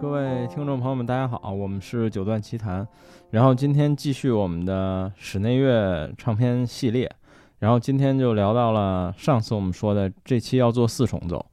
[0.00, 2.86] 各位听众朋友们，大家好，我们是九段奇谈，
[3.30, 7.10] 然后今天继续我们的室内乐唱片系列，
[7.58, 11.44] 然后今天就聊到了上次我们说的这期要做四重奏，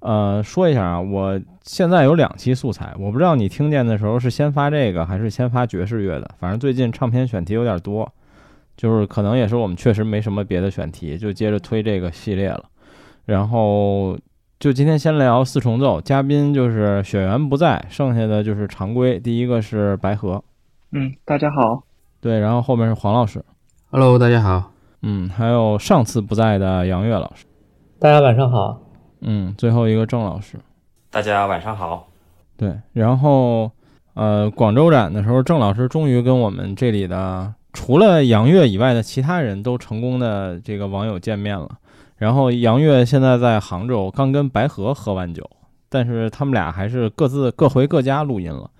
[0.00, 8.12] 呃，说一下啊，我现在有两期素材，我不知道你听见的时候是先发这个还是先发爵士乐的，反正最近唱片选题有点多，
[8.76, 12.64] 就是可能也是我们确实没什么别的选题，就接着推这个系列了，
[13.26, 14.18] 然后。
[14.64, 19.20] 就今天先聊四重奏，嘉宾就是雪原不在，剩下的就是常规。
[19.20, 20.42] 第一个是白河，
[20.90, 21.82] 嗯，大家好。
[22.22, 23.44] 对，然后后面是黄老师
[23.90, 24.72] ，Hello，大家好。
[25.02, 27.44] 嗯，还有上次不在的杨月老师，
[27.98, 28.80] 大家晚上好。
[29.20, 30.56] 嗯，最后一个郑老师，
[31.10, 32.08] 大家晚上好。
[32.56, 33.70] 对，然后
[34.14, 41.68] 呃，广州展的时候，郑老师终于跟我们这里的除了杨月以外的其他人都成功的这个网友见面了。
[42.24, 45.46] 然后杨月现在在杭州，刚跟白河喝完酒，
[45.90, 48.70] 但是他们俩还是各自各回各家录音了。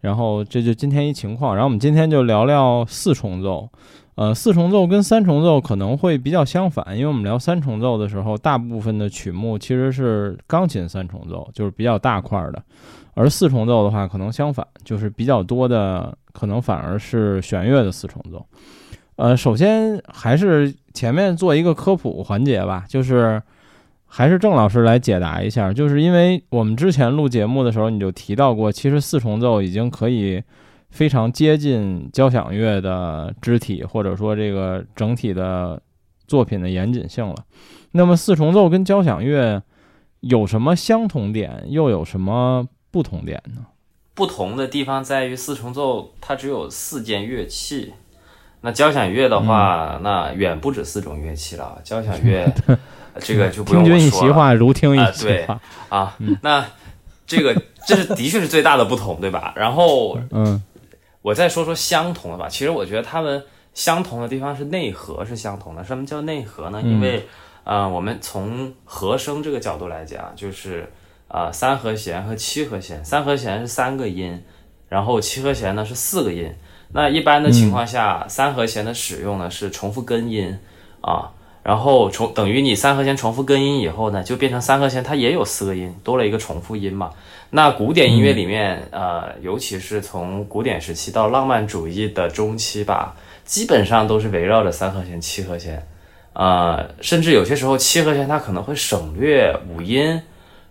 [0.00, 1.56] 然后这就今天一情况。
[1.56, 3.68] 然后我们今天就聊聊四重奏，
[4.14, 12.60] 呃，四重奏跟三重奏可能会比较相反，因为我们聊三重奏的时候，大部分的曲目其实是钢琴三重奏，就是比较大块的；
[13.14, 18.46] 而四重奏的话，可能相反，就是比较多的，可能反而是弦乐的四重奏。
[19.16, 23.40] 呃，首先还是前面做一个科普环节吧，就是
[24.06, 30.42] 还是郑老师来解答一下，就是因为我们之前录节目的时候你就提到过，其实四重奏已经可以
[30.90, 35.80] 非常接近交响乐的肢体或者说这个整体的
[36.26, 37.34] 作品的严谨性了。
[37.92, 39.62] 那么四重奏跟交响乐
[40.20, 43.66] 有什么相同点，又有什么不同点呢？
[44.14, 47.92] 不同的地方在于四重奏它只有四件乐器。
[48.64, 51.78] 那交响乐的话，那远不止四种乐器了。
[51.82, 52.48] 交响乐，
[53.18, 53.98] 这个就不用说了。
[53.98, 56.16] 听君一席话，如听一席话啊。
[56.40, 56.64] 那
[57.26, 59.52] 这个这是的确是最大的不同，对吧？
[59.56, 60.62] 然后，嗯，
[61.22, 62.48] 我再说说相同的吧。
[62.48, 63.42] 其实我觉得他们
[63.74, 65.82] 相同的地方是内核是相同的。
[65.82, 66.80] 什么叫内核呢？
[66.84, 67.26] 因为，
[67.64, 70.88] 呃，我们从和声这个角度来讲，就是
[71.26, 74.40] 啊，三和弦和七和弦，三和弦是三个音，
[74.88, 76.54] 然后七和弦呢是四个音。
[76.94, 80.58] 那一般的情况下，三和弦的使用呢是重复根音
[81.00, 81.30] 啊，
[81.62, 87.10] 然后重等于你三和弦重复根音以后呢，就变成三和弦它也有四个音，多了一个重复音嘛。
[87.48, 95.86] 那古典音乐里面，呃，尤其是从古典时期到浪漫主义的中期吧，基本上都是围绕着三和弦、七和弦，
[96.34, 100.20] 啊，甚至有些时候七和弦它可能会省略五音。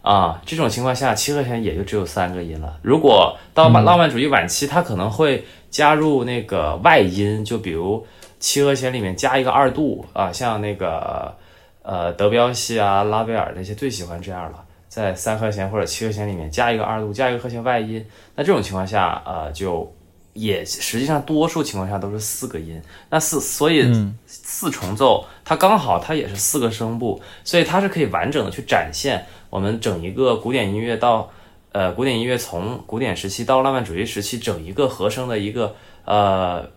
[0.04, 2.76] 啊，这种情况下，七和弦也就只有三个音了。
[2.82, 8.06] 如果到浪漫主义晚期，它可能会加入那个外音，就比如
[8.40, 11.34] 七和弦里面加一个二度啊，像那个
[11.82, 18.06] 呃德彪西啊、拉威尔那些最喜欢这样了，在三和弦或者七和弦里面加一个二度，加一个和弦外音。
[18.36, 19.92] 那这种情况下，呃，就
[20.34, 22.82] 也实际上多数情况下都是四个音。
[23.10, 23.90] 那四所以
[24.26, 29.26] 四重奏它刚好它也是四个声部，所以它是可以完整的去展现。
[29.50, 31.30] 我们整一个古典音乐到，
[31.72, 35.74] 呃，古典音乐从古典时期到浪漫主义时期，整一个和声的一个
[36.04, 36.70] 呃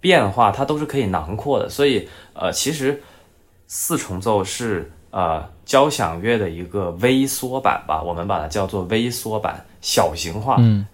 [0.00, 1.68] 变化，它都是可以囊括的。
[1.68, 3.00] 所以，呃，其实
[3.68, 10.56] 四重奏是呃交响乐的一个微缩版吧，我们把它叫做微缩版、小型化。
[10.58, 10.84] 嗯，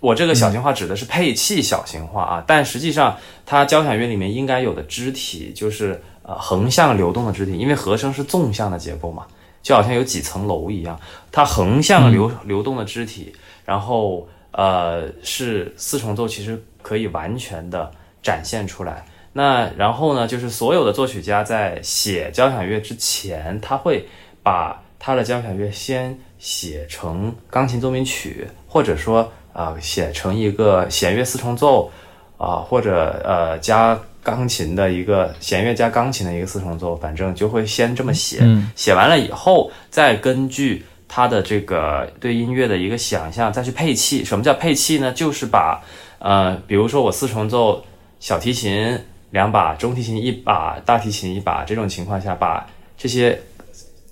[0.00, 9.26] 我这个小型化指的是配器小型化啊，但实际上它交响乐里面应该有的肢体就是呃横向流动的肢体，因为和声是纵向的结构嘛。
[9.62, 10.98] 就好像有几层楼一样，
[11.30, 13.32] 它横向流流动的肢体，
[13.64, 17.90] 然后呃是四重奏，其实可以完全的
[18.22, 19.06] 展现出来。
[19.32, 24.08] 那然后呢，就是所有的作曲家在写交响乐之前，他会
[24.42, 31.90] 把他的交响乐先写成钢琴奏鸣曲，或者说啊写成一个弦乐四重奏
[32.36, 33.98] 啊，或者呃加。
[34.22, 38.40] 钢琴的一个弦乐加钢琴的一个四重奏，反正就会先这么写，
[38.76, 44.24] 写完了以后，再根据他的这个对音乐的一个想象，再去配器。
[44.24, 45.10] 什么叫配器呢？
[45.12, 45.82] 就是把，
[46.20, 47.84] 呃，比如说我四重奏，
[48.20, 48.96] 小提琴
[49.30, 52.64] 两把，中提琴一把，大提琴一把，这种情况下，把
[52.96, 53.36] 这些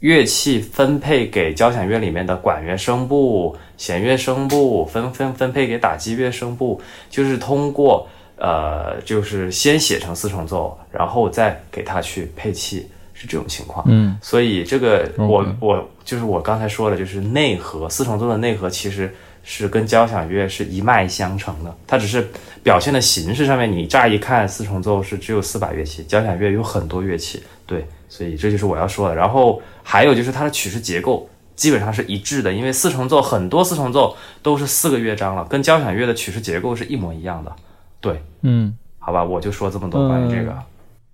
[0.00, 8.08] 乐器分配给交响乐里面的管乐声部、弦乐声部，分分分配给打击乐声部，就是通过。
[8.40, 13.84] 呃，就是先写成四重奏，然后再给它去配器，是这种情况。
[13.86, 19.14] 嗯，所以这个我我就是我刚才说的，就是内核四重奏的内核其实
[19.44, 22.26] 是跟交响乐是一脉相承的，它只是
[22.62, 29.14] 表现的形式上面，你乍一看四重奏是只有四把乐器，交响乐有很多乐器，对，所以这就是我要说的。
[29.14, 31.28] 然后还有就是它的曲式结构。
[31.56, 37.54] 基本上是一致的，因为四重奏很多四重奏都是四个乐章了，跟交响乐的曲式结构是一模一样的。
[38.00, 40.56] 对，嗯，好吧，我就说这么多关于这个。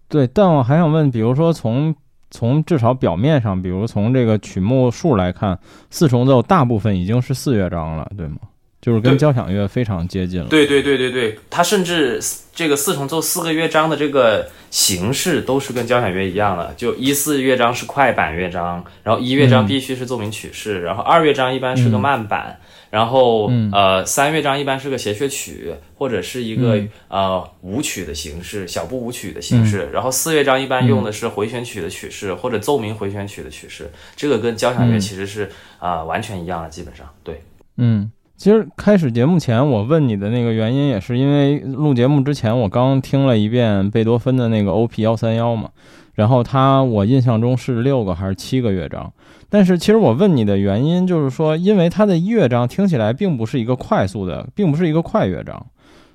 [0.08, 1.94] 对，但我还想问，比如说从
[2.30, 5.58] 从至少表面上，比如从这个曲目数来看，
[5.90, 8.36] 四重奏大部分已经是四乐章了，对吗？
[8.80, 10.46] 就是跟交响乐非常接近了。
[10.46, 12.20] 对对对对对，它甚至
[12.54, 22.60] 这个四重奏四个乐章的这个形式都是跟交响乐一样的，就一四乐章是快板乐章，然后一乐章必须是奏鸣曲式，然后二乐章一般是个慢板。
[22.96, 29.90] 然后，呃，三乐章一般是个协谑曲，或者是一个呃舞曲的形式，小步舞曲的形式。
[29.92, 33.90] 然后四乐章一般用的是回旋曲的曲式，或者奏鸣回旋曲的曲式。
[34.16, 37.38] 这个跟交响乐其实是啊完全一样的，基本上对。
[37.76, 45.02] 嗯，其实开始节目前我问你的那个原因，也是因为录节目之前我刚听了一遍贝多芬的那个 O.P.
[45.02, 45.68] 幺三幺嘛，
[46.16, 49.12] 然后它我印象中是六个还是七个乐章。
[49.48, 55.64] 但是其实我问你的原因就是说，因为它的乐章听起来并不是一个快速的，并不是一个快乐章，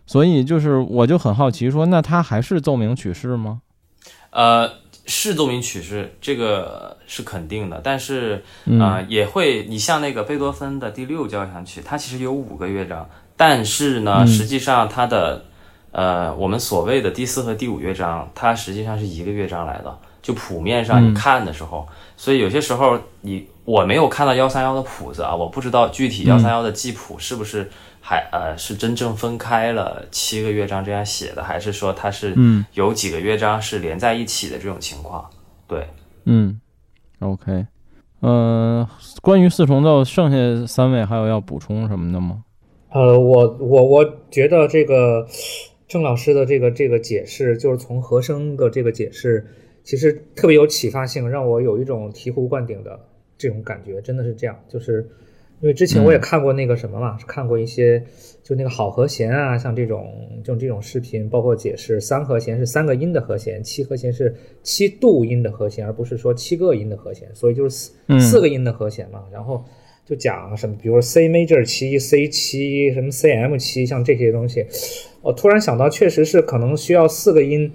[0.05, 3.61] 所以就是我就很好奇说，那它还是奏鸣曲式吗？
[4.31, 4.69] 呃，
[5.05, 7.79] 是奏鸣曲式，这个是肯定的。
[7.83, 8.43] 但是
[8.79, 15.45] 啊，也会，你像那个贝多芬的第六交响曲，它其实有五个乐章，但是呢，实际上它的
[15.91, 19.97] 呃，我们所谓的第四和第五乐章，它实际上是一个乐章来的。
[20.21, 27.67] 就谱面上你看的时候，所以有些时候你我没有看到幺三幺的谱子啊，我不知道具体幺三幺的记谱是不是
[27.99, 32.35] 还呃是真正分开了七个乐章这样写的，还是说它是
[32.73, 35.27] 有几个乐章是连在一起的这种情况？
[35.67, 35.87] 对，
[36.25, 36.61] 嗯
[37.19, 37.65] ，OK，
[38.21, 38.87] 嗯，
[39.23, 42.43] 关于四重奏，剩下三位还有要补充什么的吗？
[42.91, 45.25] 呃，我我我觉得这个
[45.91, 49.45] 郑老师的这个这个解释，就是从和声的这个解释。
[49.83, 52.97] 其实特别有启发性，让我有一种醍醐灌顶的
[53.37, 54.57] 这种感觉，真的是这样。
[54.69, 55.05] 就是
[55.59, 58.01] 因为之前我也看过那个什么嘛，看过一些
[58.41, 64.33] 就那个好和弦啊，像这种就这种视频，包括解释三和弦是三个音的和弦，七和弦是
[64.63, 67.91] 七度音的和弦，而不是说七个音的和弦，所以就是四
[68.21, 69.25] 四个音的和弦嘛。
[69.29, 69.61] 然后
[70.05, 74.65] 就讲什么，比如说 C major 七、C 七、什么 C M 七，像这些东西，
[75.21, 77.71] 我突然想到，确实是可能需要四个音。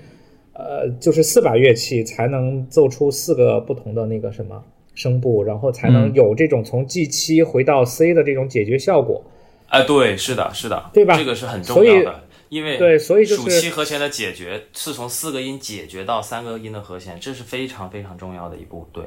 [0.58, 4.64] 呃，就是四把乐器才能奏出四个不同的那个什么
[4.94, 9.22] 声部，然后才能有这种从 G 七回到 C 的这种解决效果。
[9.68, 11.14] 哎，对，是的，是的，对吧？
[11.18, 18.88] 这个是很重要的，因为对，所以就是属七和弦的解决是从四个音解决到三个音的和弦，这是非常非常重要的一步。
[18.94, 19.04] 对，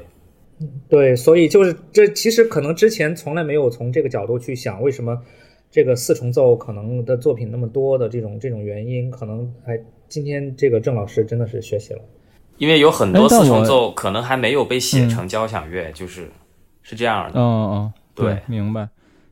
[0.88, 5.20] 对，所以就是这其实可能之前从来没有从这个角度去想，为什么
[5.70, 9.78] 这个四重奏可能的作品那么多的这种这种原因，可能哎。
[10.10, 12.00] 今天这个郑老师真的是学习了，
[12.58, 16.28] 因为有很多四重奏可能还没有被写成交响乐，就是
[16.82, 17.38] 是这样的。
[17.38, 18.88] 嗯嗯，对，明白。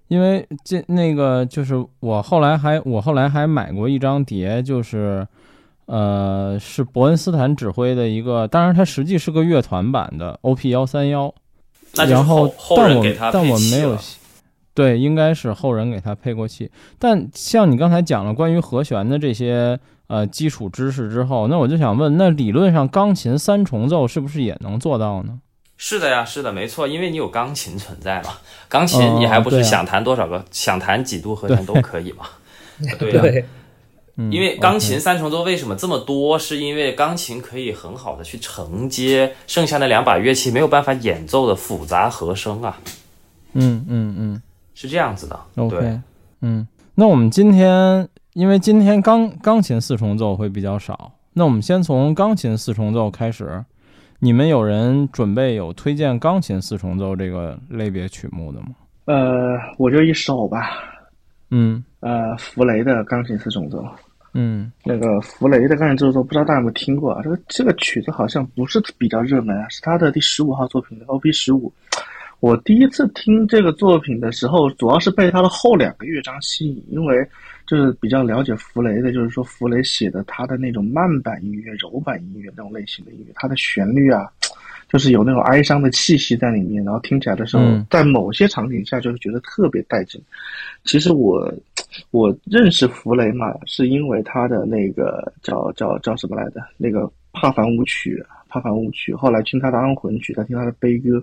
[0.07, 5.27] 因为这那个就是我后来还我后来还买过一张碟，就是
[5.87, 11.35] 呃是伯恩斯坦指挥的一个，当然它实际是个乐团版的 OP 幺三幺。
[12.07, 13.99] 然后但我但我没有。
[14.79, 16.71] 对，应该是后人给他配过器。
[17.01, 19.77] 但像你刚才讲了关于和弦的这些
[20.07, 25.41] 呃基础知识之后，那我就想问，那理论上钢琴三重奏是不是也能做到呢？
[25.77, 28.31] 是的呀，是的，没错，因为你有钢琴存在嘛。
[28.69, 32.27] 钢琴你还不是想弹多少个，想弹几度和弦都可以嘛？
[33.01, 33.45] 对呀，
[34.31, 36.39] 因为钢琴三重奏为什么这么多？
[36.39, 42.79] 是因为钢琴可以很好的去承接剩下那两把乐器没有办法演奏的复杂和声啊。
[43.55, 44.43] 嗯嗯嗯。
[44.81, 46.01] 是这样子的，OK，
[46.41, 53.65] 嗯，那我们今天因为今天钢钢琴四重奏会比较少，那我们先从钢琴四重奏开始。
[54.21, 58.69] 你们有人准备有推荐钢琴四重奏这个类别曲目的吗？
[59.07, 60.71] 呃，我就一首吧，
[61.51, 63.85] 嗯，呃，弗雷的钢琴四重奏，
[64.35, 67.21] 嗯，那个弗雷的钢琴四重奏，不知道大家有没有听过啊？
[67.25, 71.73] 这个这个曲子好像不是比较热门啊，是他的第十五号作品的 OP 十五。
[72.41, 77.27] 我第一次听这个作品的时候，主要是被他的后两个乐章吸引，因为
[77.67, 84.31] 就是比较了解弗雷的，就是说弗雷写的他的那种慢板音乐、柔板音乐那种类型的音乐，它的旋律啊，
[84.89, 90.21] 就是有那种哀伤的气息在里面，然后听起来的时候，在某些场景下就是觉得特别带劲。
[90.85, 91.53] 其实我
[92.13, 98.25] 我认识弗雷嘛，是因为他的那个叫叫叫什么来着那个帕凡舞曲。
[98.49, 101.23] 帕凡舞曲，后来听他的安魂曲，再听他的悲歌。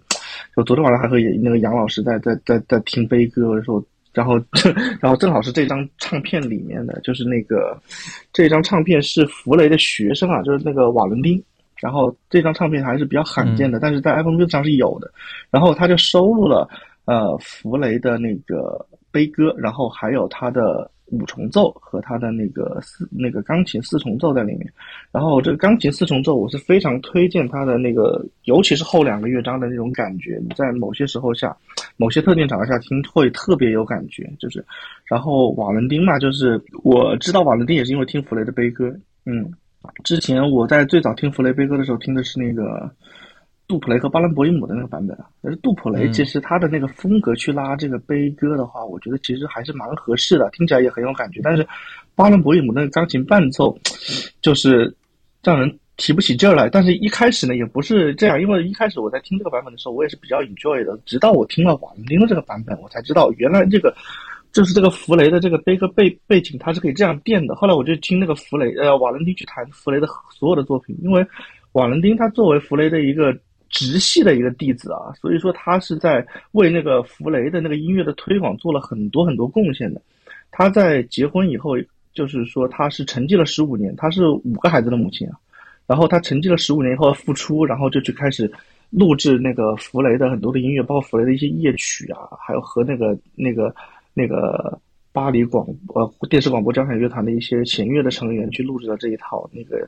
[0.56, 4.36] 就昨天晚上还和那个杨老师在在在在听悲歌的时候，然后
[5.02, 7.78] 然后正好是这张唱片里面的，就是那个
[8.32, 11.42] 这张唱片是弗雷的学生啊，就是那个瓦伦丁，
[11.82, 15.12] 然后这张唱片还是比较罕见的，但是在 Apple Music 上是有的。
[15.52, 16.68] 然后他就收录了
[17.06, 24.72] 呃弗雷的那个悲歌，然后还有他的五重奏和他的那个四那个钢琴四重奏在里面。
[25.12, 31.56] 然后这个钢琴四重奏我是非常推荐他的那个，尤其是后两个乐章的那种感觉，在某些时候下，
[31.98, 34.30] 某些特定场合下听会特别有感觉。
[34.40, 34.64] 就是，
[35.06, 38.94] 然后瓦伦丁嘛，就是我知道瓦伦丁也是因为听弗雷的悲歌，
[39.26, 39.52] 嗯。
[40.04, 42.90] 之前我在最早听弗雷悲歌的时候，听的是那个
[43.68, 45.26] 杜普雷和巴伦博伊姆的那个版本啊。
[45.42, 51.42] 但是杜普雷其实他的那个风格去拉这个悲歌的话，我觉得其实还是蛮合适的，听起来也很有感觉。
[51.44, 51.68] 但是
[52.16, 53.78] 巴伦博伊姆那个钢琴伴奏，
[54.42, 54.96] 就是
[55.44, 56.70] 让人提不起劲儿来。
[56.70, 60.98] 但是一开始呢，也不是这样，因为一开始我在听这个版本的时候，我也是比较 enjoy 的。
[61.06, 63.96] 直到我听了瓦伦丁的这个版本，我才知道原来这个。
[64.52, 67.54] 就是这个弗雷的这个悲歌背背景，它是可以这样垫的。
[67.56, 71.28] 后来我就听那个弗雷，呃，瓦伦丁去弹弗雷的所有的作品，因为
[71.74, 73.38] 瓦伦丁他作为弗雷的一个
[73.70, 80.02] 直系的一个弟子啊，所以说他是在为那个弗雷的那个音乐的推广做了很多很多贡献的。
[80.52, 81.72] 他在结婚以后，
[82.14, 85.38] 就是说他是沉寂了十五年，他是五个孩子的母亲啊。
[85.88, 88.52] 然后他沉寂了十五年以后复出，然后就去开始
[88.90, 93.74] 录制那个弗雷的很多的音乐，包括弗雷的一些夜曲啊，还有和那个那个。
[94.18, 94.80] 那个
[95.12, 99.86] 巴黎广呃电视广播交响乐团的一些弦乐的成员去录制的这一套那个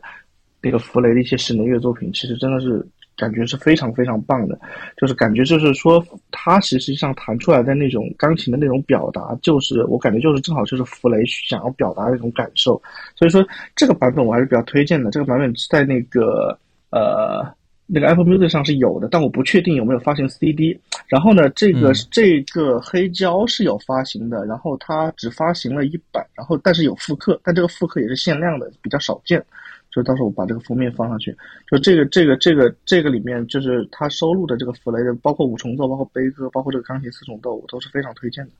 [0.61, 2.85] 那个弗雷的一些室内乐作品，其实真的是
[3.15, 4.59] 感觉是非常非常棒的，
[4.97, 12.81] 就是感觉就是说他实际上弹出来的那种钢琴的那种表达，就是我感觉就是正好就是弗雷想要表达的那种感受，
[13.15, 13.45] 所以说
[13.75, 16.57] 这个版本我还是比较推荐的，这个版本在那个
[16.91, 17.45] 呃。
[17.89, 20.77] 那个 Apple Music 上是有的，但我不确定有没有发行 CD。
[21.07, 29.41] 然后呢，这个这个黑胶是有发行的，然后它只发行了一版，然后但是有复刻，但这个复刻也是限量的，比较少见。
[29.91, 31.35] 就到时候我把这个封面放上去。
[31.69, 38.51] 就这个这个这个这个里面，就是他收录的这个弗雷的，包括五重奏，包括悲歌，包括这个钢琴四重奏，我都是非常推荐的。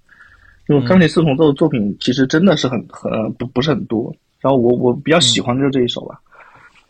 [0.68, 4.14] 因为钢琴四重奏的作品其实真的是很很不不是很多。
[4.40, 6.20] 然后我我比较喜欢的就是这一首吧。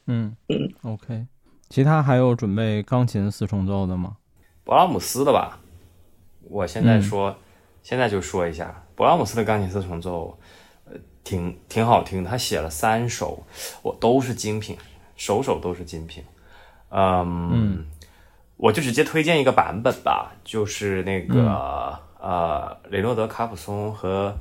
[0.06, 1.26] 嗯嗯，OK。
[1.70, 4.18] 其他还有准备钢琴四重奏的吗？
[4.66, 5.60] 勃拉姆斯的吧。
[6.50, 7.36] 我现在说，
[7.84, 10.47] 现在就说一下勃拉姆斯的钢琴四重奏，呃，
[11.28, 12.30] 挺挺好听的。
[12.30, 13.44] 他写了三首，
[13.82, 14.78] 我都是精品，
[15.18, 16.24] 首首都是精品。
[16.90, 17.86] 嗯，
[18.56, 24.34] 我就直接推荐一个版本吧，就是那个呃，雷诺德卡普松和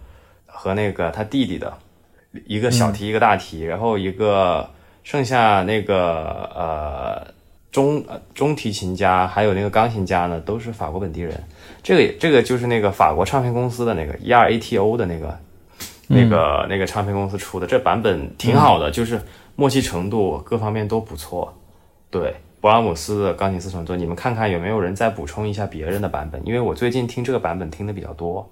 [0.47, 1.77] 和那个他弟弟的
[2.47, 4.71] 一个小提一个大提，然后一个。
[5.07, 7.33] 剩下那个呃
[7.71, 11.45] 中中提琴家还有那个钢琴家呢，都是法国本地人。
[11.81, 15.39] 这个这个就是那个法国唱片公司的那个 ERATO 的那个
[16.09, 19.21] 那个那个唱片公司出的，这版本挺好的，就是
[19.55, 21.53] 默契程度各方面都不错。
[22.11, 26.41] 对，勃拉姆斯的钢琴四重奏，你们看看有没有人再补充一下别人的版本？
[26.47, 28.49] 因为我最近听这个版本听的比较多。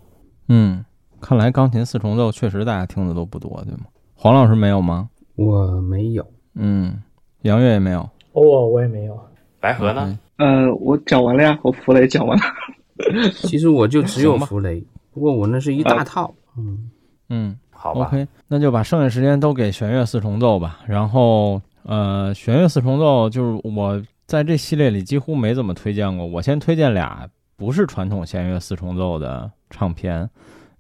[0.48, 0.84] 嗯，
[1.20, 3.84] 看来钢琴四重奏确实大家听的都不多，对吗？
[4.14, 5.08] 黄老师没有吗？
[5.36, 6.26] 我没有。
[6.54, 7.02] 嗯，
[7.42, 8.00] 杨月也没有，
[8.32, 9.18] 哦，我也没有。
[9.60, 10.18] 白河呢？
[10.36, 12.44] 呃，我讲完了呀，我弗雷讲完了。
[13.34, 16.34] 其实我就只有弗雷，不过我那是一大套。
[16.56, 16.90] 嗯
[17.28, 18.06] 嗯，好吧。
[18.06, 20.80] OK，那就把剩下时间都给弦乐四重奏吧。
[20.86, 26.26] 然后，呃，弦乐四重奏就是我在这系列里几乎没怎么推荐过。
[26.26, 30.28] 我先推荐俩不是传统弦乐四重奏的唱片，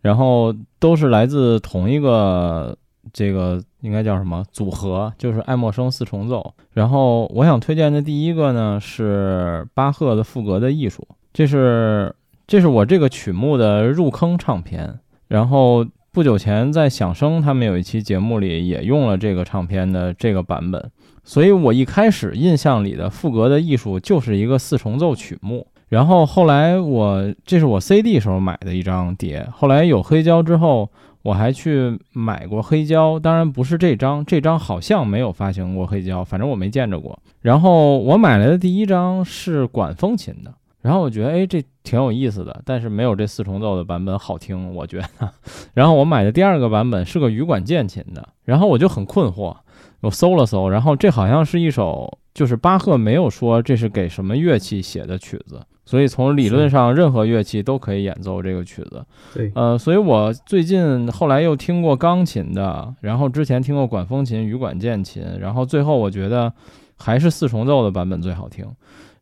[0.00, 2.76] 然后都是来自同一个。
[3.12, 5.12] 这个应该叫什么组合？
[5.18, 6.54] 就是爱默生四重奏。
[6.72, 14.98] 然后我想推荐的第一个呢是巴赫的《赋格的艺术》，这是这是我这个曲目的入坑唱片。
[15.28, 20.92] 然后不久前在响声他们有一期节目里也用了这个唱片的这个版本，
[21.24, 25.66] 所以我一开始印象里的《赋格的艺术》就是一个四重奏曲目。
[25.88, 30.88] 然后后来我这是我 CD 时候买的一张碟，后来有黑胶之后。
[31.24, 37.18] 我还去买过黑胶，当然不是这张，这张好像没有发行过黑胶，反正我没见着过。
[37.40, 40.52] 然后我买来的第一张是管风琴的，
[40.84, 45.30] 然后我觉得哎这挺有意思的，但是没有这四重奏的版本好听，我觉得。
[45.72, 49.56] 然后我买的第二个版本是个羽管键琴的，然后我就很困惑，
[50.02, 55.58] 我搜了搜，然后这好像是一首，就是巴赫没有说这是给什么乐器写的曲子。
[55.86, 59.02] 所以从理论上，任何乐器都可以演奏这个曲子。
[59.32, 66.52] 对，呃，所以我最近后来又听过钢琴的，然后之前听过管风琴、羽管键琴，然后最后我觉得
[66.98, 68.66] 还是四重奏的版本最好听。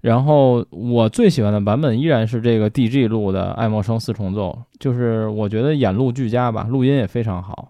[0.03, 7.69] 然后我最喜欢的版本依然是这个 DG 录的爱默生四重奏，就是我觉得演录俱佳吧，录音也非常好。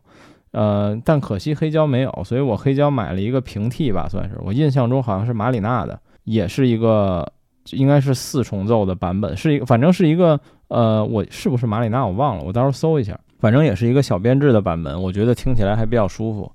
[0.52, 7.30] 呃，但可惜黑胶没有，所以我黑胶买了一个平替吧，算是我印象中好像是马里纳的，也是一个
[7.72, 16.50] 应该是四重奏的版本，是一个反正是一个呃，我是不是马里纳我忘了，我到时候搜一下，反正也是一个小编制的版本，我觉得听起来还比较舒服。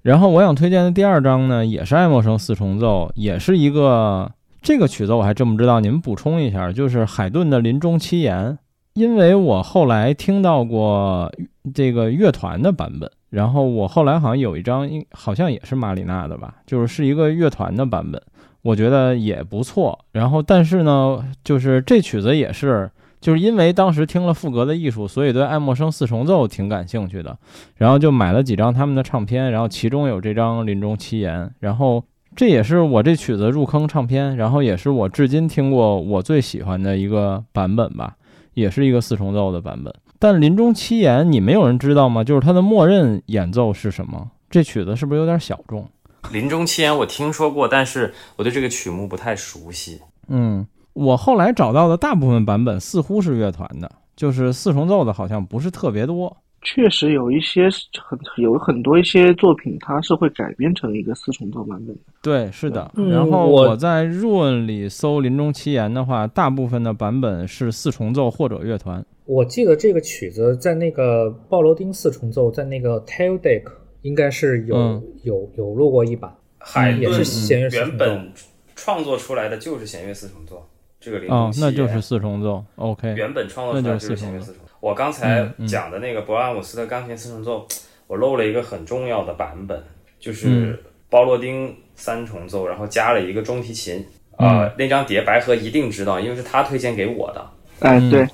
[0.00, 4.30] 然后我想推荐的第二章呢，也是爱默生四重奏，也是一个
[4.62, 8.52] 这个曲子我还真不知道，你们补充一下，就是海顿的《临终七言》，
[8.94, 11.32] 因为我后来听到过
[11.74, 13.10] 这个乐团的版本。
[13.30, 18.20] 然后我后来好像有一张，好像也是马里纳的吧，就是是一个乐团的版本，
[18.62, 19.96] 我觉得也不错。
[20.10, 22.90] 然后但是呢，就是这曲子也是，
[23.20, 27.38] 就是因为当时听了赋格的艺术，所以对爱默生四重奏挺感兴趣的，
[27.76, 32.02] 然后就买了几张他们的唱片，然后其中有这张《临终七言》，然后
[32.36, 38.16] 这也是我这曲子入坑唱片，然后也是我至今听过我最喜欢的一个版本吧，
[38.54, 39.92] 也是一个四重奏的版本。
[40.18, 42.22] 但临终七言，你没有人知道吗？
[42.22, 44.30] 就是它的默认演奏是什么？
[44.48, 45.88] 这曲子是不是有点小众？
[46.32, 50.00] 临终七言我听说过，但是我对这个曲目不太熟悉。
[50.28, 56.36] 嗯，我后来找到的大部分版本似乎是乐团的，就是四重奏的，好像不是特别多。
[56.62, 57.68] 确实有一些
[58.02, 62.02] 很有很多一些作品，它是会改编成一个四重奏版本的。
[62.22, 62.90] 对，是的。
[63.10, 69.04] 然后我在 Run 里搜临终七言的话，大部分的版本是四重奏或者乐团。
[69.24, 73.62] 我记得这个曲子在那个鲍罗丁四重奏，在那个 Tail Deck
[74.02, 78.32] 应该是有有有录过一版，海也是弦乐原本
[78.74, 80.66] 创作出来的就是弦乐四重奏，
[80.98, 84.69] 这个哦，那就是四重奏，OK，原本创作出来就是弦乐四重奏。
[84.80, 87.66] 我刚才讲的那个勃拉姆斯的钢琴四重奏，
[88.06, 89.82] 我漏了一个很重要的版本，
[90.18, 94.04] 就是包罗丁三重奏，然后加了一个中提琴，
[94.36, 97.50] 啊，那张碟白河一定知道，因为是他推荐给我的。
[97.80, 98.28] 哎，对，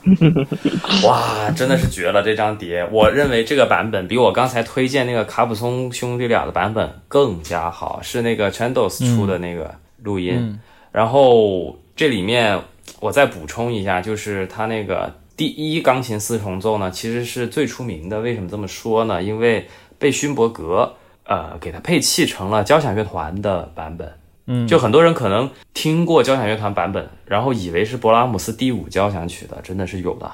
[1.06, 2.20] 哇，真的是绝了！
[2.20, 9.72] 这张碟，我认为这个版本比我刚才推荐那个卡普松兄弟俩的版本更加好，是那个 Chandos 出的那个
[10.02, 10.58] 录音。
[10.90, 12.60] 然后这里面
[12.98, 18.20] 我再补充一下，就是他那个第一钢琴四重奏呢，其实是最出名的。
[18.20, 19.22] 为什么这么说呢？
[19.22, 24.12] 因为被勋伯格呃给他配器成了交响乐团的版本。
[24.46, 30.30] 嗯，就很多人可能听过交响乐团版本，然后以为是勃拉姆斯第五交响曲的，真的是有的。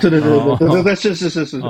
[0.00, 1.62] 对对对对对对 对，是是是是，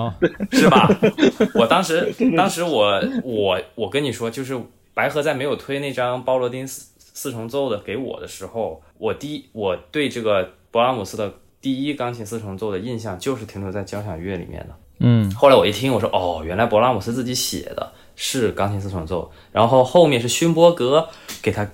[0.51, 0.89] 是吧？
[1.55, 4.59] 我当时当时我我我跟你说，就是
[4.95, 14.75] 白河在没有推那张鲍罗丁四四重奏的给我的时候，我第一我对这个勃拉姆斯的第一钢琴四重奏的印象就是停留在交响乐里面的。
[15.01, 17.93] 嗯，后来我一听，我说哦，原来勃拉姆斯自己写的。
[18.23, 21.09] 是钢琴四重奏，然后后面是勋伯格
[21.41, 21.67] 给他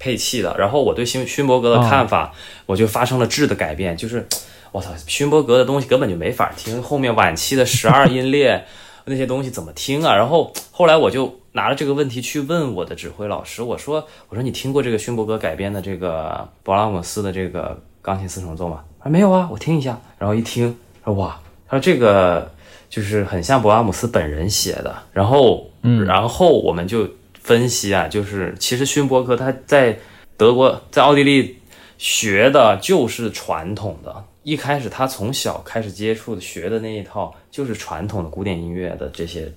[0.00, 2.34] 配器的，然后我对勋勋伯格的看法，
[2.66, 4.26] 我就发生了质的改变，就是
[4.72, 8.64] 我操，勋伯格的东西根本就没法听，后面晚期的十二 音列
[9.04, 10.16] 那些东西怎么听啊？
[10.16, 18.84] 然后后来我就拿了这个问题去问我的指挥老师，我说我说你听过这个勋伯格改编的这个勃拉姆斯的这个钢琴四重奏吗？
[18.98, 22.52] 他说没有啊，我听一下，然后一听，说哇，他说这个。
[22.92, 27.08] 就是很像勃拉姆斯本人写的，然后，嗯，然后我们就
[27.40, 29.98] 分析啊，就是其实勋伯格他在
[30.36, 31.58] 德国在奥地利
[31.96, 39.50] 学的就是传统的，一开始他从小开始接触的学的那一套就是传统的古典音乐的这些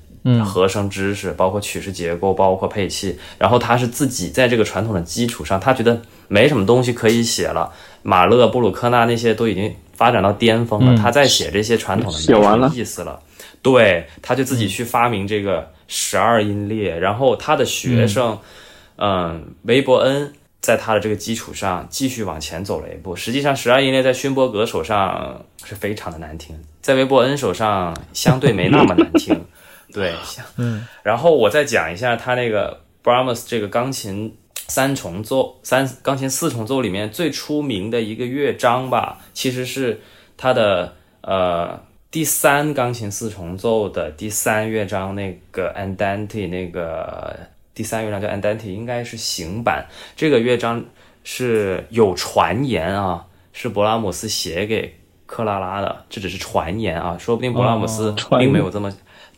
[0.43, 7.71] 和声知识，包括曲式结构，包括配器，然后他是自己在这个传统的基础上，他觉得没什么东西可以写了，
[8.03, 9.73] 马勒、布鲁克纳那些都已经。
[9.95, 13.17] 发展到巅峰了，他在写这些传统的写完了意思了，
[13.61, 18.37] 对，他就自己去发明这个十二音列，然后他的学生，
[18.97, 23.15] 嗯，韦伯恩在他的这个基础上继续往前走了一步。
[23.15, 29.45] 实际上，十二音列在勋伯格手上是非常的难听，在韦伯恩手上相对没那么难听，
[29.95, 30.13] 对，
[30.57, 34.37] 嗯，然后我再讲一下他那个 Brahms 这个钢琴。
[34.67, 40.01] 三重奏，三钢琴四重奏里面最出名的一个乐章吧，其实是
[40.37, 41.79] 他的呃
[42.09, 47.37] 第三钢琴四重奏的第三乐章那个 Andante 那个
[47.75, 49.85] 第三乐章叫 Andante，应该是行版。
[50.15, 50.83] 这个乐章
[51.23, 54.95] 是有传言啊，是勃拉姆斯写给
[55.27, 58.91] 克拉拉的，这只是传言啊，说不定勃拉姆斯并没有这么。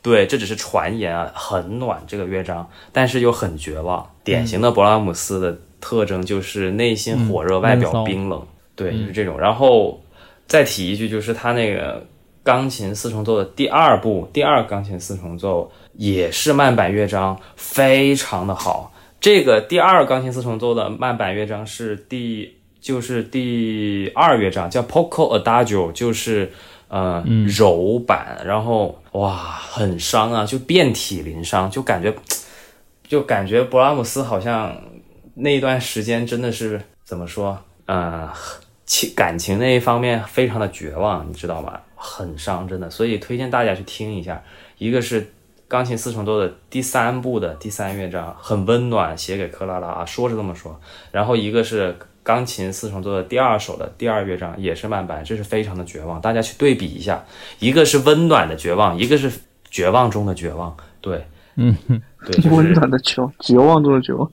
[0.07, 4.09] 对，这只是传言啊，很暖这个乐章，但是又很绝望。
[4.23, 8.41] 典型的勃拉姆斯的特征就是内心火热，外表冰冷。
[8.73, 9.37] 对，就是这种。
[9.37, 10.01] 然后
[10.47, 12.05] 再提一句，就是他那个
[12.41, 18.93] 钢琴四重奏的第二部，第二钢琴四重奏也是慢板乐章，非常的好。
[19.19, 26.49] 这个第二钢琴四重奏的慢板乐章是第，就是第二乐章，叫 Poco Adagio，就是。
[26.87, 32.13] 呃嗯柔板，然后哇很伤啊，就遍体鳞伤，就感觉
[33.07, 34.75] 就感觉勃拉姆斯好像
[35.35, 38.31] 那一段时间真的是怎么说，呃
[38.85, 41.79] 情感情那一方面非常的绝望，你知道吗？
[41.95, 44.41] 很伤，真的，所以推荐大家去听一下，
[44.77, 45.33] 一个是。
[45.69, 50.79] 钢琴四重奏的第三部的第三乐章很温暖，写给克拉拉啊，说是这么说。
[51.11, 51.93] 然后一个是
[52.27, 56.19] 钢琴四重奏的第二首的第二乐章，也是慢板，这是非常的绝望。
[56.19, 57.23] 大家去对比一下，
[57.59, 59.31] 一个是温暖的绝望，一个是
[59.71, 60.75] 绝望中的绝望。
[60.99, 61.73] 对，嗯，
[62.25, 64.29] 对，就是、温暖的绝望，绝望中的绝望。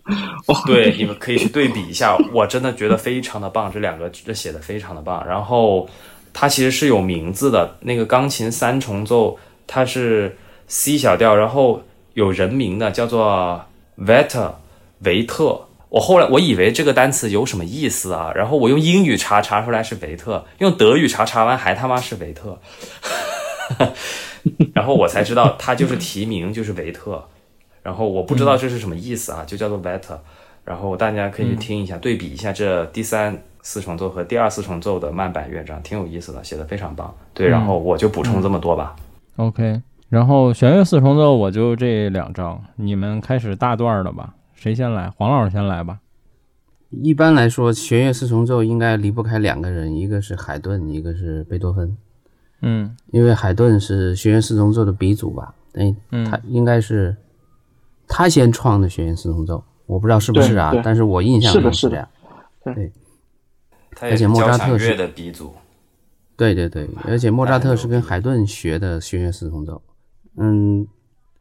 [0.49, 5.25] 哦，对， 你们可以去对比一下，我真的觉得非常的棒，这两个这写的非常的棒。
[5.25, 5.89] 然后
[6.33, 10.37] 它其实是有名字的，那个钢琴三重奏，它是。
[10.67, 11.83] C 小调，然后
[12.15, 13.63] 有人名的叫做
[13.99, 14.51] Veta
[15.01, 15.61] 维特。
[15.95, 22.59] 我后来我以为这个单词有什么意思啊，然后我用英语查查出来是维特，用德语查查完还他妈是维特，
[24.75, 27.25] 然后我才知道它就是提名就是维特，
[27.85, 30.19] 然后我不知道这是什么意思啊，就叫做 Veta。
[30.65, 37.15] 然后大家可以去听一下，对比一下这第三四重奏和第二四重奏的慢板乐章，挺有意思的，写的非常棒。
[37.33, 38.97] 对，然后我就补充这么多吧。
[39.37, 39.81] OK。
[40.09, 45.11] 然后弦乐四重奏我就这两章，你们开始大段了吧，谁先来？
[45.11, 46.01] 黄老师先来吧。
[46.89, 51.95] 一般来说，弦乐四重奏应该离不开两个人，一个是海顿，一个是贝多芬。
[52.63, 55.55] 嗯，因为海顿是弦乐四重奏的鼻祖吧？
[55.75, 55.95] 哎，
[56.31, 57.15] 他应该是
[58.09, 62.09] 他先创的弦乐四重奏，我不知道是不是啊，但是我印象中是这样。
[62.65, 62.91] 对，
[64.01, 65.53] 而且莫扎特是的鼻祖。
[66.39, 69.83] 对对对，而且莫扎特是跟海顿学的弦乐四重奏。
[70.39, 70.87] 嗯，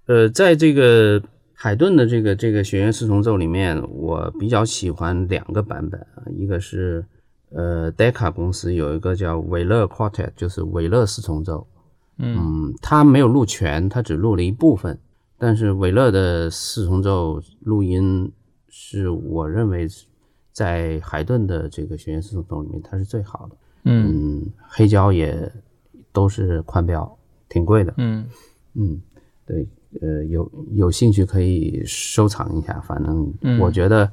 [0.08, 1.24] 呃，在这个
[1.63, 7.06] 海顿的这个这个弦乐四重奏里面，我比较喜欢两个版本啊，一个是
[7.52, 11.65] 呃 Decca 公司有一个叫韦勒 Quartet，就是韦勒四重奏。
[12.17, 14.99] 嗯，他没有录全，他只录了一部分，
[15.38, 18.30] 但是韦勒的四重奏录音
[18.67, 19.88] 是我认为
[20.52, 23.56] 在海顿的这个弦乐四重奏里面，它是最好的。
[23.86, 25.49] 嗯，黑胶也
[26.12, 27.93] 都是宽标，挺贵的。
[27.95, 28.26] 嗯。
[28.73, 29.02] 嗯，
[29.45, 29.65] 对，
[30.01, 32.79] 呃，有有兴趣可以收藏一下。
[32.82, 34.12] 反正我觉得，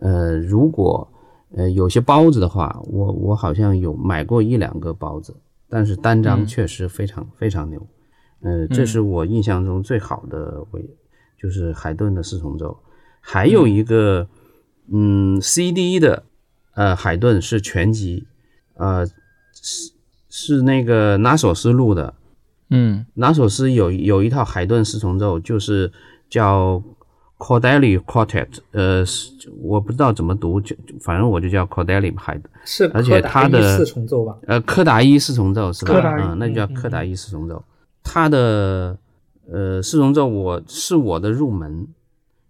[0.00, 1.06] 呃，如果
[1.54, 5.36] 呃有些包子的话，我我好像有买过一两个包子，
[5.68, 7.86] 但是单张确实非常、非常牛。
[8.40, 10.88] 呃，这是我印象中最好的为，
[11.36, 12.78] 就是海顿的四重奏。
[13.20, 14.28] 还有一个，
[14.92, 16.22] 嗯，CD 的，
[16.74, 18.26] 呃，海顿是全集，
[18.74, 19.04] 呃，
[19.52, 19.92] 是
[20.30, 22.14] 是那个拿索斯录的。
[22.70, 25.90] 嗯，哪首诗有有一套海顿四重奏，就是
[26.28, 26.82] 叫
[27.38, 29.02] Cordelli Quartet，呃，
[29.62, 32.50] 我不知道怎么读，就反正我就叫 Cordelli 海顿。
[32.66, 34.36] 是，而且他的四重奏吧？
[34.46, 35.98] 呃，柯达伊四重奏是吧？
[35.98, 37.64] 啊嗯，那就叫柯达伊四重奏。
[38.02, 38.98] 他的
[39.50, 41.88] 呃四重奏我是我的入门，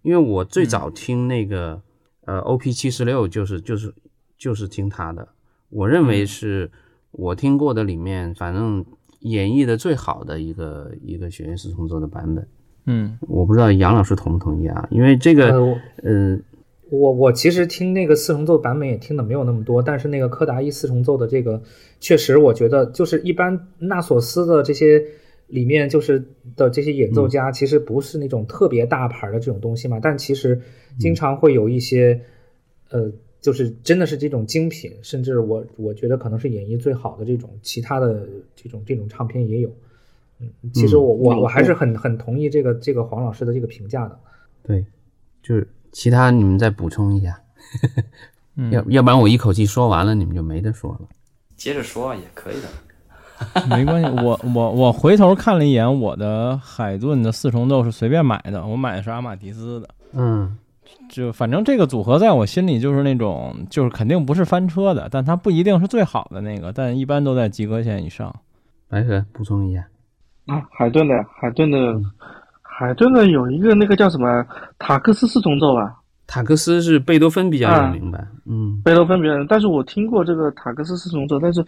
[0.01, 1.81] 因为我最早听那个
[2.25, 3.93] 呃 OP 七十六就是就是
[4.37, 5.29] 就是听他的，
[5.69, 6.69] 我认为是
[7.11, 8.85] 我听过的里面，反正。
[9.19, 12.47] 演绎的最好的一个一个弦乐四重奏的版本，
[12.85, 14.87] 嗯，我不知道杨老师同不同意啊？
[14.89, 15.51] 因为这个，
[16.03, 21.61] 嗯、呃，我我其实听那个四重奏版本也听的没有那么多，但是那个柯达伊四重奏的这个，
[21.99, 25.03] 确实我觉得就是一般纳索斯的这些
[25.47, 26.23] 里面就是
[26.55, 30.61] 的这些演奏家，其实不是那种特别大牌的这种东西嘛，但其实
[30.97, 32.21] 经常会有一些，
[32.89, 33.11] 呃。
[33.41, 39.73] 就是真的是这种精品，甚至我我觉得可能是演绎最好的这种其他的这种这种唱片也有。
[40.39, 44.19] 嗯，其实我我我还是很很同意这个这个黄老师的这个评价的。
[44.63, 44.85] 对，
[45.41, 47.41] 就是其他你们再补充一下，
[48.55, 51.07] 嗯要要不然我一口气说完了，你们就没得说了。
[51.55, 54.09] 接着说也可以的，没关系。
[54.23, 59.89] 我我我回头看了一眼我的海顿的四重奏是随便买的，我买的是阿玛迪斯的。
[60.13, 60.57] 嗯。
[61.09, 68.33] 就反正这个组合在我心里就是那种，就是肯定不是翻车的，但它不一定是最好的那个，但一般都在及格线以上。
[68.87, 69.87] 白河补充一下
[70.47, 72.05] 啊，海顿的海顿的、嗯、
[72.61, 74.45] 海顿的有一个那个叫什么
[74.77, 75.95] 塔克斯四重奏吧？
[76.25, 78.19] 塔克斯是贝多芬比较有名吧？
[78.19, 81.65] 啊、嗯，贝多芬比较有名，但是我听过这个塔克斯四重奏，但是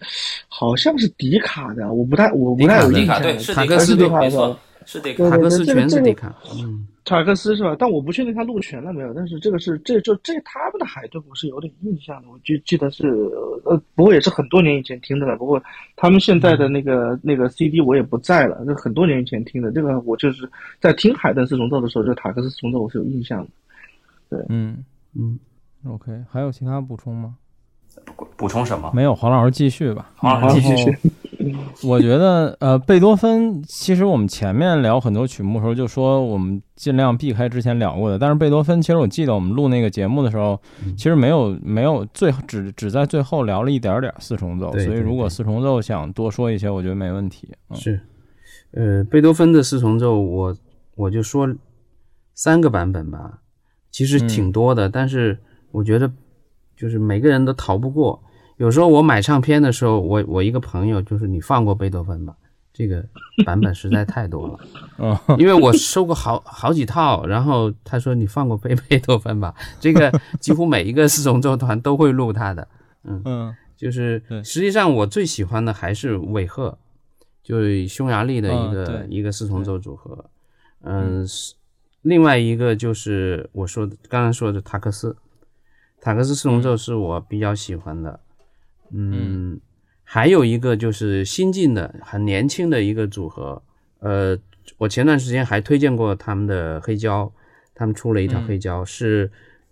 [0.48, 3.20] 好像是迪卡的，我不太我不太有印象。
[3.20, 6.34] 对，是塔克斯的，没错，是得卡，塔克斯全是得卡。
[6.56, 6.86] 嗯。
[7.04, 7.74] 塔克斯是吧？
[7.76, 9.12] 但我不确定他录全了没有。
[9.12, 13.08] 但是这个是这就这他们的海顿我是有点印象的，我就记得是
[13.64, 15.36] 呃，不过也是很多年以前听的了。
[15.36, 15.60] 不过
[15.96, 19.72] 他们现在的那个、嗯、那个 CD 我也不在了，那很多年以前听的。
[19.72, 20.48] 这个我就是
[20.80, 23.50] 在听海顿四重奏的时候，这塔克斯四重奏我是有印象的。
[24.30, 25.36] 对，嗯嗯
[25.84, 27.36] ，OK，还有其他补充吗？
[28.04, 28.90] 补补充什么？
[28.94, 30.10] 没有，黄老师继续吧。
[30.16, 30.96] 黄老师继续。
[31.82, 38.16] 我觉得，呃，贝多芬，其实我们前面聊很多曲目的时候，就说我们尽量避开之前聊过的。
[38.16, 40.60] 但是贝多芬，其实我记得我们录那个节目的时候，
[40.96, 44.70] 其实没有没有最只只在最后聊了一点点四重奏。
[44.70, 47.48] 对所以如果四重奏想多说一些，我觉得没问题。
[47.70, 48.00] 嗯是，
[48.70, 50.56] 呃，贝多芬的四重奏，我
[50.94, 51.52] 我就说
[52.34, 53.40] 三个版本吧，
[53.90, 55.40] 其实挺多的，但是
[55.72, 56.12] 我觉得
[56.82, 58.20] 就是每个人都逃不过。
[58.56, 62.34] 有时候我买唱片的时候，我我一个朋友就是你放过贝多芬吧，
[62.72, 63.04] 这个
[63.46, 64.58] 版本实在太多了，
[64.98, 72.66] 嗯因为我收过好好几套，然后他说你放过贝贝多芬吧，这个几乎每一个四重奏团都会录他的，
[73.04, 76.76] 嗯就是实际上我最喜欢的还是韦赫，
[77.44, 80.24] 就是匈牙利的一个、嗯一个四重奏组合。
[80.82, 81.54] 嗯，是
[82.02, 85.16] 另外一个就是我说的刚刚说的塔克斯，
[86.02, 88.18] 塔克斯四重奏是我比较喜欢的。
[88.90, 89.60] 嗯，
[90.02, 93.62] 还有一个就是新进的很年轻的一个组合，
[94.00, 94.36] 呃，
[94.78, 97.32] 我前段时间还推荐过他们的黑胶，
[97.72, 99.30] 他们出了一套嗯黑胶，是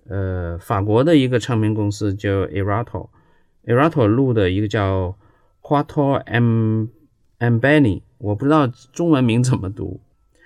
[0.09, 3.09] 呃法国的一个唱片公司叫 Erato。
[3.65, 5.17] Erato 录的一个叫
[5.61, 6.87] Quattro M
[7.41, 10.01] Ambani，我不知道中文名怎么读。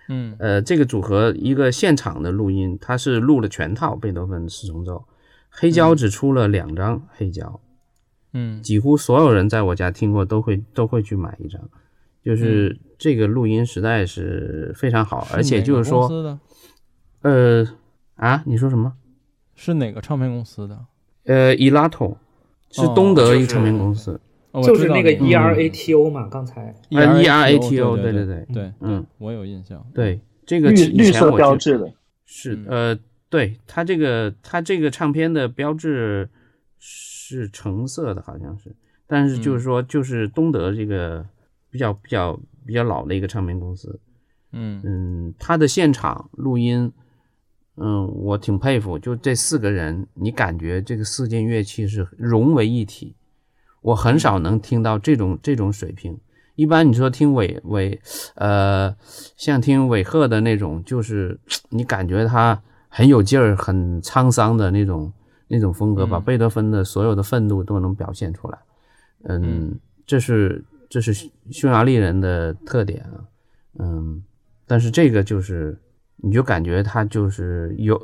[0.08, 5.04] 嗯呃，这个组合一个现场的录音，它是录了全套贝多芬四重奏，
[5.56, 7.60] 黑胶只出了两张黑胶，
[8.32, 8.60] 嗯。
[8.60, 11.60] 几乎所有人在我家听过都会都会去买一张，
[12.24, 16.40] 就是这个录音实在是非常好，而且就是说，
[17.22, 17.66] 呃
[18.16, 18.94] 啊，你说什么？
[19.54, 20.86] 是哪个唱片公司的？
[21.24, 22.16] 呃，Elato
[22.70, 26.74] 是哦东德一个唱片公司，哦就是那个知道个 E R A T O 嘛，刚才。
[26.90, 29.86] ERATO，对对对对，嗯，我有印象。
[29.94, 31.94] 对，这个绿绿色标志的，嗯。
[32.26, 32.98] 是呃，
[33.34, 36.30] 对他这个他这个唱片的标志
[36.78, 38.72] 是橙色的，好像是，
[39.08, 41.26] 但是就是说就是东德这个
[41.68, 43.98] 比较比较比较老的一个唱片公司，
[44.52, 44.80] 嗯。
[44.84, 46.92] 嗯，他的现场录音，
[47.74, 53.16] 嗯，我挺佩服，就这四个人，你感觉这个四件乐器是融为一体，
[53.82, 56.16] 我很少能听到这种这种水平。
[56.54, 58.00] 一般你说听韦韦，
[58.36, 58.94] 呃，
[59.36, 62.62] 像听韦赫的那种，就是 你感觉他
[62.96, 65.12] 很有劲儿、很沧桑的那种
[65.48, 68.58] 那种风格，把贝多芬的所有的愤怒都能表现出来。
[69.24, 69.74] 嗯，
[70.06, 71.12] 这是这是
[71.50, 73.18] 匈牙利人的特点啊。
[73.80, 74.22] 嗯，
[74.64, 75.76] 但是这个就是，
[76.18, 78.00] 你就感觉他就是有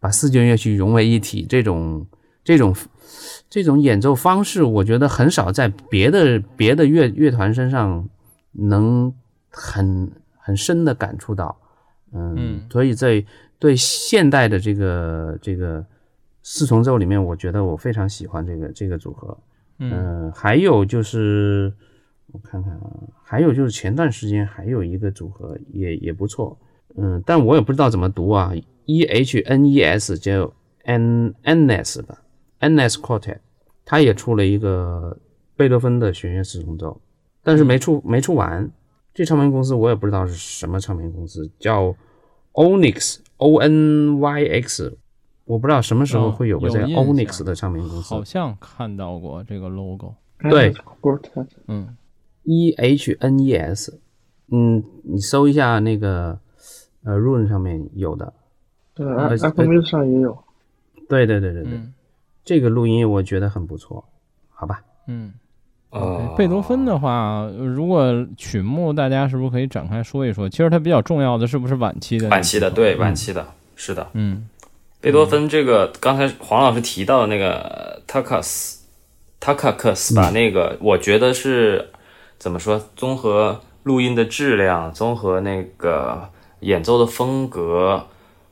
[0.00, 2.04] 把四件乐器融为一体这种
[2.42, 2.74] 这种
[3.48, 8.08] 这种演奏方式，我觉得很少在别的别的乐乐团身上
[8.50, 9.14] 能
[9.50, 11.56] 很很深的感触到。
[12.12, 13.24] 嗯，嗯所以在
[13.62, 15.86] 对现代的这个这个
[16.42, 19.38] 四重奏里面，我觉得我非常喜欢这个这个组合。
[19.78, 21.72] 嗯嗯，还有就是
[22.32, 22.90] 我看看啊，
[23.22, 26.58] 还有就是前段时间还有一个组合也也不错，
[26.96, 28.52] 嗯，但我也不知道怎么读啊
[28.86, 32.20] ，E H N E S 叫 N N S 吧
[32.58, 33.38] ，N S Quartet，
[33.84, 35.16] 他也出了一个
[35.54, 37.00] 贝多芬的弦乐四重奏，
[37.44, 38.68] 但是没出没出完。
[39.14, 41.94] 这唱片公司我也不知道是什么唱片公司，叫
[42.54, 44.96] Onyx O N Y X，
[45.44, 48.22] 我不知道什么时候哦会有个这个有印象 Onyx 的唱片公司好。
[48.24, 50.14] 像看到过这个 logo。
[50.50, 50.74] 对
[51.68, 51.96] 嗯
[52.42, 54.00] E H N E S，
[54.48, 56.38] 嗯，你搜一下那个
[57.04, 58.32] 呃 Rune 上面有的。
[58.94, 60.36] 对呃，Apple Music 上也有。
[61.08, 61.94] 对对对对对，嗯
[62.44, 64.04] 这个录音我觉得很不错，
[64.50, 64.82] 好吧？
[65.06, 65.32] 嗯。
[65.92, 70.48] 哦，贝多芬的话，如果曲目大家是不是可以展开说一说？
[70.48, 72.28] 其实它比较重要的是不是晚期的？
[72.30, 74.08] 晚期的，对，晚期的，是的。
[74.14, 74.48] 嗯
[75.02, 78.76] 贝多芬这个刚才黄老师提到的那个 Takas
[79.40, 81.90] Takakas 吧，那个我觉得是
[82.38, 82.80] 怎么说？
[82.96, 88.06] 综合录音的质量，综合那个演奏的风格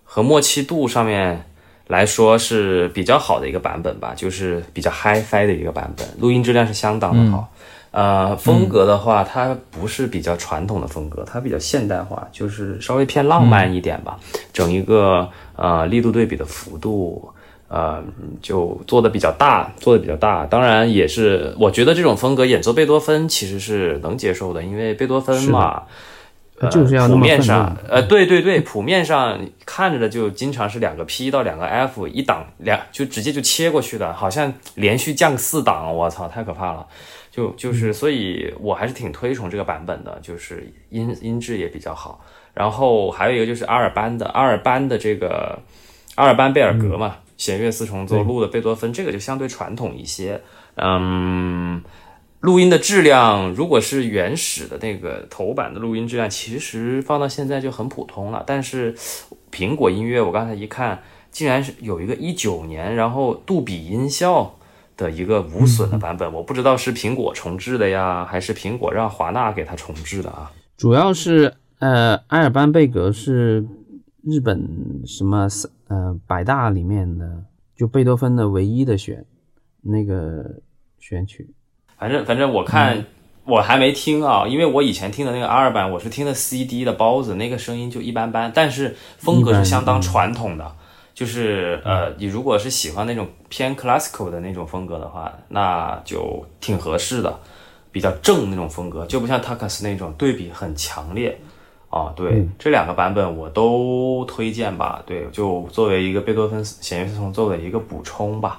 [0.04, 1.46] 和默契度上面
[1.90, 7.48] 来说是比较好的一个版本吧，就是比较 hi-fi 的一个版本，录音质量是相当的好。
[7.90, 14.16] 呃，风格的话，它不是比较传统的风格，它比较现代化，就是稍微偏浪漫一点吧。
[14.52, 17.28] 整一个呃力度对比的幅度，
[17.66, 18.00] 呃，
[18.40, 20.46] 就做的比较大，做的比较大。
[20.46, 25.82] 当然也是，我觉得这种风格演奏贝多芬其实是能接受的，因为贝多芬嘛，他
[26.68, 36.86] 就是要那谱么愤面上，呃，对对对，普面上看着的就经常是两个 P 到两个 F 一档两就直接就切过去的，好像连续降四档，我操，太可怕了。
[37.30, 42.24] 就嗯就是，所以我还是挺推崇这个版本的，就是音音质也比较好。
[42.52, 45.56] 然后还有一个就是阿尔班的，阿尔班的这个
[46.16, 50.40] 阿尔班贝尔格嘛，弦乐四重奏录的贝多芬，这个就相对传统一些。
[50.74, 51.80] 嗯，
[52.40, 58.42] 录音的质量，如果是原始的那个头版的录音质量，其实放到现在就很普通了。
[58.46, 58.94] 但是
[59.52, 64.58] 苹果音乐，我刚才一看，竟然是有一个一九年，然后杜比音效
[64.96, 70.50] 的一个无损的版本，我不知道是苹果重置的呀，还是苹果让华纳给它重置的啊？
[70.78, 73.66] 主要是呃，埃尔班贝格是
[74.24, 75.46] 日本什么
[75.88, 77.44] 呃百大里面的，
[77.76, 79.26] 就贝多芬的唯一的选
[79.82, 80.62] 那个
[80.98, 81.50] 选曲。
[82.00, 83.04] 反正反正我看
[83.44, 90.72] 我还没听啊，因为我以前听的那个 R 版，我是听的 CD 的包子，那个声音就一般般，但是风格是相当传统的。
[91.12, 97.38] 就是呃，你如果是喜欢那种偏 classical 的那种风格的话，那就挺合适的，
[97.92, 101.38] 比较正那种风格，就不像 Takas 那种对比很强烈
[101.90, 102.10] 啊。
[102.16, 105.02] 对，这两个版本我都推荐吧。
[105.04, 108.58] 对，就作为一个贝多芬弦乐四重奏的一个补充吧。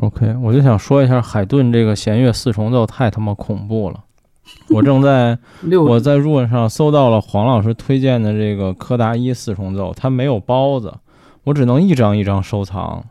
[0.00, 4.04] OK，我就想说一下海顿这个弦乐四重奏太他妈恐怖了。
[4.70, 5.38] 我正在
[5.86, 10.94] 我在 Run 上搜到了黄老师推荐的这个柯达一四重奏，它没有包子，
[11.44, 13.04] 我只能一张一张收藏。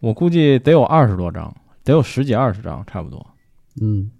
[0.00, 3.24] 我估计得有二十多张，得有十几二十张，差不多。
[3.80, 4.10] 嗯，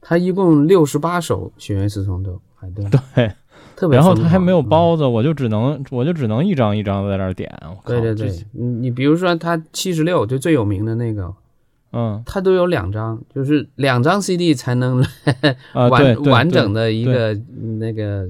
[0.00, 3.32] 它一共六十八首弦乐四重奏，海顿对，
[3.76, 3.96] 特别。
[3.96, 7.50] 然后它还没有包子，我就只能我就只能一张一张在那儿点。
[7.84, 11.32] 对对对，你你比如说他七十六就最有名的那个。
[11.92, 15.04] 嗯，它都有两张，就是两张 CD 才能
[15.74, 17.34] 完完整的一个
[17.78, 18.28] 那个。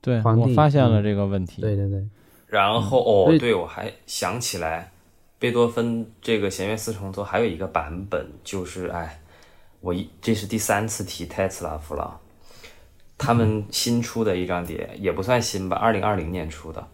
[0.00, 1.60] 对，我发现了这个问题。
[1.60, 2.06] 对对对。
[2.46, 4.92] 然后哦，对，我还想起来，
[5.38, 9.20] 贝多芬这个弦乐四重奏还有一个版本，就是哎，
[9.80, 12.18] 我一这是第三次提泰茨拉夫了。
[13.18, 16.86] 他们新出的一张碟也不算新吧，二零二零年出的，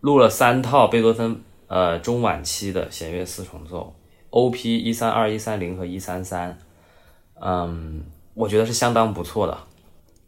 [0.00, 3.94] 录了三套贝多芬呃中晚期的弦乐四重奏。
[4.30, 4.76] O.P.
[4.76, 6.58] 一三二一三零和一三三，
[7.40, 8.02] 嗯，
[8.34, 9.56] 我觉得是相当不错的。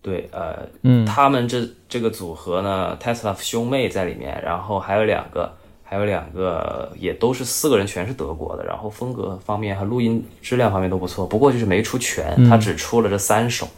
[0.03, 11.27] 对，呃，嗯，他们这这个组合呢，Tesla 兄妹在里面，然后还有两个，还有两个也都是四个人，全是德国的，然后风格方面和录音质量方面都不错。
[11.27, 13.69] 不过就是没出全，他只出了这三首。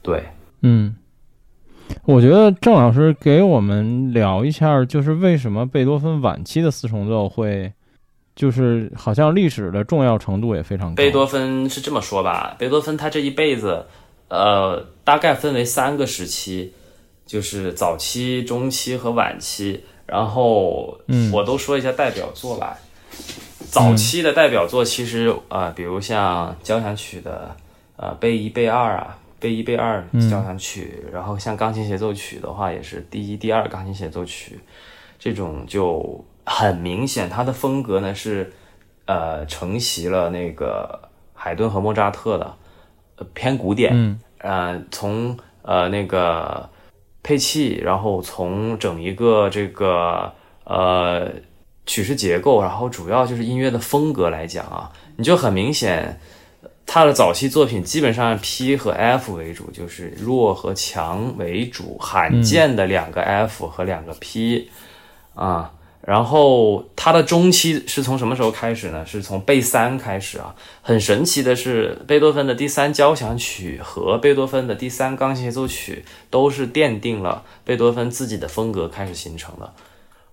[0.00, 0.22] 对，
[0.62, 0.94] 嗯，
[2.04, 7.72] 我觉得郑老师给我们聊一下，就是为什么贝多芬晚期的四重奏会。
[8.36, 10.96] 就是好像历史的重要程度也非常高。
[10.96, 12.56] 贝多芬是这么说吧？
[12.58, 13.86] 贝多芬他这一辈子，
[14.28, 16.72] 呃，大概分为三个时期，
[17.24, 19.84] 就是早期、中期和晚期。
[20.06, 20.98] 然后，
[21.32, 22.76] 我都说一下代表作吧。
[23.70, 27.54] 早期的代表作其实啊，比如像交响曲的
[27.96, 31.04] 呃贝一、贝二啊，贝一、贝二交响曲。
[31.12, 34.58] 然后像钢琴协奏曲的话，也是第一、第二钢琴协奏曲，
[35.20, 36.24] 这种就。
[36.46, 38.52] 很明显，他的风格呢是，
[39.06, 42.54] 呃，承袭了那个海顿和莫扎特的，
[43.32, 43.92] 偏古典。
[43.94, 44.20] 嗯。
[44.38, 46.68] 呃，从呃那个
[47.22, 50.30] 配器，然后从整一个这个
[50.64, 51.30] 呃
[51.86, 56.20] 曲式结构，然后主要就是音乐的风格来讲啊，你就很明显，
[56.84, 64.70] 他的早期作品基本上 P 和 F 为主，就是弱和强为主，罕见的两个 F 和两个 P，
[65.34, 65.72] 啊。
[66.06, 69.06] 然后它的中期是从什么时候开始呢？
[69.06, 70.54] 是从贝三开始啊。
[70.82, 79.72] 很神奇的是，贝多芬的第三交响曲和贝多芬的第三钢琴协奏曲都是奠定了贝多芬自己的风格开始形成的，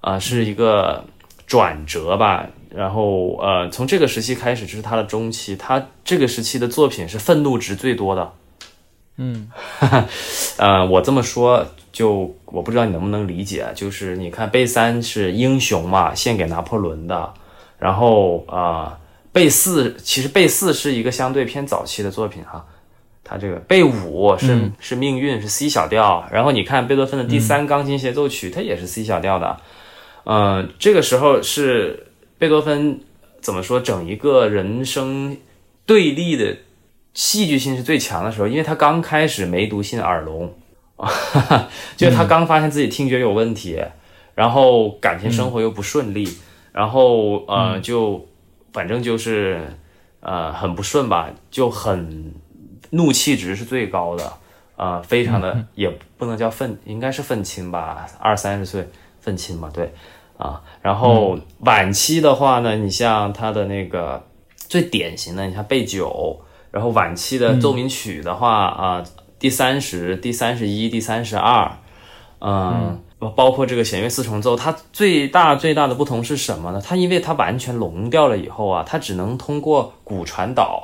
[0.01, 1.05] 啊，是一个
[1.47, 2.47] 转折吧。
[2.69, 8.33] 然后呃，从这个时期开始就是他的中期，他这个时期的作品是愤怒值最多的。
[9.21, 9.47] 嗯，
[10.57, 11.65] 呃，我这么说。
[11.91, 17.33] 就我不知道你能不能理解，就是你看贝三是英雄嘛，献给拿破仑的，
[17.77, 18.97] 然后啊，
[19.33, 22.65] 贝四其实贝四是一个相对偏早期的作品哈，
[23.25, 29.57] 他这个贝五是是命运是 C 小调，然后你看贝多芬的第三钢琴协奏曲，它也是 C 小调的，
[30.23, 32.07] 嗯，这个时候是
[32.37, 33.01] 贝多芬
[33.41, 35.35] 怎么说整一个人生
[35.85, 36.55] 对立的
[37.13, 40.53] 戏剧性是最强的时候，因为他刚开始没读信耳聋。
[40.97, 41.09] 啊，
[41.97, 43.83] 就是他刚发现自己听觉有问题，
[44.35, 46.31] 然后感情生活又不顺利，
[46.71, 48.23] 然后呃，就
[48.71, 49.59] 反正就是
[50.19, 52.31] 呃很不顺吧，就很
[52.91, 54.31] 怒气值是最高的，
[54.75, 55.89] 啊，非常的也
[56.19, 58.87] 不能叫愤，应该是愤青吧，二三十岁
[59.19, 59.91] 愤青嘛，对，
[60.37, 64.23] 啊，然后晚期的话呢，你像他的那个
[64.55, 66.39] 最典型的，你像贝九，
[66.71, 69.03] 然后晚期的奏鸣曲的话啊。
[69.39, 71.71] 第三十、第三十一、第三十二，
[72.41, 73.01] 嗯，
[73.35, 76.79] 包括这个弦乐四重奏，它最大最大的不同是什么呢？
[76.79, 80.83] 它因为它完全聋掉了以后啊，它只能通过骨传导。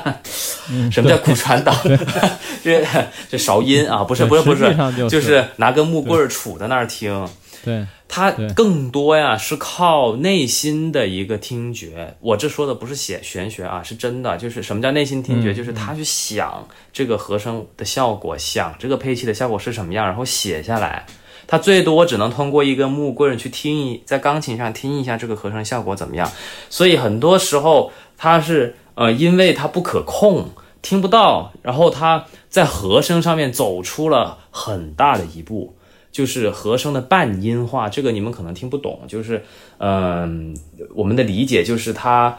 [0.92, 1.72] 什么叫骨传导？
[2.62, 2.84] 这
[3.26, 4.76] 这韶音啊，不是不是不是，
[5.08, 7.26] 就是拿根木棍杵在那儿听。
[7.64, 12.16] 对，它更多呀是靠内心的一个听觉。
[12.20, 14.36] 我这说的不是写玄学啊，是真的。
[14.38, 15.52] 就是什么叫内心听觉？
[15.52, 21.04] 就是他去想这个和声的效果，想这个配器的效果是什么样，然后写下来。
[21.46, 26.30] 他最多只能通过一根木棍去听一，在钢琴上听一下这个和声效果怎么样。
[26.68, 30.50] 所以很多时候他是呃，因为他不可控，
[30.82, 35.74] 听不到，然后他在和声上面走出了很大的一步。
[36.10, 39.00] 就是和声的半音化，这个你们可能听不懂。
[39.06, 39.44] 就是，
[39.78, 40.56] 嗯，
[40.94, 42.38] 我们的理解就是它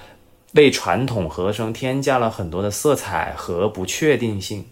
[0.53, 4.65] 为传统和声添加了很多的色彩和不确定性，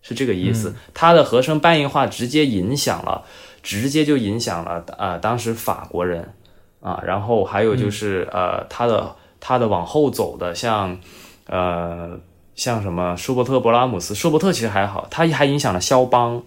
[0.00, 0.74] 是这个意思。
[0.94, 3.24] 它的和声半音化直接影响了，
[3.62, 6.32] 直接就影响了啊，当时法国人
[6.80, 10.98] 啊，然后还有就是呃，它的它的往后走的，像
[11.46, 12.18] 呃，
[12.54, 16.42] 像什么舒伯特、勃拉姆斯，舒伯特其实还好，他还影响了肖邦。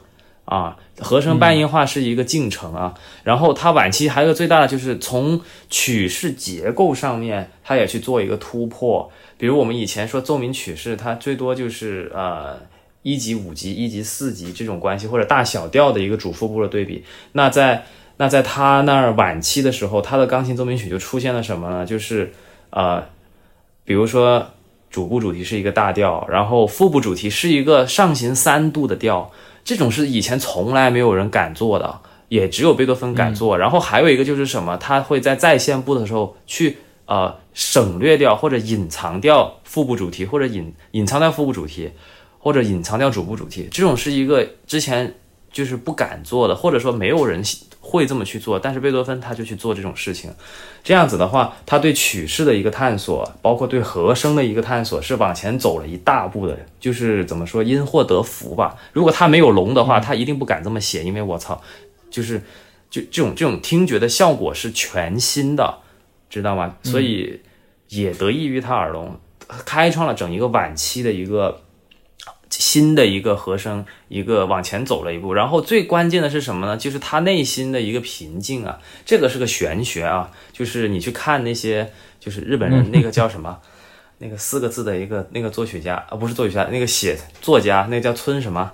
[0.45, 5.39] 啊，和声半音化是一个进程啊，然后它晚期还有个最大的就是从
[5.69, 9.09] 曲式结构上面，它也去做一个突破。
[9.37, 12.57] 比如我们以前说奏鸣曲式，它最多就是呃
[13.03, 17.05] 一级、五级、一级、四级这种关系，或者大小调的一个主副部的对比。
[17.31, 17.85] 那在
[18.17, 21.85] 那在他那儿晚期的时候，他的钢琴奏鸣曲就出现了什么呢？
[21.85, 22.33] 就是
[22.69, 23.03] 呃，
[23.85, 24.45] 比如说
[24.91, 29.31] 主部主题是一个大调，然后副部主题是一个上行三度的调。
[29.64, 31.99] 这种是以前从来没有人敢做的，
[32.30, 33.57] 也只有贝多芬敢做。
[33.57, 41.91] 然后还有一个就是什么，他会在在线部的时候去呃省略掉或者隐藏掉副部主题，或者隐隐藏掉副部主题，
[42.39, 43.68] 或者隐藏掉主部主题。
[43.72, 45.16] 这种是一个之前
[45.53, 47.41] 就是不敢做的，或者说没有人。
[47.85, 50.33] 会这么去做，但是贝多芬他就去做这种事情，
[50.85, 56.57] 这样子的话，他对曲式的一个探索，包括对和声的一个探索，是往前走了一大步的。
[56.79, 58.77] 就是怎么说，因祸得福吧。
[58.93, 61.61] 如果他没有聋的话，他一定不敢这么写，因为我操，
[62.09, 62.41] 就是
[62.89, 65.79] 就这种这种听觉的效果是全新的，
[66.29, 66.77] 知道吗？
[66.83, 67.41] 所以
[67.89, 69.19] 也得益于他耳聋，
[69.65, 71.62] 开创了整一个晚期的一个。
[72.59, 76.77] 新的一个和声，一个往前走了一步，然后最关键的是什么呢？
[76.77, 83.59] 就是他内心的一个平静啊，这个是个玄学啊，就是你去看那些，就是日本人那个叫什么，
[84.19, 88.71] 那个四个字的一个那个作曲家啊，不是作曲家，那个写作家，那个叫村什么？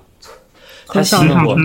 [0.88, 1.56] 他写过，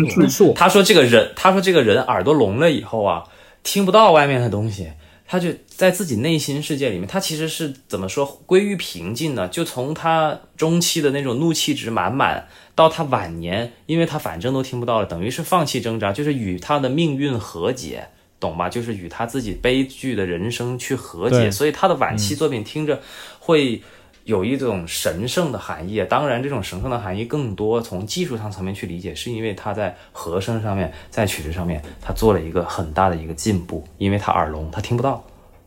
[0.54, 3.24] 他说这个人，他说这个人耳朵聋了以后啊，
[3.62, 4.92] 听不到外面的东西。
[5.26, 9.48] 他就在自己内心世界里面，他其实是怎么说归于平静呢？
[9.48, 18.08] 就从他中期的那种怒气值满满，到他晚年，因为他反正都听不到了，等于是放弃挣扎，就是与他的命运和解，
[18.38, 18.68] 懂吧？
[18.68, 21.50] 就是与他自己悲剧的人生去和解。
[21.50, 23.00] 所以他的晚期作品听着
[23.38, 23.82] 会
[24.24, 26.04] 有一种神圣的含义。
[26.08, 33.86] 当然，这种神圣的含义更多从技术上层面去理解，是因为他在和声上面，在曲子上面，他做了一个很大的一个进步。
[33.98, 35.24] 因为他耳聋，他听不到。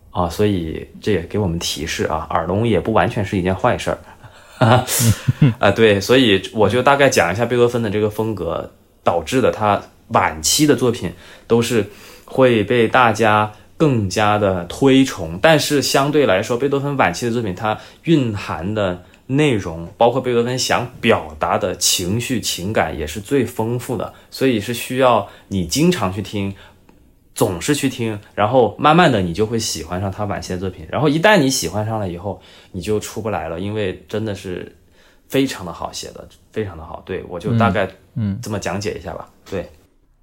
[0.09, 4.83] 啊，所以这也给我们提示啊，耳聋也不完全是一件坏事儿，
[5.59, 8.71] 啊，对，所以我就大概讲一下贝多芬的这个风格
[9.03, 11.13] 导致的他晚期的作品
[11.45, 11.85] 都是
[12.25, 26.53] 会被大家更加的推崇，但是相对来说，贝多芬晚期的作品它蕴含的内容，包括贝多芬想表达的情绪情感也是最丰富的，所以是需要你经常去听。
[27.35, 34.75] 总是去听，然后慢慢的你就会喜欢上他晚期的作品，然后一旦你喜欢上了以后，你就出不来了，因为真的是
[35.27, 37.03] 非常的好写的，非常的好。
[37.05, 39.29] 对我就大概嗯这么讲解一下吧。
[39.47, 39.69] 对，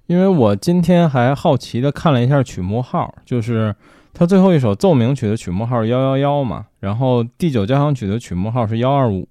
[0.07, 3.75] 因为我今天还好奇的看了一下曲目号，就是
[4.13, 9.27] 他最后一首奏鸣曲的曲目号是幺幺幺嘛，然后第九交响曲的曲目号是幺二五，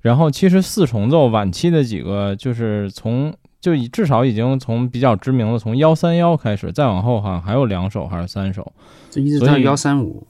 [0.00, 3.34] 然后其实四重奏晚期的几个就是从。
[3.60, 8.74] 就已至少已经从比较知名的从幺三幺开始，再往后好像还有两首还是三首，
[9.10, 10.26] 就一直到幺三五。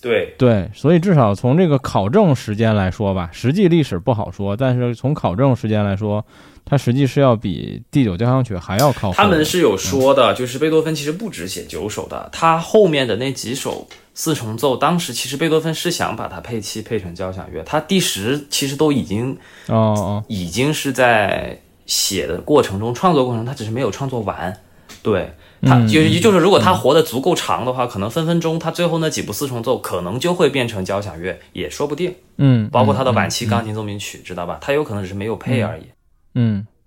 [0.00, 6.24] 对对，所以至少从这个考证时间来说吧，实际历史不好说，但是从考证时间来说，
[6.70, 9.14] 它实际是要比第九交响曲还要靠后。
[9.14, 21.60] 他们是有说的，就是贝多芬其实不止写九首的，他后面的那几首四重奏，当时其实贝多芬是想把它配器配成交响乐，他第十其实都已经哦哦，已经是在。
[21.86, 24.56] 写的过程中，创作过程他只是没有创作完，
[25.02, 32.14] 对他就就是如果他活得足够长的话，可能分分钟他最后那几部四重奏可能就会变成交响乐，也说不定。
[32.36, 34.58] 嗯，包括他的晚期钢琴奏鸣曲，知道吧？
[34.60, 35.82] 他有可能只是没有配而已。
[35.82, 35.88] 嗯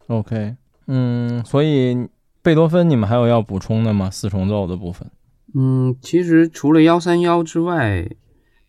[0.08, 0.56] ，OK，
[0.88, 2.08] 嗯，所以
[2.42, 4.10] 贝多芬，你们还有要补充的吗？
[4.10, 5.10] 四重奏的部分？
[5.56, 8.10] 嗯，其实除了幺三幺之外，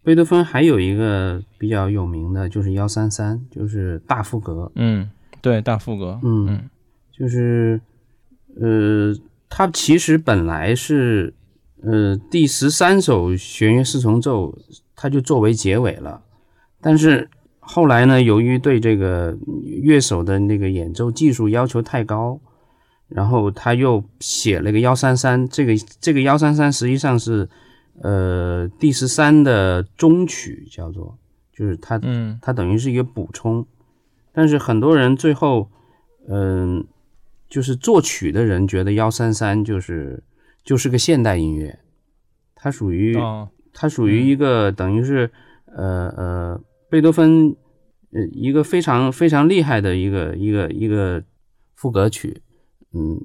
[0.02, 4.70] 贝多芬还有一个比较有名的，就是幺三三，就是大赋格。
[4.74, 5.10] 嗯，
[5.40, 6.20] 对，大赋格。
[6.22, 6.70] 嗯嗯
[7.10, 7.80] 就是，
[8.60, 9.14] 呃，
[9.48, 11.32] 它其实本来是，
[11.82, 14.58] 呃，第十三首弦乐四重奏，
[14.94, 16.22] 它就作为结尾了。
[16.80, 17.30] 但是
[17.66, 19.36] 后来呢，由于对这个
[19.82, 22.38] 乐手的那个演奏技术要求太高，
[23.08, 27.48] 然后他又写了个幺三三，这个这个幺三三实际上是，
[28.02, 31.16] 呃，第十三的中曲，叫做，
[31.52, 32.38] 就是它嗯。
[32.42, 33.66] 它等于是一个补充，
[34.32, 35.70] 但是很多人最后，
[36.28, 36.84] 嗯、
[37.48, 40.22] 就是作曲的人觉得幺三三就是
[40.62, 41.78] 就是个现代音乐，
[42.54, 45.30] 它属于、哦，它属于一个等于是
[45.66, 47.56] 呃呃贝多芬
[48.12, 51.22] 呃一个非常非常厉害的一个一个一个
[51.74, 52.42] 赋格曲，
[52.92, 53.20] 嗯，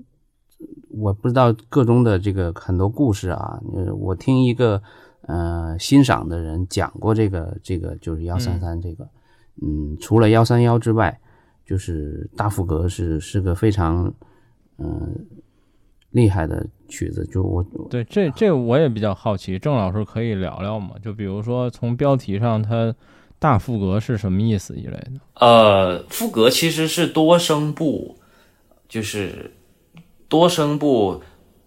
[0.89, 4.81] 我不知道个中的这个很多故事啊，呃，我听一个
[5.21, 9.07] 呃欣赏的人讲过这个这个就是幺三三这个，
[9.61, 11.19] 嗯，除了幺三幺之外，
[11.65, 14.13] 就是大赋格是是个非常
[14.77, 15.09] 嗯、呃
[16.11, 20.95] 厉害的曲子，就我对，这这我也比较好奇，郑老师可以聊聊吗？
[21.03, 22.91] 就比如说从标题上，它
[23.39, 25.11] 大赋格是什么意思一类的？
[25.35, 28.17] 呃，赋格其实是多声部，
[28.87, 29.53] 就是
[30.27, 31.23] 多声部，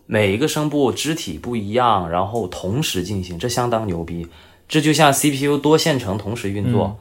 [0.06, 4.26] 每一个声部肢体不一样，然后同时进行，这相当牛逼。
[4.68, 6.98] 这就像 CPU 多线程同时运作，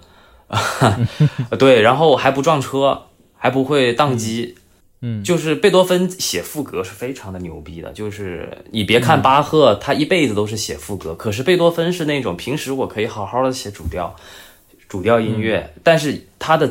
[1.57, 3.03] 对，然后还不撞车，
[3.37, 4.55] 还不会宕机。
[5.03, 14.15] 嗯就是贝多芬写赋格是非常的牛逼的，就是你别看巴赫，他一辈子都是写赋格，可是贝多芬是那种平时我可以好好的写主调，
[14.91, 16.69] 主调音乐，但是他的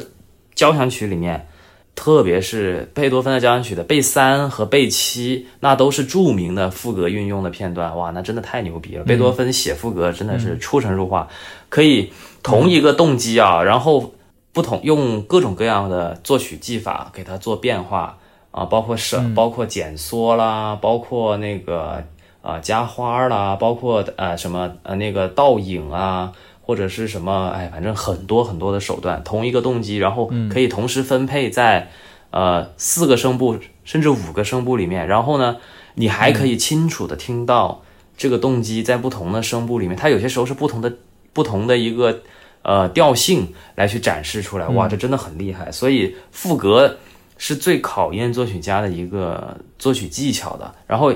[0.55, 1.49] 交响曲里面，
[1.95, 9.05] 特别是贝多芬的交响曲的贝三和贝七，那都是著名的赋格运用的片段，哇，那真的太牛逼了！
[9.05, 11.29] 贝多芬写赋格真的是出神入化，
[11.71, 12.13] 可以
[12.43, 14.13] 同一个动机啊，然后
[14.53, 18.19] 不同用各种各样的作曲技法给它做变化
[18.51, 22.05] 啊，包括省，包括减缩啦，包括那个
[22.43, 26.33] 啊、加花啦，包括呃什么呃那个倒影啊，
[26.71, 31.91] 或者是什么哎，反正很多很多的手段，同一个动机，然后可以同时分配在
[32.31, 35.57] 呃四个声部甚至五个声部里面，然后呢，
[35.97, 37.83] 你还可以清楚的听到
[38.17, 40.93] 这个动机在不同的声部里面，它有些时候是不同的
[41.33, 42.21] 不同的一个
[42.63, 45.73] 呃调性来去展示出来，哇，这真的很厉害。
[45.73, 46.99] 所以赋格
[47.37, 50.73] 是最考验作曲家的一个作曲技巧的。
[50.87, 51.13] 然后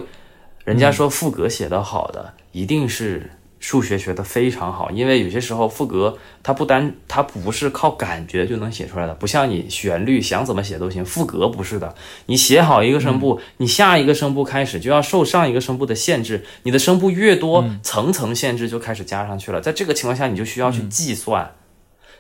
[0.65, 3.31] 人家说赋格写得好的，一定是
[3.65, 11.95] 数学学得非常好，因为有些时候赋格它不单它不是靠感觉就能写出来的，不像你旋律想怎么写都行，赋格不是的，
[12.27, 21.51] 你写好一个声部，你下一个声部开始就要受上一个声部的限制，你的声部越多，层层限制就开始加上去了，在这个情况下，你就需要去计算。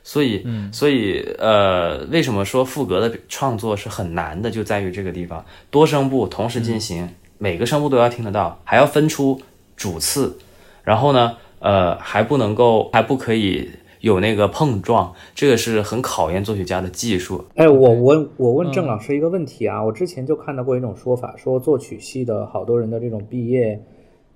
[0.03, 9.39] 所以，所以，呃，为什么说赋格的创作是很难的，就在于这个地方，多声部同时进行，每个声部都要听得到，还要分出
[9.77, 10.39] 主次，
[10.85, 13.69] 然后呢，呃，还不能够，还不可以
[14.01, 17.43] 有那个碰撞，这个是很考验作曲家的技术。
[17.55, 23.83] 哎，我问我问郑老师一个问题啊，我之前就看到过一种说法，说作曲系的好多人的这种毕业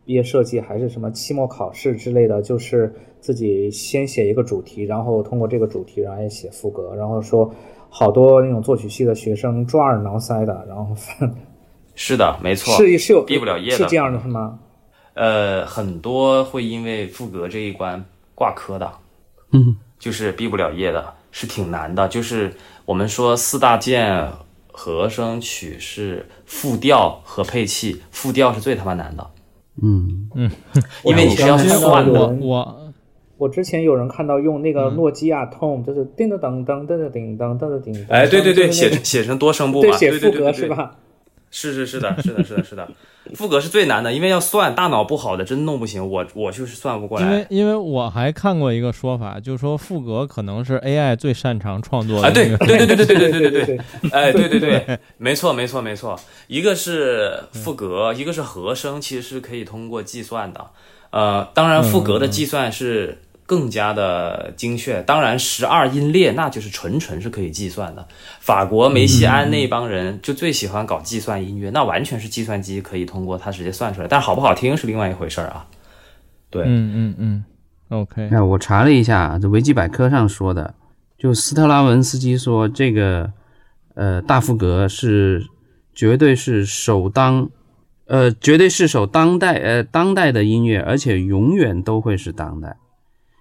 [0.06, 2.90] 毕业设计还是什么期末考试之类的，就是
[3.20, 7.52] 自己先写一个主题，然后通过这个主题，然后也写副歌，然后说
[7.90, 10.96] 好多那种作曲系的学生抓耳挠腮的，然后
[11.94, 14.58] 是的，没错，是是有毕不了业的是这样的是吗？
[15.18, 18.04] 呃，很多会因为赋格这一关
[18.36, 18.88] 挂科的，
[19.50, 22.06] 嗯，就是毕不了业的，是挺难的。
[22.06, 22.54] 就是
[22.84, 24.30] 我们说四大件
[24.70, 29.26] 和声曲是复调和配器，复调是最他妈难的，
[29.82, 30.30] 嗯。
[30.36, 30.48] 嗯。
[31.02, 32.28] 因为你是要算的。
[32.40, 32.92] 我
[33.38, 34.74] 我之前有人看到用那嗯。
[34.74, 40.94] 个诺基亚 Tone，就是叮当当当当当叮当当当叮，哎，对对对，写就是那个写成多声部嘛，对写副歌对对对，是吧？
[41.50, 42.88] 是是是的，是的，是的，是的，
[43.34, 47.26] 副歌是最难的，因为要算，大脑不好的真弄不行，我我就是算不过来。
[47.26, 60.64] 因为因为我还看过一个说法，就是说副格可能是 AI 最擅长创作的啊，对那个对对对对对对对对对对，哎，对对对，没错没错没错，一个是副格，一个是和声，其实是可以通过计算的。
[61.10, 63.18] 呃，当然副格的计算是
[63.48, 68.06] 更加的精确，当然十二音列那就是纯纯是可以计算的。
[68.40, 75.66] 法国梅西安那帮人就最喜欢搞计算音乐，那完全是计算机可以通过它直接算出来，但好不好听是另外一回事儿啊。
[76.50, 77.44] 对，嗯嗯嗯
[77.88, 80.74] ，OK，哎，我查了一下，这维基百科上说的，
[81.16, 83.32] 就斯特拉文斯基说这个，
[83.94, 85.46] 呃，大赋格是
[85.94, 87.48] 绝对是首当，
[88.06, 92.76] 呃，绝对是首当代呃当代的音乐，而且永远都会是当代，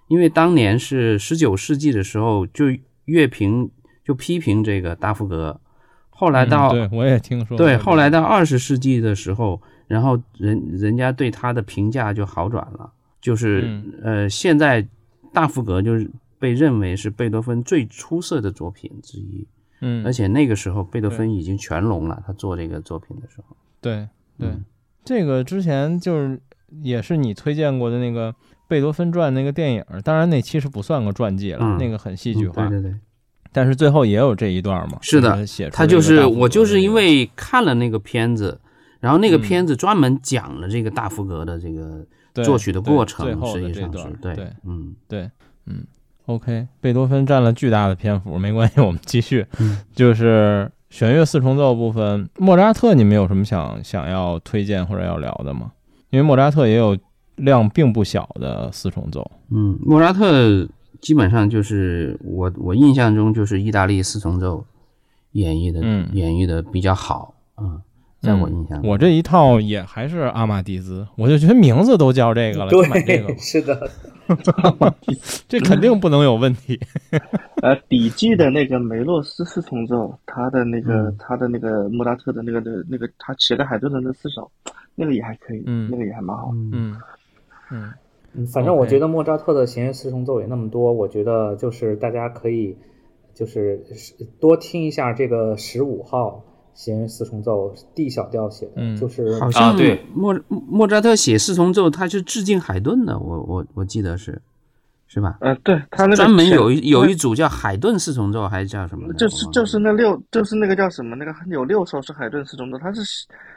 [0.08, 2.66] 因为当年是十九世纪的时候，就
[3.04, 3.70] 乐评
[4.04, 5.60] 就批评这个大福格，
[6.10, 14.86] 后来到、嗯对我也听说对，后来到二十世纪的时候，然后人人家对他的评价就好转了，就是、嗯呃，现在
[15.32, 19.46] 大福格就是被认为是贝多芬最出色的作品之一，
[19.80, 24.64] 嗯，而且那个时候贝多芬已经全聋了，他做这个作品的时候，对对、嗯。
[25.04, 26.38] 这个之前就是
[26.82, 28.34] 也是你推荐过的那个
[28.68, 32.94] 贝多芬传那个电影，当然那其实不算个传记了，嗯那个很戏剧化，嗯对对对，
[33.50, 34.98] 但是最后也有这一段嘛。
[35.00, 38.60] 是的写出他就是我就是因为看了那个片子，
[39.00, 42.04] 然后那个嗯片子专门讲了这个大福格的这个
[42.44, 45.30] 作曲的过程，实际上是对，对嗯对，
[45.66, 45.84] 嗯
[46.26, 49.46] ，OK，贝多芬占了巨大的篇幅，没关系， 我们继续。
[49.58, 55.72] 嗯就是弦乐四重奏部分，莫扎特，你们有什么想想要推荐或者要聊的吗？
[56.10, 56.96] 因为莫扎特也有
[57.38, 59.30] 量并不小的四重奏。
[59.50, 60.68] 嗯，莫扎特
[61.00, 64.64] 基本上就是我我印象中就是意大利四重奏
[65.32, 67.80] 演绎的、嗯演绎的比较好啊、
[68.20, 73.90] 在我印象中，我这一套也还是阿玛迪兹，我就觉得名字都叫这个了，就买这个 是的，
[75.48, 76.78] 这肯定不能有问题。
[77.62, 84.50] 呃，底记的那个梅洛斯四重奏，他的那个、嗯他的那个莫扎特的那个的那个他写的海顿的那四首，
[84.94, 86.50] 那个也还可以，嗯那个也还蛮好。
[86.72, 86.96] 嗯
[87.70, 87.82] 嗯。
[87.82, 87.92] 嗯
[88.34, 92.76] 嗯，反正我觉得莫扎特的弦乐四重奏也那么多，我觉得就是大家可以
[93.34, 93.82] 就是
[94.38, 96.44] 多听一下这个十五号
[96.74, 98.96] 弦乐四重奏 D 小调写的，嗯。
[98.96, 100.04] 就是好像对。
[100.14, 104.40] 莫莫扎特写四重奏，他是致敬海顿的，我我我记得是
[105.06, 105.38] 是吧？
[105.40, 109.10] 呃，对他那个专门有一有一组叫海顿四重奏，还是叫什么？
[109.14, 113.02] 就是就是那六就是那个叫什么那个有六首是海顿四重奏，他是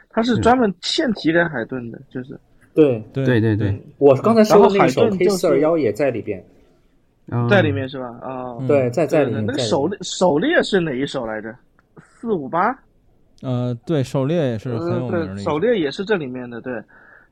[0.08, 2.40] 他是专门献题给海顿的，就是
[2.74, 6.42] 对，对对对我刚才说的那首然后海顿 K 就是四二幺也在里边，
[7.30, 8.06] 嗯在里面是吧？
[8.22, 11.54] 啊、嗯对，在在里对面，那个狩猎狩猎是哪一首来着？
[11.98, 12.74] 四五八，
[13.42, 15.50] 呃，对，狩猎也是很有名呃，对，的一首。
[15.50, 16.72] 狩猎也是这里面的，对。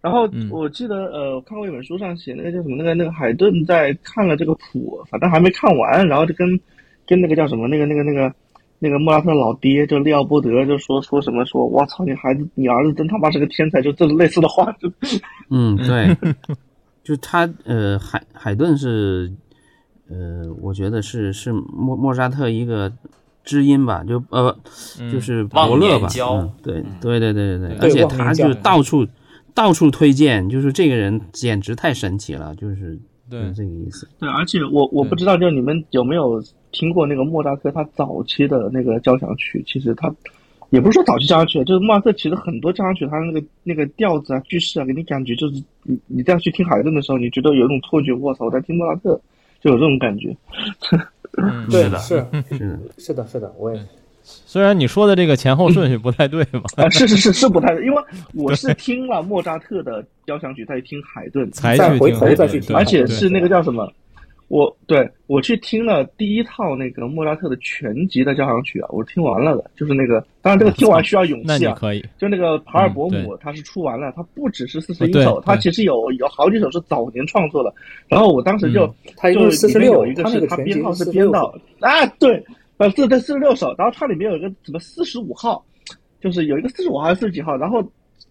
[0.03, 6.49] 然后嗯我记得，呃，我看过一本书上写那个叫什么，那个那个海顿在看了这个谱，反正还没看完，然后就跟
[7.07, 8.35] 跟那个叫什么，那个那个那个
[8.83, 14.91] 那个莫扎特老爹就利奥波德就说说什么说，我操，你孩子，你儿子真他妈是个天才，就这类似的话，就
[15.51, 16.17] 嗯， 对，
[17.05, 19.31] 就他呃，海海顿是
[20.09, 22.91] 呃，我觉得是是莫莫扎特一个
[23.45, 24.57] 知音吧，就呃
[24.99, 26.09] 嗯就是伯乐吧，
[26.63, 29.07] 对对对对对对，而且他就到处
[29.55, 34.09] 到处推荐，就是这个人简直太神奇了，就是对就是这个意思。
[34.19, 39.63] 对，而且我我不知道，就你们有没有听过那个莫扎特他早期的那个交响曲？
[39.67, 40.13] 其实他
[40.71, 49.21] 也不是说早期交响曲，就是莫扎特其实很多交响曲，他那个那个调子啊、句式啊，给你感觉就是你你再去听海顿的时候，你觉得有一种错觉，我操，我在听莫扎特，
[49.61, 50.37] 就有这种感觉。
[51.39, 51.67] 嗯。
[51.71, 51.91] 对，是。
[51.91, 52.17] 的是。
[52.19, 53.81] 是的，是的，是的，我也。
[54.23, 58.03] 虽然你说的这个前后顺序不太对吧， 啊，是是是是不太对，因为
[58.35, 62.69] 我是听了莫扎特的交响曲，再听海顿，才再回头去听海再去听。
[62.69, 63.91] 顿而且是那个叫什么？
[64.51, 72.05] 我对我去听了第一套那个莫扎特的全集的交响曲啊，我听完了的，就是那个，当然这个听完需要勇气啊，可以。
[72.19, 77.73] 就那个帕尔伯嗯姆，他是出完了，他不只是四十一首，他对其实有有好几首是早年创作的。
[78.09, 82.45] 然后我当时就嗯他一就共四十六里面有一，个是个全集他编号是编到啊，对，
[82.79, 85.65] 呃，对对，四十六首，然后它里面有一个什么四十五号，
[86.21, 87.81] 就是有一个四十五号还是四十几号，然后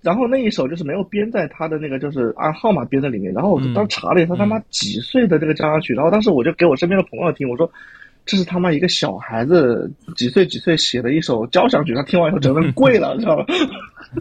[0.02, 7.70] 然后那一首就是没有编在他的那个就是按号码编在里面，然后我当时查了一下，他他妈几岁的这个交响曲，然后当时我就给我身边的朋友听，我说。
[8.26, 13.46] 这是他妈一个小孩子几岁几岁写的一首交响曲，他听完以后整个人跪了，知道吗？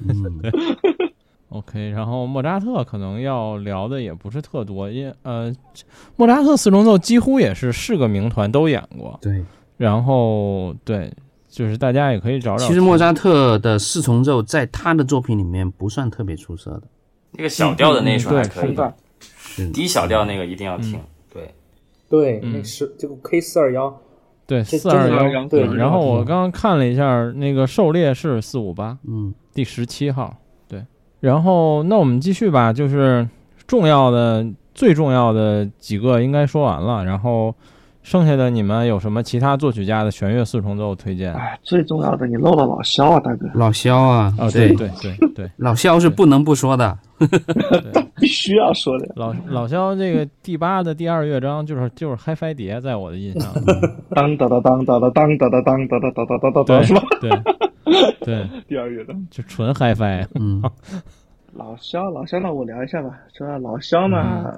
[0.08, 0.40] 嗯
[1.50, 5.52] OK，然后莫扎特可能要聊的也不是特多，因呃，
[6.16, 9.44] 莫扎特四重奏几乎也是是个名团都演过，对。
[9.76, 11.12] 然后对，
[11.48, 12.66] 就是大家也可以找找。
[12.66, 16.82] 其实莫扎特的四重奏在他的作品里面不算特别出色的，
[17.32, 18.76] 那个小调的那首嗯还可以。
[19.72, 21.00] 低小调那个一定要听。
[21.32, 21.52] 对，
[22.08, 23.98] 对，嗯那十这个 K 四二幺，
[24.46, 30.36] 对这四二幺，对然后我嗯刚刚看了一下，那个狩猎是四五八，嗯，第十七号，
[30.68, 30.84] 对。
[31.18, 33.28] 然后那我们继续吧，就是
[33.66, 37.52] 重要的、最重要的几个应该说完了，然后
[38.08, 41.30] 剩下的你们有什么其他作曲家的弦乐四重奏推荐？
[41.34, 46.98] 哎，最重要的你漏了老肖啊，大哥，老肖啊，哦，对对对对， 老肖是不能不说的，
[48.16, 49.06] 必须要说的。
[49.14, 53.60] 老老肖这个第八的第二乐章就是就是嗨翻碟，在我的印象里，
[54.16, 57.02] 当当当当当当当当当当当当当当是吧？
[57.20, 57.30] 对
[58.24, 59.26] 对，第二乐章。
[59.30, 60.26] 就纯 HiFi。
[60.34, 60.62] 嗯，
[61.52, 63.10] 老肖，老肖，那我聊一下吧。
[63.36, 64.50] 说老肖嘛，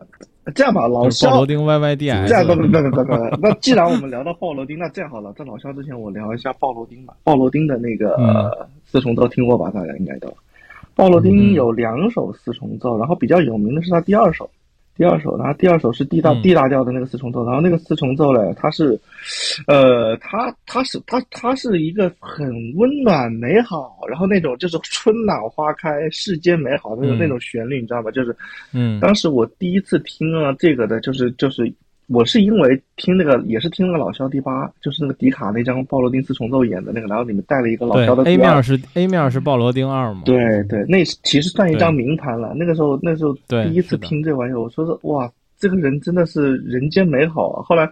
[0.55, 2.26] 这样吧，老肖罗丁 YYDS。
[2.26, 7.14] 这样不不不不不不，那既然我们聊到鲍罗丁，那这样好了，在老肖之前，我聊一下鲍罗丁吧。
[7.22, 9.70] 鲍罗丁的那个、四重奏听过吧？
[9.70, 10.32] 大家应该都。
[10.95, 14.51] 鲍罗丁有两首四重奏，然后比较有名的是他第二首，
[15.01, 16.42] 第二首，然后第二首是 D 大嗯。
[16.42, 19.01] D 大调的那个四重奏，然后那个四重奏嘞，它是，
[19.66, 27.18] 呃，它它是它它是一个很温暖美好，然后那种就是春暖花开、世间美好的那种、嗯。
[27.18, 28.11] 那种旋律，你知道吧？
[28.11, 28.36] 就是
[28.74, 29.01] 嗯。
[29.01, 31.72] 当时我第一次听了这个的，就是就是
[32.12, 40.22] 我是因为听那个也是听那个老肖第八，就是那个迪卡那张鲍罗丁四重奏演的那个，然后里面带了一个老对肖的，A 面是 A 面是鲍罗丁二嘛？
[40.24, 42.52] 对对，那其实算一张名盘了。
[42.56, 47.62] 那个时候那时候第一次听这玩意儿，我说是哇，这个人真的是人间美好啊。
[47.62, 47.88] 后来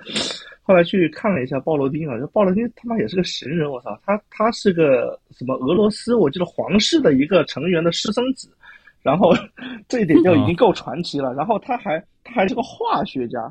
[0.62, 8.50] 后来去看了一下鲍罗丁啊，这鲍罗丁他妈也是个神人，我操，他他是个什么俄罗斯我记得皇室的一个成员的私生子，
[9.00, 9.32] 然后
[9.86, 11.32] 这一点就已经够传奇了。
[11.34, 13.50] 然后他还他还是个化学家，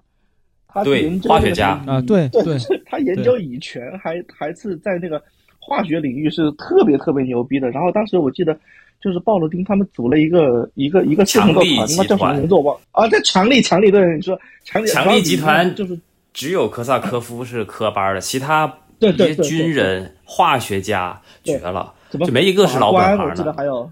[0.67, 5.21] 他对研究那个化学家啊，对 对对，他研究乙醛，还还是在那个
[5.59, 7.69] 化学领域是特别特别牛逼的。
[7.71, 8.57] 然后当时我记得，
[9.01, 15.97] 就是鲍罗丁他们组了一个一个一个四重奏团，强力集他妈叫什么团名字我忘啊，在强力强力对，你说强力强力集团就是
[16.33, 23.63] 只有科萨科夫是科班的，其他对一些军人、化学家绝了，怎么就没一个是老本行我记得还。
[23.65, 23.89] 有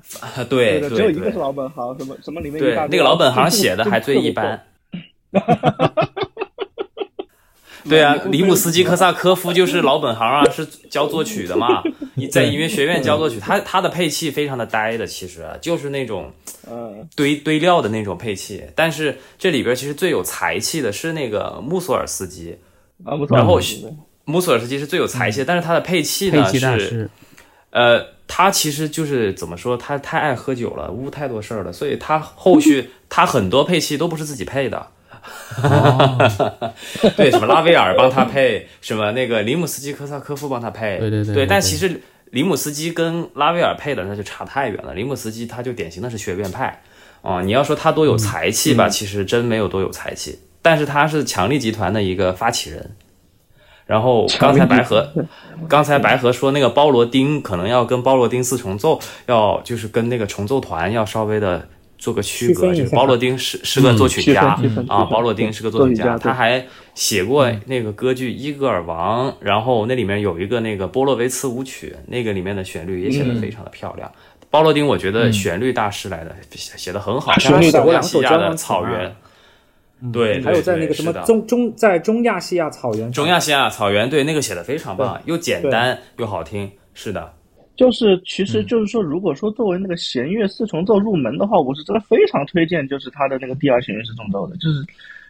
[0.49, 4.31] 对对，只有对对一个是老本行，什么什么里面一对大，堆那个老本行写的还最一。
[4.31, 4.65] 这般。
[7.87, 11.83] 对啊，里姆斯基科萨科夫就是老本行啊，是教作曲的嘛。
[12.15, 16.31] 你在音乐学院教作曲，他他的配器非常的呆的，其实就是那种
[16.69, 18.63] 嗯，堆堆料的那种配器。
[18.73, 22.57] 但是这里边其实最有才气的是那个穆索尔斯基，
[23.03, 23.37] 啊不错。
[23.37, 23.59] 然后
[24.23, 27.09] 穆索尔斯基是最有才气的，但是他的配器呢配器是，
[27.69, 34.87] 呃，他其实就是怎么说，他太爱喝酒了，污太多事儿了，所以他后续他很多配器都不是自己配的。
[37.15, 42.01] 对，什么拉威尔帮他配，什么那个林姆斯基科萨科夫帮他配，对对对对对但其实
[42.31, 44.93] 林姆斯基跟拉威尔配的那就差太远了。
[44.93, 46.81] 林姆斯基他就典型的是学院派
[47.21, 52.95] 啊、你要说他多有才气吧，其实真没有多有才气，但是他是强力集团的一个发起人。
[53.87, 55.07] 然后刚才白河，
[55.67, 61.67] 刚才白河说那个包罗丁可能要跟包罗丁四重奏要就是跟那个重奏团要稍微的
[62.05, 63.15] 做个区隔，就是包罗。
[63.17, 74.11] 丁是是个作曲家啊，包罗丁是个作曲家，他还写过那个歌剧《伊戈尔王》，然后那里面有一个那个波洛维茨舞曲，那个里面的旋律也写得非常的漂亮。
[74.51, 79.15] 包罗丁我觉得旋律大师来的，写写的很好，像他写过旋律大师西亚的草原，
[80.11, 87.33] 对，还有在那个什么中中在中亚细亚草原，中亚西亚草原，对那个写的非常棒，又简单又好听，是的，
[87.75, 94.85] 就是其实嗯就是说，如果说作为那个弦乐四重奏入门的话，我是真的非常推荐，就是他的那个第二弦乐四重奏的，就是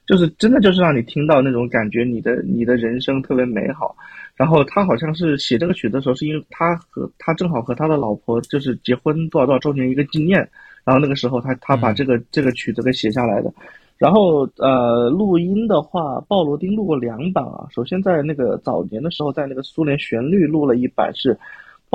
[0.08, 3.96] 就是真的就是让你听到那种感觉，你的你的人生特别美好。
[4.36, 10.40] 然后他好像是写这个曲子的时候，是因为他和他正好和他的老婆就是结婚多少多少周年一个纪念，
[10.84, 13.54] 然后那个时候他他把这个、这个曲子给写下来的。
[13.98, 17.66] 然后呃，录音的话，鲍罗丁录过两版啊。
[17.74, 21.40] 首先在那个早年的时候，在那个苏联旋律录了一版是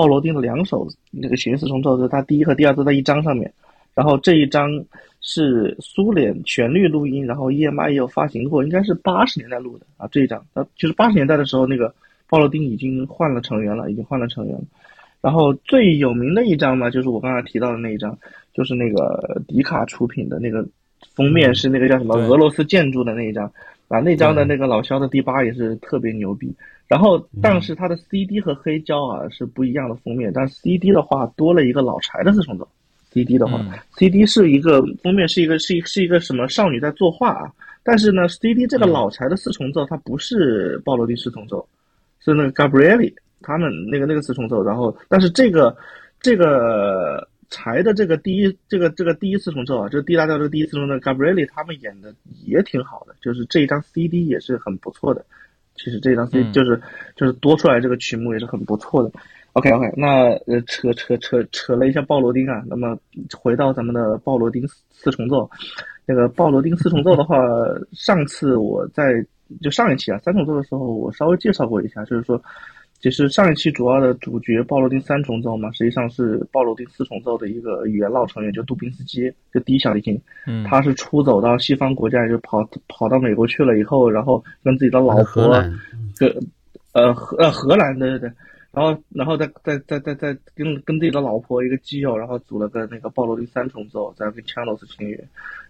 [0.01, 3.53] 鲍罗丁的两首那个弦乐四重奏，就是他第一和第二都在一张上面。
[3.95, 4.83] 然后这一张
[5.21, 10.43] 是苏联旋律录音，然后 EMI 也有发行过，应该是八十年代录的啊这一张。
[10.55, 11.95] 啊，其实八十年代的时候，那个
[12.31, 14.63] 鲍罗丁已经换了成员了，已经换了成员了。
[15.21, 18.19] 然后最有名的一张嘛，就是我刚才提到的那一张，
[18.55, 20.67] 就是那个迪卡出品的那个
[21.15, 23.53] 封面是那个叫什么俄罗斯建筑的那一张
[23.91, 26.51] 啊，那张的那个老肖的第八也是特别牛逼。
[26.87, 32.67] 然后，但是它的 CD 和黑胶啊是不一样的封面，但 CD 的话多了一个老柴的四重奏。
[33.13, 41.67] CD 的话、嗯 c d 是一个封面是一个是一是一个什么少女在作画啊，但是呢，CD 这个老柴的四重奏它不是鲍罗丁四重奏，
[42.21, 43.13] 是那个 Gabrielli
[43.43, 45.77] 他们那个那个四重奏，然后但是这个
[46.21, 52.15] 这个柴的这个第一这个这个第一次重奏啊，这个 D 大调这个第一次重奏 Gabrielli 他们演的
[52.47, 55.25] 也挺好的，就是这一张 CD 也是很不错的。
[55.75, 56.81] 其实这张 CD 嗯就是、
[57.17, 59.11] 就是多出来这个曲目也是很不错的。
[59.55, 62.97] OK OK，那呃扯扯扯扯了一下鲍罗丁啊，那么
[63.37, 65.51] 回到咱们的鲍罗丁四重奏，
[66.07, 67.37] 那个鲍罗丁四重奏的话，
[67.93, 69.25] 上次我在
[69.61, 72.41] 就上一期啊三重奏的时候，我稍微介绍过一下，就是说，
[73.01, 85.51] 其实上一期主要的主角鲍罗丁三重奏嘛，实际上是鲍罗丁四重奏的一个元老成员，就杜宾斯基，就第一小提琴，嗯，他是出走到西方国家，就跑跑到美国去了以后，然后跟自己的老婆
[86.19, 86.31] 跟，
[86.93, 88.33] 呃荷呃荷兰对对对，
[88.71, 95.19] 然后然后再再再再再跟跟自己的老婆一个基友，然后组了个那个鲍罗丁三重奏，再跟枪罗斯签约，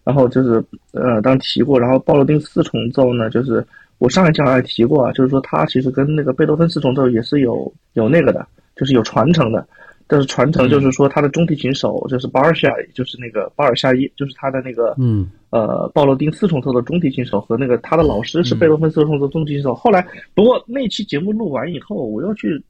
[0.03, 3.65] 然后就是呃当提过，然后鲍罗丁四重奏呢，就是
[4.01, 8.45] 我上一讲也提过啊，就是说他其实跟那个贝多芬四重奏也是有有那个的，
[8.75, 9.65] 就是有传承的。
[10.09, 19.73] 但是传承就是说，他的中提琴手就是巴尔夏，就是那个巴尔夏伊，就是他的那个，嗯，呃，鲍罗丁四重奏的中提琴手和那个他的老师是贝多芬四重奏中提琴手。
[19.73, 22.61] 后来，不过那期节目录完以后，我又去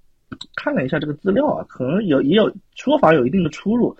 [0.54, 3.96] 看了一下这个资料啊，可能有也有说法有一定的出入，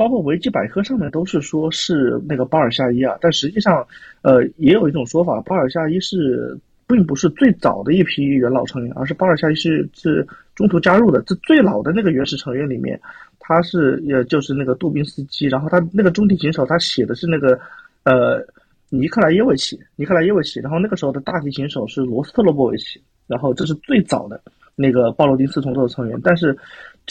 [0.00, 3.86] 包括维基百科上面都是说是那个巴尔夏伊啊，但实际上，
[4.22, 6.58] 呃，也有一种说法，巴尔夏伊是。
[6.92, 10.26] 并不是最早的一批元老成员，而是巴尔夏伊是是
[10.56, 11.22] 中途加入的。
[11.22, 13.00] 这最老的那个原始成员里面，
[13.38, 17.56] 他是也就是那个杜宾斯基，然后他那个中提琴手他写的是那个
[18.02, 18.44] 呃
[18.88, 24.42] 尼克莱耶维奇，尼克莱耶维奇，然后那个时候的大提琴手是罗斯特洛波维奇，然后这是最早的
[24.74, 26.20] 那个鲍罗丁四重奏的成员。
[26.24, 26.58] 但是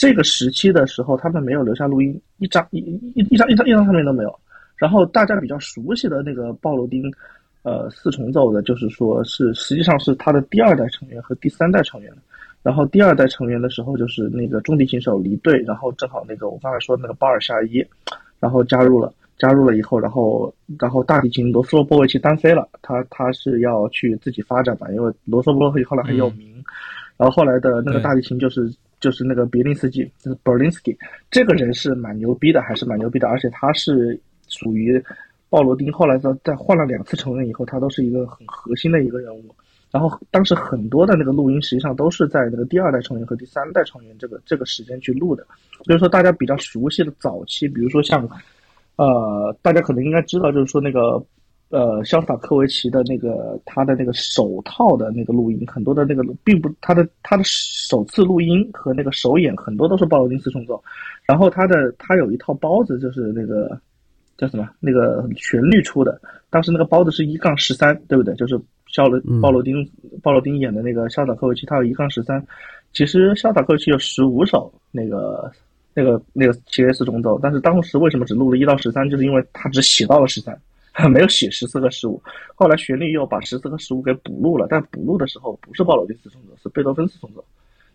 [0.00, 2.78] 这个时期的时候，他们没有留下录音，一张一
[3.14, 4.40] 一一张一张一张上面都没有。
[4.76, 7.12] 然后大家比较熟悉的那个鲍罗丁。
[7.62, 12.10] 呃，四重奏的，就是说是实际上是他的第二代成员和第三代成员。
[12.62, 17.84] 然后第二代成员的时候，就是那个中提琴手离队，然后正好那个我刚才说那个巴尔夏伊，
[18.38, 26.64] 然后加入了，加入了以后，然后然后大提琴罗斯洛波维奇单飞了，他他是要去自己发展嘛，因为罗斯洛波维奇后来很有名。
[27.18, 30.96] 然后后来的那个大提琴就是就是那个别林斯基，就是 Berlinsky，
[31.30, 35.02] 这个人是蛮牛逼的，还是蛮牛逼的，而且他是属于。
[35.52, 39.52] 鲍罗丁后来在在换了两次成员以后，他都是一个很核心的一个人物。
[39.90, 45.44] 然后当时很多的那个录音实际上都是在那个第二代成员和第三代成员这个这个时间去录的。
[45.84, 48.22] 所以说大家比较熟悉的早期，比如说像，
[48.94, 51.20] 呃，大家可能应该知道，就是说那个
[51.70, 60.80] 呃肖斯塔科维奇的那个他的那个手套的那个录音，很多的那个并不他的他的首次录音和那个首演很多都是鲍罗丁斯重奏。
[61.24, 63.80] 然后他的他有一套包子，就是那个。
[64.36, 64.66] 叫什么？
[64.80, 66.18] 那个旋律出的，
[66.48, 68.34] 当时那个包子是一杠十三，对不对？
[68.36, 69.86] 就是肖罗鲍罗丁
[70.22, 72.42] 鲍罗丁演的那个肖塔科维奇，他有一杠十三。
[72.94, 75.52] 其实肖塔科维奇有十五首那个
[75.92, 79.06] 那个那个七月四重奏，但是当时为什么只录了一到十三？
[79.10, 80.58] 就是因为他只写到了十三，
[81.08, 82.20] 没有写十四和十五。
[82.54, 87.44] 后来旋律又把十四和十五给补录了，但补录的时候不是鲍罗丁四重奏，是贝多芬四重奏。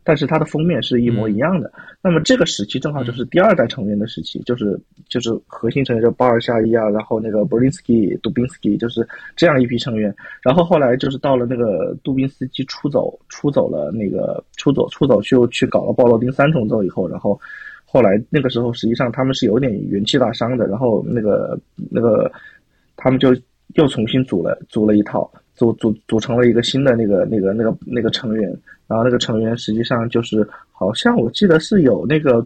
[0.08, 1.72] 但是它的封面是一模一样的。
[2.00, 4.80] 那么这个时期正好就是第二代成员的时期，就是
[5.10, 10.16] 就是核心成员就巴尔夏伊啊，然后那个布林斯基、杜宾斯基，就是这样一批成员。
[10.44, 17.40] 然后后来就是到了那个杜宾斯基出走，出走了那个出走出走去去搞了鲍罗丁三重奏以后，然后
[17.84, 20.68] 后来那个时候实际上他们是有点元气大伤的。
[20.68, 22.32] 然后那个那个
[22.96, 23.36] 他们就
[23.76, 28.50] 又重新组了组了一套，组组组成了一个新的那个那个那个那个成员。
[28.88, 32.46] 然后那个成员实际上就是，好像我记得是有那个，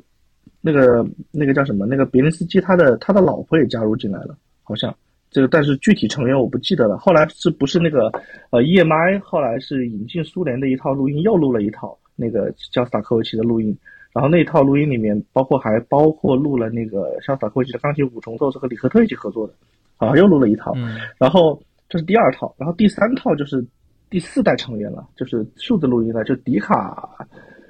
[0.61, 1.85] 那个那个叫什么？
[1.85, 4.33] 那个别林斯基他的他的老婆也加入进来了，
[4.63, 4.95] 好像
[5.29, 6.97] 这个，但是具体成员我不记得了。
[6.97, 8.09] 后来是不是那个
[8.51, 13.77] 呃 EMI 后来是引进苏联的一套录音，又录了一套那个肖斯塔科维奇的录音。
[14.13, 19.53] 然后那套录音里面包括还包括录了那个肖斯塔科维奇的钢琴五重奏是和李赫特一起合作的，
[19.99, 20.73] 啊又录了一套。
[21.19, 23.63] 然后这是第二套，然后第三套就是。
[24.11, 27.15] 第四代成员了，就是数字录音了，就迪卡，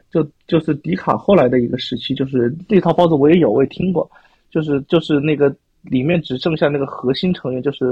[0.09, 4.09] 就就是迪卡后来的一个时期，就是那套包子我也有，我也听过，
[4.49, 7.85] 就是就是那个里面只剩下那个核心成员，就是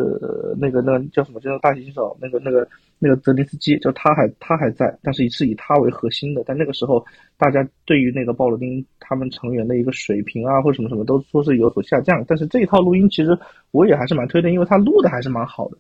[0.60, 2.68] 那个那个叫什么，就大提琴手，那个那个
[3.00, 7.06] 那个泽林斯基，就他还他还在，但是是以他为核心的，但那个时候
[7.38, 13.38] 大家对于那个鲍罗丁他们成员的一个水平啊，或什么什么都说是有所下降，但是这一套录音其实
[13.72, 15.78] 我也还是蛮推荐，因为他录的还是蛮好的，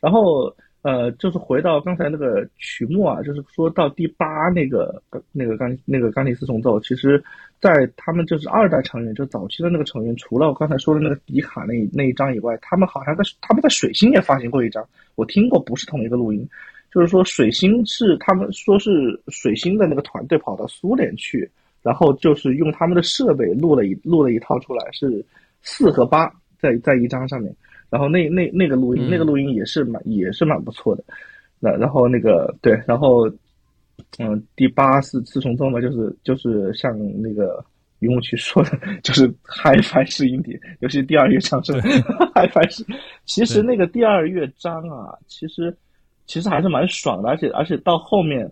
[0.00, 0.54] 然后。
[0.82, 7.22] 呃，就是回到刚才那个曲目啊，就是说到第八那个那个钢那个钢琴四重奏，其实，
[7.60, 14.82] 在他们就是二代成员，就早期的那个成员，除了我刚才说的那个迪卡那那一张以外，他们好像在他们在水星也发行过一张，
[15.16, 16.48] 我听过，不是同一个录音。
[16.90, 18.90] 就是说水星是他们说是
[19.28, 21.48] 水星的那个团队跑到苏联去，
[21.82, 25.24] 然后就是用他们的设备录了一录了一套出来，是
[25.62, 27.54] 四和八在在一张上面。
[27.90, 31.02] 然后那那那个录音，那个录音也是蛮也是蛮不错的。
[31.58, 33.28] 那然后那个对，然后
[34.18, 37.62] 嗯，第八是四重奏嘛，就是就是像那个
[37.98, 38.70] 云雾曲说的，
[39.02, 41.72] 就是嗨翻式音底，尤其第二乐章是
[42.34, 42.86] 嗨翻式。
[43.26, 45.76] 其实那个第二乐章啊，其实
[46.26, 48.50] 其实还是蛮爽的，而且而且到后面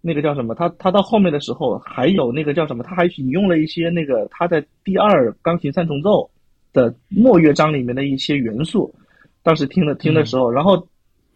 [0.00, 6.30] 那个叫什么，他他到后面的时候还有那个叫什么，他还引用了一些那个他在第二钢琴三重奏。
[6.76, 8.94] 的末乐章里面的一些元素，
[9.42, 10.86] 当时听的听的时候，然后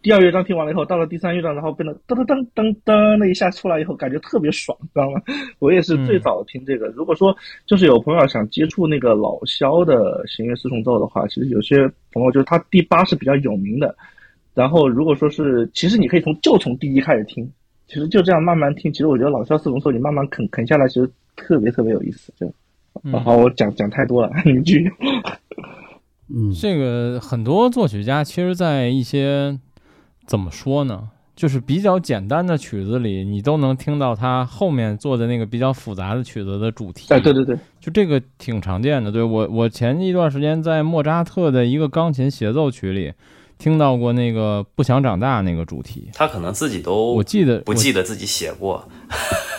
[0.03, 5.19] 第二乐章听完了以后，到了第三乐章，然后变得噔噔噔噔噔那一下出来以后，感觉特别爽，知道吗？
[5.59, 6.87] 我也是最早听这个。
[6.89, 7.35] 如果说
[7.65, 13.95] 就是有朋友想接触那个老萧的弦乐四重奏的话，其实有些朋友就是他第八是比较有名的。
[14.53, 17.49] 然后如果说是，其实你可以从就从第一开始听，
[17.87, 18.91] 其实就这样慢慢听。
[18.91, 22.33] 其实我觉得老萧四重奏你慢慢啃啃下来，其实特别特别有意思。
[22.37, 22.51] 就，
[23.23, 24.91] 好，我讲讲太多了， 你继续。
[26.33, 29.59] 嗯，这个很多作曲家其实，在一些
[30.25, 37.13] 怎么说呢，就是比较简单的曲子里，你都能听到他后面做的那个比较复杂的曲子的主题。
[37.13, 39.11] 哎，对对对，就这个挺常见的。
[39.11, 43.11] 对我，我前一段时间在莫扎特的一个钢琴协奏曲里
[43.57, 46.09] 听到过那个不想长大那个主题。
[46.13, 48.87] 他可能自己都我记得不记得自己写过，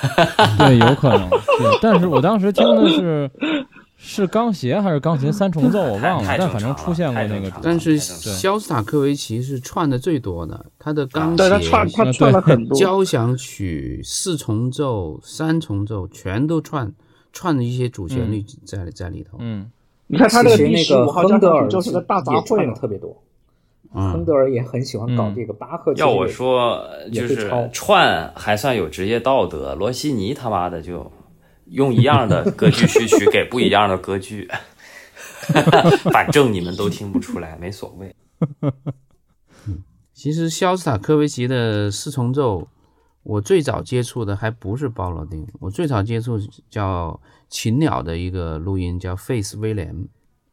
[0.59, 1.29] 对，有可能。
[1.31, 3.31] 对，但是我当时听的是。
[4.05, 5.81] 是钢协还是钢琴三重奏？
[5.81, 7.53] 我忘了，但反正出现过那个。
[7.63, 16.93] 但是肖斯塔科维奇是串的最多的，他的钢协、他串他串了很多 交响曲、四重奏、三重奏，全都串
[17.33, 19.39] 串的一些主旋律在在里头。
[19.39, 19.71] 嗯，
[20.09, 23.17] 你看他那个那个亨德尔就是个大杂烩，特别多。
[23.93, 25.93] 亨德尔也很喜欢搞这个巴赫。
[25.95, 31.11] 要我说，就是串还算有职业道德，罗西尼他妈的就。
[31.67, 34.47] 用一样的歌剧序曲给不一样的歌剧，
[36.13, 38.15] 反正你们都听不出来，没所谓。
[40.13, 42.69] 其实肖斯塔科维奇的四重奏，
[43.23, 46.39] 我最早接触的还不是鲍罗丁，我最早接触
[46.69, 47.19] 叫
[47.49, 49.97] 禽鸟的一个录音，叫费斯威廉。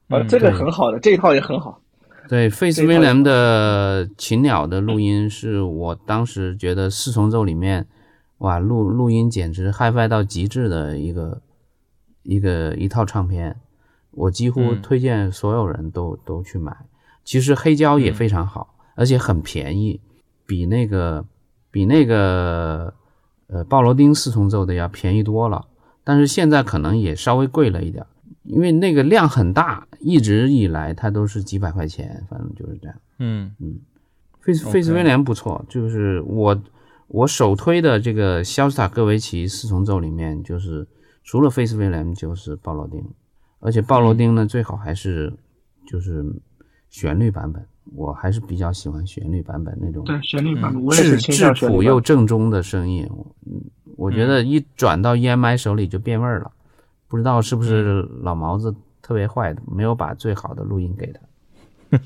[0.07, 1.81] 啊，这个很好的，这一套也很好。
[2.29, 7.87] 对，费斯威廉的禽鸟的录音是我当时觉得四重奏里面。
[8.37, 11.41] 哇，录录音简直 HiFi 到极致的一个
[12.21, 13.59] 一个一套唱片，
[14.11, 16.77] 我几乎推荐所有人都都去买。
[17.25, 19.99] 其实黑胶也非常好，而且很便宜，
[20.45, 21.25] 比那个
[21.71, 22.93] 比那个
[23.47, 25.65] 呃鲍罗丁四重奏的要便宜多了。
[26.03, 28.05] 但是现在可能也稍微贵了一点，
[28.43, 32.95] 因为那个量很大，一直以来它都是几百块钱，反正就是这样。
[33.19, 33.79] 嗯嗯，
[34.39, 36.61] 费斯费斯威廉不错，就是我。
[37.11, 40.87] 我首推的这个肖斯塔科维奇四重奏里面，就是
[41.23, 43.03] 除了费斯威廉就是鲍罗丁，
[43.61, 45.33] 而且鲍罗丁呢最好还是
[45.87, 46.23] 就是
[46.91, 47.65] 旋律版本，
[47.95, 50.03] 我还是比较喜欢旋律版本那种。
[50.03, 53.09] 对旋律版本，质质朴又正宗的声音，
[53.47, 53.59] 嗯，
[53.97, 56.51] 我觉得一转到 EMI 手里就变味儿了，
[57.09, 61.19] 不知道是不是老毛子特别坏的，没有把最好的录音给他。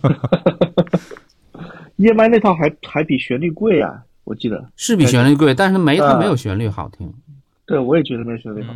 [1.97, 4.04] 夜麦那套还还比旋律贵啊。
[4.24, 7.14] 我记得是比旋律贵，但是没它没有旋律好听。
[7.66, 8.74] 对，我也觉得没有旋律好。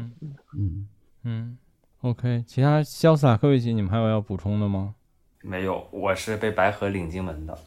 [0.54, 0.86] 嗯
[1.24, 1.58] 嗯
[2.02, 4.94] ，OK，其他潇洒科维奇，你们还有要补充的吗？
[5.42, 7.58] 没有，我是被白河领进门的。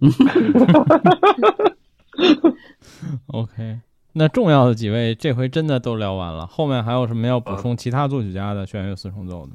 [3.26, 3.80] OK，
[4.12, 7.76] 那重要的几位这回真的都聊完了，后面还有什么要补充？
[7.76, 9.52] 其他作曲家的弦乐四重奏的？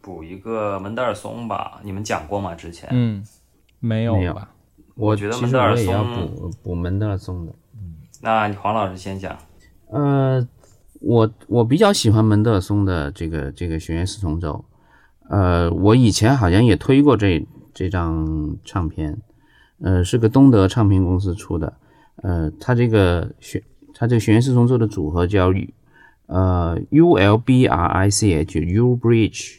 [0.00, 2.54] 补一个门德尔松吧，你们讲过吗？
[2.54, 2.88] 之前？
[2.90, 3.22] 嗯，
[3.78, 4.50] 没有吧？
[4.94, 9.36] 我觉得门德尔松要补补门德尔松的，嗯，那黄老师先讲。
[9.88, 10.46] 呃，
[11.00, 14.64] 我我比较喜欢门德尔松的这个这个弦乐四重奏。
[15.28, 19.20] 呃，我以前好像也推过这这张唱片，
[19.80, 21.74] 呃，是个东德唱片公司出的。
[22.22, 23.62] 呃，它这个弦，
[24.00, 25.52] 它这个弦乐四重奏的组合叫
[26.24, 29.58] 呃 U L B R I C H U Bridge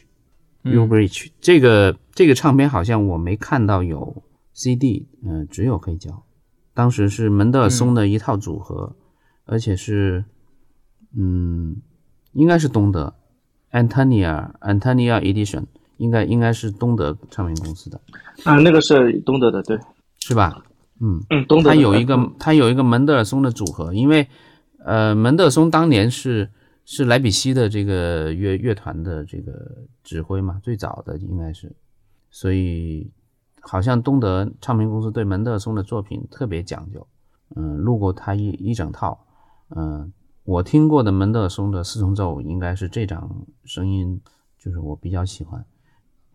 [0.62, 1.28] U Bridge。
[1.40, 4.24] 这个这个唱片好像我没看到有。
[4.52, 6.24] CD，嗯，只有黑胶。
[6.74, 8.94] 当时是门德尔松的一套组合，
[9.46, 10.24] 而且是，
[11.16, 11.76] 嗯，
[12.32, 13.14] 应该是东德
[13.70, 15.64] ，Antonia Antonia Edition，
[15.96, 17.98] 应该应该是东德唱片公司的。
[18.44, 19.78] 啊，那个是东德的，对，
[20.18, 20.62] 是吧？
[21.02, 21.70] 嗯嗯，东德。
[21.70, 24.26] 他有一个他有一个门德尔松的组合，因为，
[24.78, 26.50] 呃，门德尔松当年是
[26.84, 29.52] 是莱比锡的这个乐乐团的这个
[30.02, 31.74] 指挥嘛，最早的应该是，
[32.30, 33.10] 所以。
[33.64, 37.06] 好像东德唱片公司对门德尔松的作品特别讲究，
[37.54, 39.24] 嗯，录过他一一整套，
[39.76, 44.20] 嗯，我听过的门德尔松的四重奏应该是这张声音，
[44.58, 45.64] 就是我比较喜欢，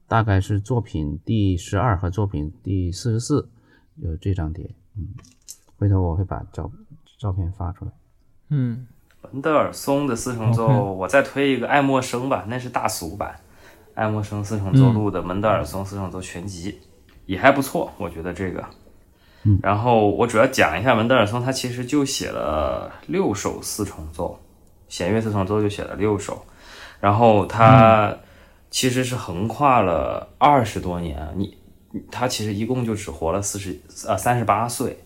[0.08, 3.50] 大概是作品第十二和作品第四十四，
[3.98, 5.08] 有这张碟，嗯，
[5.78, 6.72] 回头我会把照
[7.18, 7.92] 照片发出来，
[8.50, 8.88] 嗯，
[9.32, 13.40] 门德尔松的四重奏，我再推一个爱默生吧，那是大俗版，
[13.94, 16.80] 爱默生四重奏录的门德尔松四重奏全集。
[17.26, 18.64] 也还不错，我觉得这个。
[19.62, 24.40] 然后我主要讲一下门德尔松，他其实就写了六首四重奏，
[24.88, 26.42] 弦乐四重奏就写了六首。
[27.02, 28.16] 然后他
[28.70, 31.34] 其实是横跨了二十多年。
[31.36, 31.58] 你
[32.12, 34.98] 他其实一共就只活了四十呃三十八岁，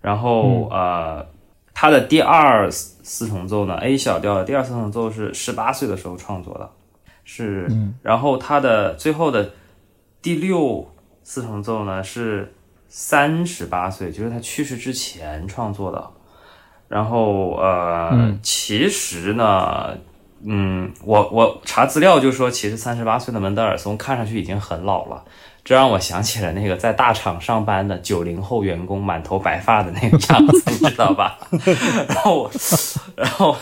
[0.00, 1.26] 然后、呃，
[1.74, 6.70] 他的第二四四重奏呢，A 小调的第二四重奏是十八岁的时候创作的，
[7.24, 7.68] 是，
[8.02, 9.52] 然后他的最后的
[10.22, 10.90] 第六
[11.22, 12.54] 四重奏呢是
[12.88, 16.10] 三十八岁，就是他去世之前创作的。
[16.88, 19.94] 然后呃，其实呢，
[20.42, 25.22] 嗯，我我查资料就说，其实三十八岁的门德尔松看上去已经很老了，
[25.68, 31.38] 这让我想起了那个在大厂上班的九零后员工，满头白发的那个样子， 你知道吧？
[32.08, 32.50] 然后，
[33.14, 33.54] 然后，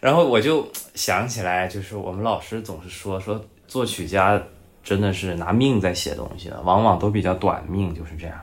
[0.00, 4.42] 然后我就想起来，就是我们老师总是说说作曲家
[4.82, 8.36] 真的是拿命在写东西的，往往都比较短命，就是这样。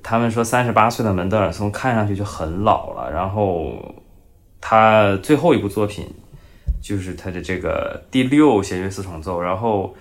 [0.00, 3.92] 他们说三十八岁的门德尔松看上去就很老了，然后
[4.60, 6.08] 他最后一部作品
[6.80, 9.92] 就是他的这个第六弦乐四重奏，然后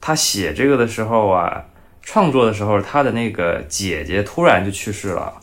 [0.00, 1.64] 他写这个的时候啊，
[2.02, 5.34] 创作的时候，他的那个姐姐突然就去世了。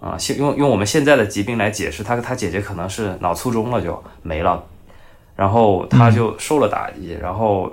[0.00, 4.64] 啊，现用用我们现在的疾病来解释，他他姐姐可能是脑卒中了就没了，
[5.34, 7.72] 然后他就受了打击，然后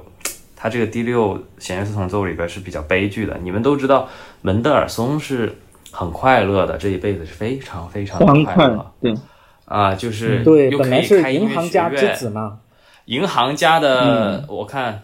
[0.56, 3.38] 他这个第六弦乐四重奏里边是比较悲剧的。
[3.44, 4.10] 你们都知道，
[4.42, 5.56] 门德尔松是
[5.92, 9.14] 很快乐的，这一辈子是非常非常的欢快快乐，对，
[9.66, 12.58] 啊，就是对，本来是银行家之院子嘛，
[13.06, 15.04] 银行家的，我看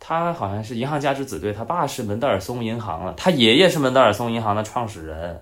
[0.00, 5.40] 他好像是银行家之子，对他爸是门德尔松银行的，他爷爷是门德尔松银行的创始人。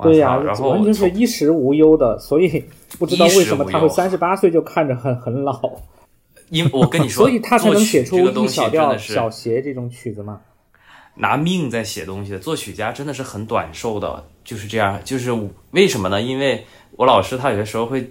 [0.00, 2.64] 对呀、操然后完全是衣食无忧的，所以
[3.00, 5.60] 不知道为什么他会三十八岁就看着很 很老，
[6.50, 10.40] 因我跟你说， 所以他才能写出一小调、小协这种曲子嘛。
[11.16, 15.00] 拿命在写东西的作曲家真的是很短寿的，就是这样。
[15.02, 15.32] 就是
[15.72, 16.22] 为什么呢？
[16.22, 18.08] 因为我老师他有的时候会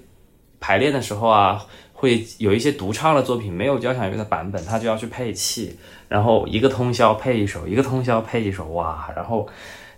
[0.59, 1.65] 排练的时候啊，
[1.99, 5.75] 会有一些独唱的作品没有交响乐的版本，他就要去配器，
[6.07, 9.09] 然后一个通宵配一首，一个通宵配一首，哇！
[9.15, 9.49] 然后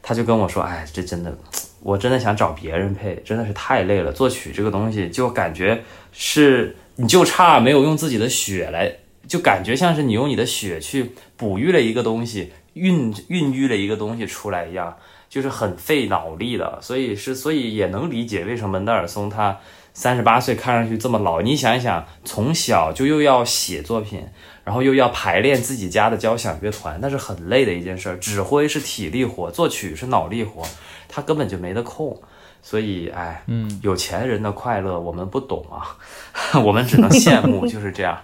[0.01, 1.37] 他就跟我说：“哎，这真的，
[1.81, 4.13] 我真的想找别人配，真的是太累了。
[4.13, 5.83] 作曲这个东西，就感觉
[6.13, 8.89] 是你就差没有用自己的血来，
[9.27, 14.95] 就感觉像是你用你的血去哺育了一个东西，孕孕育了一个东西出来一样，
[15.29, 16.79] 就是很费脑力的。
[16.81, 19.59] 所以是，所以也能理解为什么门德尔松他
[19.99, 21.41] 三十八岁看上去这么老。
[21.41, 24.25] 你想一想，从小就又要写作品，
[24.63, 28.15] 然后又要排练自己家的交响乐团，那是很累的一件事儿。
[28.15, 30.63] 指挥是体力活，作曲是脑力活，
[31.09, 32.17] 他根本就没得空。
[32.61, 35.99] 所以，哎，嗯，有钱人的快乐我们不懂啊，
[36.63, 38.17] 我们只能羡慕，就是这样。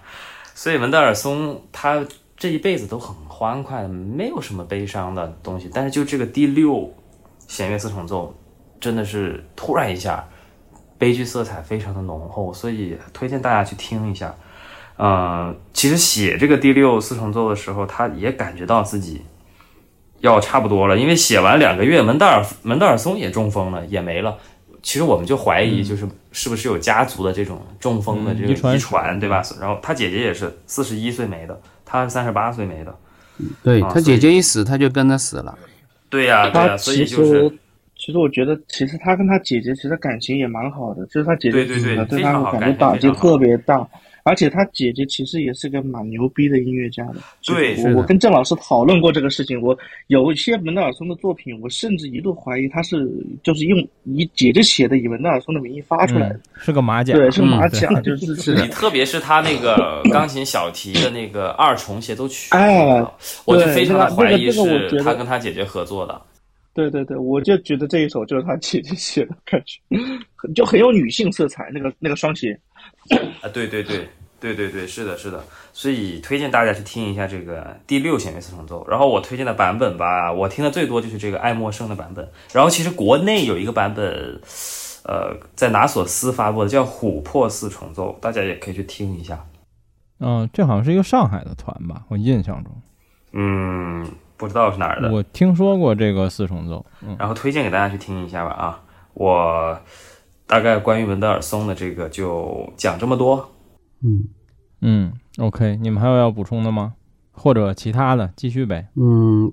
[0.54, 2.06] 所以文德尔松他
[2.38, 5.70] 这一辈子都很欢快，没有什么悲伤的东西。
[5.74, 6.90] 但是就这个第六
[7.50, 8.34] 弦乐四重奏，
[8.80, 10.26] 真的是突然一下，
[10.98, 14.34] 悲剧色彩非常的浓厚，所以推荐大家去听一下。
[14.98, 19.22] 呃，其实写这个第六四重奏的时候，他也感觉到自己
[20.22, 24.38] 要差不多了，因为写完两个月，门德尔门德尔松也中风了，也没了。
[24.82, 29.42] 其实我们就怀疑，就是是不是有家族的这种中风的这个嗯遗传遗传，对吧？
[29.60, 32.96] 然后他姐姐也是四十一岁没的，他是三十八岁没的。
[33.64, 35.58] 对他啊他姐姐一死，他就跟着死了。
[36.08, 37.58] 对呀、对呀、他所以就是实，
[38.06, 43.84] 其实我觉得，其实他跟他姐姐其实感情也蛮好的，就是他姐姐对他感觉打击特别大，
[44.22, 47.16] 而且他姐姐其实也是个蛮牛逼的音乐家的。
[47.44, 49.76] 对我我跟郑老师讨论过这个事情，我
[50.06, 63.04] 有一些门德尔松的作品，我甚至一度怀疑他是就是用以姐姐写的以门德尔松的名义发出来的，嗯是个马甲，对，是个马甲， 就是是的你特别是他那个钢琴小提的那个二重协奏曲，哎
[63.46, 66.22] 我就非常的那个怀疑那个我觉得是他跟他姐姐合作的。
[66.76, 69.80] 对对对，我就觉得这一首就是他姐姐写的，感觉
[70.54, 72.60] 就很有女性色彩，那个那个双鞋。
[73.42, 74.08] 啊，对对对
[74.42, 78.86] 对对对，是的，是的，所以推荐大家去听一下这个第六弦乐四重奏。
[78.88, 82.30] 然后我推荐的版本吧，我听的最多就是这个爱默生的版本。
[82.54, 84.40] 然后其实国内有一个版本，
[85.06, 89.44] 呃，在拿索斯发布的叫琥珀四重奏，大家也可以去听一下。
[90.20, 92.74] 嗯，这好像是一个上海的团吧，我印象中，
[93.32, 94.06] 嗯，
[94.38, 98.82] 不知道是哪儿的，我听说过这个四重奏，嗯然后推荐给大家去听一下吧啊。
[99.14, 99.80] 我
[100.46, 103.50] 大概关于文德尔松的这个就讲这么多。
[104.04, 104.28] 嗯
[104.82, 106.94] 嗯，OK，你们还有要补充的吗？
[107.32, 108.90] 或者其他的继续呗？
[108.96, 109.52] 嗯，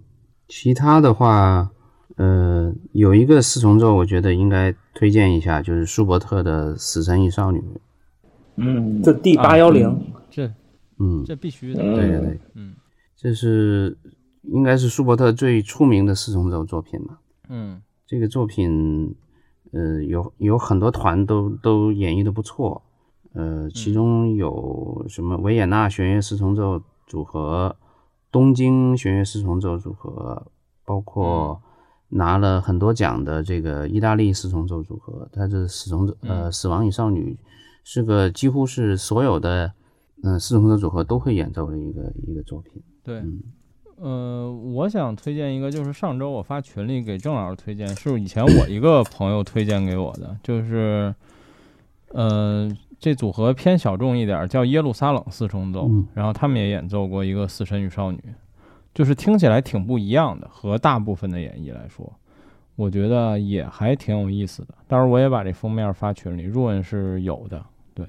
[0.49, 1.71] 其他的话，
[2.17, 7.59] 呃，有一个四重奏，我觉得应该推荐一下，就是舒伯特的《死神与少女》。
[8.57, 10.47] 嗯，这 D 八幺零，这
[10.99, 12.75] 嗯，这必须的，嗯对对对，嗯
[13.17, 13.97] 这是
[14.43, 17.19] 应该是舒伯特最出名的四重奏作品嘛。
[17.49, 17.83] 嗯。
[18.05, 19.15] 这个作品，
[19.73, 22.83] 呃，有有很多团都都演绎的不错，
[23.33, 27.75] 呃，其中有什么维也纳弦乐四重奏组合、
[28.31, 30.47] 东京弦乐四重奏组合，
[30.85, 31.63] 包括
[32.11, 37.39] 拿了很多奖的这个意大利四重奏组合，它是四重奏呃死亡与少女
[37.85, 39.73] 是个几乎是所有的
[40.23, 42.83] 嗯、呃四重奏组合都会演奏的一个一个作品。
[43.03, 43.41] 对，嗯
[44.03, 51.15] 呃，我想推荐一个，就是上周我发群里给郑老师推荐，是以前我一个朋友推荐给我的，就是，
[52.09, 52.69] 呃，
[52.99, 58.19] 这组合偏小众一点儿，叫耶路撒冷四重奏，嗯然后他们也演奏过一个《死神与少女》，
[58.93, 62.13] 就是听起来挺不一样的，和大部分的演绎来说，
[62.75, 64.75] 我觉得也还挺有意思的。
[64.89, 67.65] 到时候我也把这封面发群里，Ruin 是有的，
[67.95, 68.05] 对，《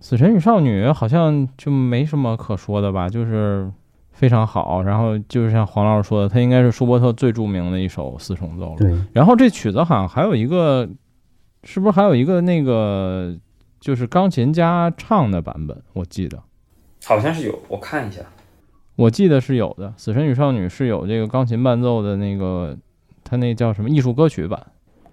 [0.00, 3.72] 死神与少女》好像就没什么可说的吧，就是。
[4.14, 8.76] 非常好，然后就是像黄老师说的，它应该是舒伯特最著名的一首四重奏了。
[8.78, 10.88] 对，然后这曲子好像还有一个，
[11.64, 13.36] 是不是还有一个那个
[13.80, 15.76] 就是钢琴家唱的版本？
[15.92, 16.40] 我记得，
[17.04, 18.22] 好像是有，我看一下。
[18.96, 22.78] 我记得是有的，《死神与少女》是有这个钢琴伴奏的那个，
[23.24, 24.64] 它那叫什么艺术歌曲版？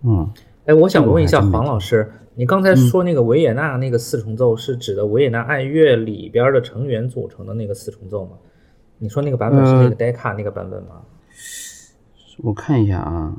[0.03, 0.30] 嗯，
[0.65, 8.34] 哎，我想问一下黄老师，你刚才说那个维也纳那个四重奏是指的维也纳爱乐里边的成员组成的那个四重奏吗？
[9.03, 11.02] 你说那个版本是那个 Decca 那个版本吗？
[12.38, 13.36] 我看一下啊，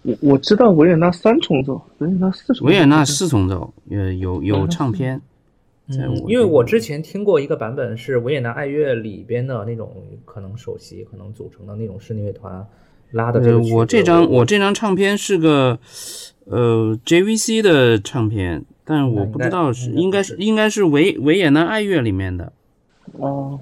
[0.00, 5.20] 我我知道维也纳三重奏，维也纳四重奏，维也纳四重奏呃有有唱片，
[5.90, 9.94] 在我，嗯因为我之前听过一个版本是维也纳爱乐里边的那种
[10.24, 12.66] 可能首席可能组成的那种室内乐团
[13.10, 13.74] 拉的这呃个曲子。
[13.74, 15.78] 我这张我这张唱片是个
[16.46, 22.52] 呃 JVC 的唱片，但我不知道是应该应该是是应该是维维也纳爱乐里面的，
[23.12, 23.60] 哦，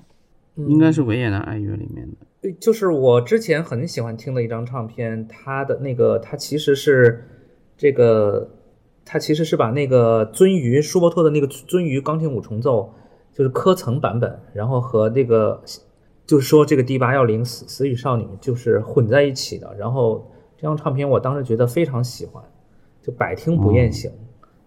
[0.56, 2.16] 应该是维也纳爱乐里面的。
[2.40, 7.24] 对就是我之前很喜欢听的一张唱片，它的那个它其实是
[7.76, 8.50] 这个，
[9.04, 12.92] 它其实是把那个鳟鱼舒伯特的那个鳟鱼钢琴五重奏，
[13.32, 15.62] 就是科层版本，然后和那个
[16.26, 19.74] 就是说这个第八幺零死死与少女就是混在一起的。
[19.78, 22.42] 然后这张唱片我当时觉得非常喜欢，
[23.00, 24.10] 就百听不厌型。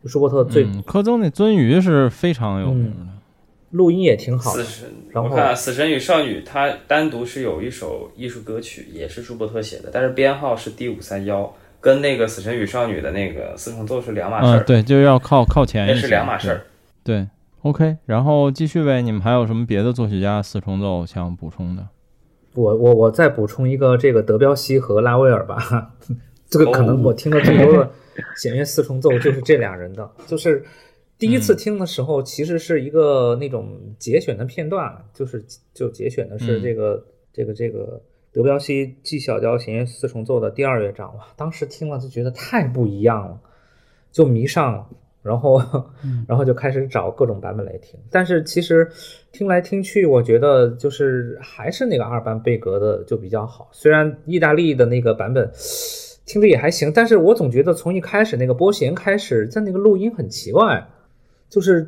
[0.02, 3.15] 就舒伯特最、嗯，科曾那鳟鱼是非常有名的。
[3.72, 16.62] 录音也挺好的，死神，然后我看《死神与少女》，它单独是有一首艺术歌曲，也是舒伯特写的，但是编号是 D 五三幺，跟那个《死神与少女》的那个四重奏是两码事嗯，儿，对，就要靠靠前一些，那是两码事儿。
[17.04, 17.28] 对。
[17.62, 21.88] ，OK，然后继续呗，你们还有什么别的作曲家四重奏想补充的？
[22.54, 25.92] 我我我再补充一个这个德彪西和拉威尔吧，
[26.48, 27.92] 这个可能哦我听的最多的
[28.38, 30.64] 弦乐四重奏就是这俩人的，就是
[31.18, 35.44] 第一次听的时候其实是一个那种节选的片段，就是
[35.74, 38.02] 就节选的是嗯这个、这个这个
[38.32, 43.40] 德彪西 G 小调弦乐四重奏的第二乐章，哇，当时听了就觉得太不一样了，
[44.12, 44.88] 就迷上了。
[45.24, 45.60] 然后，
[46.30, 48.88] 然后就开始找各种版本来听，但是其实
[49.32, 53.68] 听来听去，我觉得就是还是那个阿尔班贝格的就比较好。
[53.72, 55.52] 虽然意大利的那个版本
[56.28, 60.88] 听着也还行，但是我总觉得从一开始那个拨弦开始，在那个录音很奇怪，
[61.49, 61.88] 就是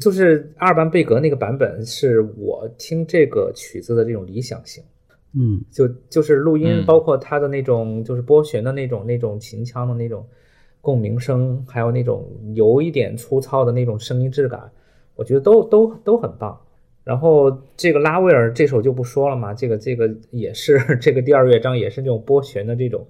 [0.00, 4.82] 就是阿尔班贝格那个版本是我听这个曲子的这种理想型。
[5.38, 10.26] 嗯就就是录音，嗯包括它的那种就是拨弦的那种那种琴腔的那种
[10.80, 14.70] 共鸣声，还有那种有一点粗糙的那种声音质感，
[15.14, 16.58] 我觉得都都都很棒。
[17.04, 23.06] 然后这个拉威尔这首就不说了嘛，这个这个也是 这个第二乐章也是那种拨弦的这种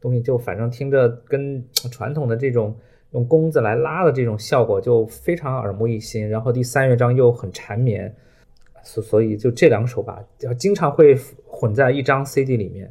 [0.00, 2.76] 东西，就反正听着跟传统的这种
[3.12, 6.28] 用弓子来拉的这种效果就非常耳目一新。
[6.28, 8.14] 然后第三乐章又很缠绵，
[8.82, 12.90] 所所以就这两首吧，就经常会混在一张 CD 里面。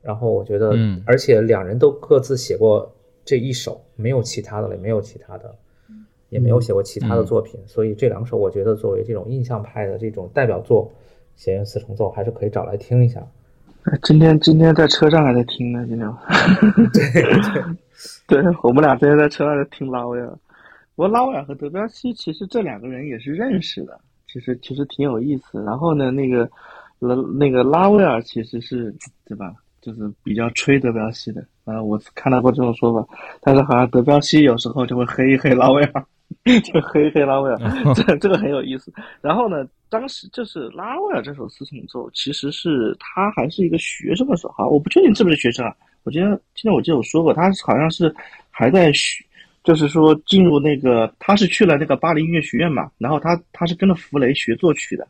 [0.00, 2.92] 然后我觉得，嗯而且两人都各自写过
[3.24, 5.54] 这一首，没有其他的了，也没有其他的，
[6.28, 10.90] 也没有写过其他的作品，所以这两首我觉得作为这种印象派的这种代表作，
[11.36, 13.24] 弦乐四重奏还是可以找来听一下。
[13.84, 16.12] 哎今天今天在车上还在听呢，今天。
[16.92, 17.62] 对，对，
[18.62, 20.28] 我们俩之前在车上就听拉威尔。
[20.94, 25.62] 不过拉威尔和德彪西其实这两个人也是认识的，其实其实挺有意思。
[25.64, 26.48] 然后呢，那个
[26.98, 29.52] 拉那个拉威尔其实是对吧？
[29.80, 33.04] 就是比较吹德彪西的，啊，我看到过这种说法。
[33.40, 36.06] 但是好像德彪西有时候就会黑一黑拉威尔，
[36.62, 37.58] 就黑一黑拉威尔，
[37.94, 38.92] 这这个很有意思。
[39.20, 45.74] 然后呢，当时就是拉威尔这首四重奏，其实是他还是一个学生的时候，好，我不确定是不是学生啊。
[46.04, 48.12] 我记得今天我记得我说过，他好像是
[48.50, 49.24] 还在学，
[49.62, 55.06] 就是说进入那个，他是去了那个巴黎音乐学院嘛，然后他他是跟着弗雷学作曲的，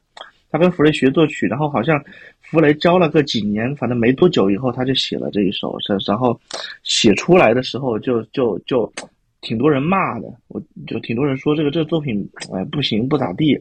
[0.50, 1.98] 他跟弗雷学作曲，然后好像
[2.40, 6.38] 弗雷教了个几年，反正没多久以后他就写了这一首，是然后
[6.82, 8.92] 写出来的时候就就就
[9.40, 13.58] 挺多人骂的，我就挺多人说这个这个作品哎不行不咋地，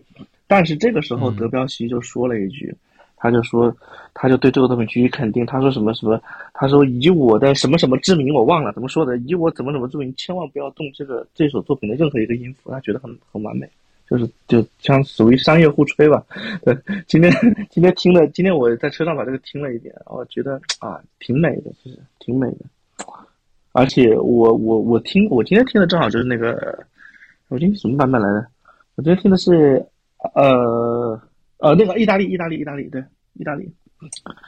[0.47, 2.75] 但是这个时候嗯德彪西就说了一句。
[3.23, 3.71] 他就说，
[4.15, 5.45] 他就对这个作品予以肯定。
[5.45, 6.19] 他说什么什么？
[6.61, 9.17] 他说以我的什么什么之名，我忘了怎么说的。
[9.17, 12.69] 以我怎么怎么之名，千万不要动这个这首作品的任何一个音符。
[12.69, 13.67] 他觉得很很完美，
[14.07, 16.23] 就是就像属于商业互吹吧。
[16.63, 16.77] 对，
[17.07, 17.33] 今天
[17.71, 22.57] 今天听了，今天我在车上把这个听了一遍，我觉得啊，挺美的，其实挺美的。
[23.71, 26.85] 而且我我我听我今天听的正好就是那个，
[27.47, 28.47] 我今天什么版本来的？
[28.93, 29.83] 我今天听的是
[30.35, 31.19] 呃。
[31.57, 33.71] 呃，那个意大利，意大利，意大利，对，意大利，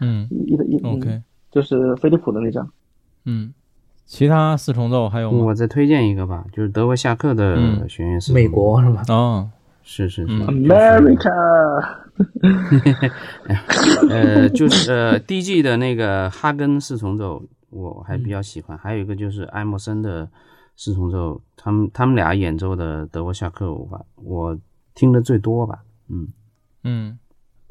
[0.02, 1.22] 嗯，意的意，OK，
[1.54, 2.68] 就是飞利浦的那张，
[3.26, 3.54] 嗯，
[4.06, 5.46] 其他四重奏还有吗？
[5.46, 9.04] 我再推荐一个吧，就是德国夏克的弦乐四重美国是吧？
[9.10, 9.50] 哦，
[9.84, 11.30] 是是是，America，
[14.10, 20.28] 呃，就是呃，DG 的那个哈根四重奏，我还比较喜欢，还有一个就是艾默森的
[20.76, 24.58] 四重奏，他们他们俩演奏的德国夏克，我我
[24.96, 26.28] 听的最多吧，嗯。
[26.86, 27.18] 嗯，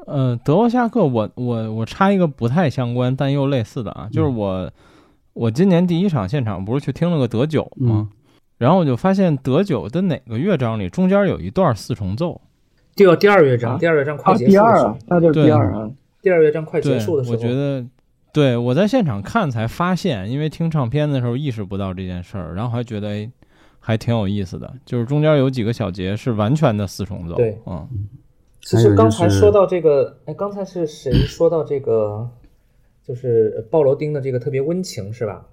[0.06, 4.70] 呃，德沃夏克，我我我插一个不太相关但又类似的啊，就是我
[5.32, 8.08] 我今年第一场现场不是去听了个德九吗？
[8.58, 12.40] 然后我就发现德九的哪个乐章里中间有一段四重奏，
[12.94, 17.84] 第二第二乐章，第二乐章快结束的时候，那就是第二啊，第二乐章快结束的时候，我觉得，
[18.32, 23.30] 对我在现场看才发现，因为听唱片的时候意识不到这件事儿，然后还觉得哎，
[23.80, 27.88] 还挺有意思的，就是中间有几个小节是完全的四重奏，对，嗯。
[28.62, 32.30] 其实刚才说到这个，哎，刚才是谁说到这个，
[33.04, 35.46] 就是鲍罗丁的这个特别温情，是吧？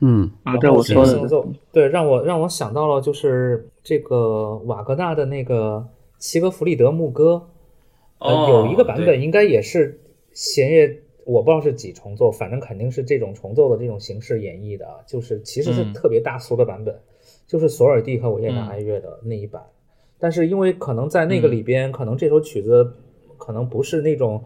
[0.00, 5.86] 嗯，啊，对，我说的，对，让我让我想到了，就是这个瓦格纳的那个
[6.18, 7.48] 齐格弗里德牧歌，
[8.18, 9.98] 呃，有一个版本应该也是
[10.32, 16.94] 弦乐，我不知道是几重奏，反正肯定是这种重奏的这种形式演绎的，就是其实是特别大俗的版本，
[17.46, 19.62] 就是索尔蒂和维也纳爱乐的那一版。
[20.24, 22.94] 但是因为可能在那个里边，可能这首曲子
[23.36, 24.42] 可能不是那种，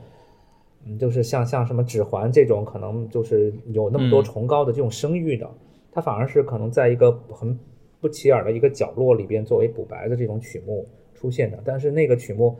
[0.84, 5.48] 嗯，就是像像什么指环这种，可能就是有那么多崇高的这种声誉的，
[5.92, 7.56] 它反而是可能在一个很
[8.00, 10.84] 不起眼的一个角落里边作为补白的这种曲目
[11.14, 11.62] 出现的。
[11.64, 12.56] 但是那个曲目，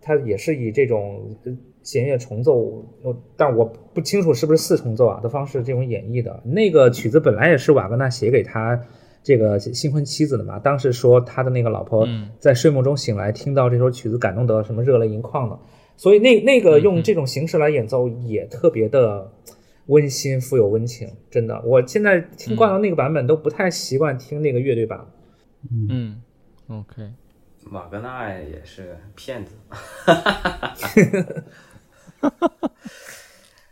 [0.00, 1.36] 它也是以这种
[1.84, 2.84] 弦乐重奏，
[3.36, 3.64] 但我
[3.94, 6.42] 不清楚是不是四重奏啊的方式这种演绎的。
[6.44, 8.84] 那个曲子本来也是瓦格纳写给他。
[9.22, 12.08] 这个新婚妻子的嘛，当时说他的那个老婆
[12.38, 15.58] 在睡梦中醒来，听到这首曲子，感动得什么热泪盈眶的。
[15.96, 19.32] 所以那那个用这种形式来演奏也特别的
[19.86, 21.10] 温馨，富有温情。
[21.30, 25.04] 真的，我现在听惯了那个版本，都不太习惯听那个乐队版。
[25.70, 26.22] 嗯
[26.68, 27.12] ，OK，
[27.72, 29.56] 瓦格纳也是骗子。
[29.68, 30.74] 哈哈哈！
[32.20, 32.72] 哈哈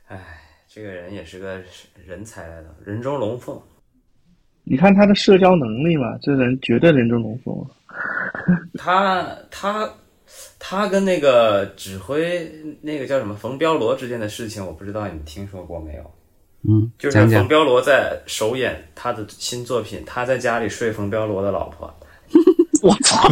[0.09, 1.63] 哎，这个人也是个
[2.05, 3.61] 人才来的，人中龙凤。
[4.69, 7.55] 你看他的社交能力嘛，这人绝对人中龙凤。
[8.77, 9.89] 他他
[10.59, 12.51] 他跟那个指挥
[12.83, 16.11] 那个叫什么冯彪罗之间的事情，我不知道你听说过没有？
[16.69, 21.89] 嗯，就是冯彪罗在首演他的新作品，他在家里睡冯彪罗的老婆。
[22.83, 23.23] 我操！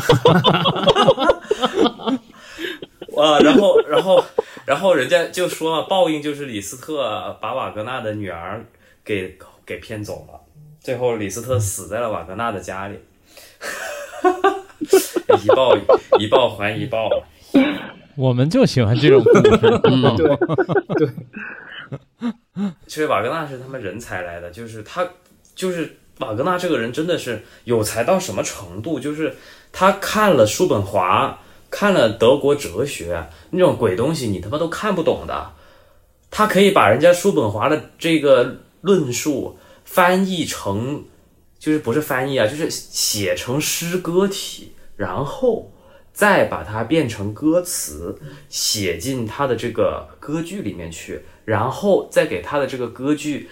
[3.17, 4.25] 哇，然后然后
[4.65, 8.65] 然后人家就说嘛，报应就是李斯特把瓦格纳的女儿
[9.05, 9.37] 给
[9.67, 10.41] 给骗走了。
[10.85, 12.99] 最后，李斯特死在了瓦格纳的家里，
[15.43, 15.75] 一报
[16.21, 17.09] 一报还一报。
[18.15, 19.57] 我们就喜欢这种故事。
[20.15, 20.37] 对
[20.99, 21.09] 对，
[22.87, 25.09] 其实瓦格纳是他们人才来的，就是他，
[25.55, 29.01] 就是瓦格纳这个人真的是有才到什么程度？
[29.01, 29.35] 就是
[29.73, 31.39] 他看了叔本华，
[31.71, 35.51] 看了德国哲学那种鬼东西，你他妈都看不懂的。
[36.31, 39.59] 他可以把人家叔本华的这个论述。
[39.95, 41.05] 翻译成，
[41.57, 45.71] 就是不是翻译啊，就是写成诗歌体，然后
[46.13, 48.19] 再把它变成歌词，
[48.49, 53.49] 写进他的这个歌剧里面去，然后再给他的这个歌剧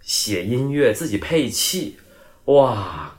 [0.00, 1.96] 写音乐，自己配器，
[2.44, 3.18] 哇，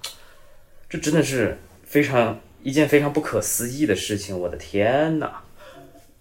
[0.87, 5.29] 这真的是非常一件非常不可思议的事情，我的天呐，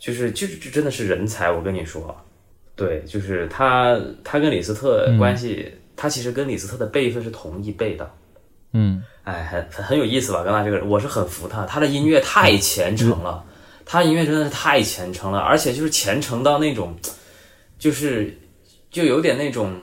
[0.01, 2.27] 就是就是这真的是人才，我跟你说，
[2.75, 5.73] 对，就是他他跟李斯特关系。
[5.97, 8.11] 他其实跟李斯特的辈分是同一辈的，
[8.73, 10.43] 嗯，哎，很很很有意思吧？
[10.43, 13.45] 刚才这个人，我是很服他，他的音乐太虔诚了，
[13.85, 16.97] 他音乐真的是太虔诚了，而且就是虔诚到那种，
[17.79, 18.37] 就是
[18.91, 19.81] 就有点那种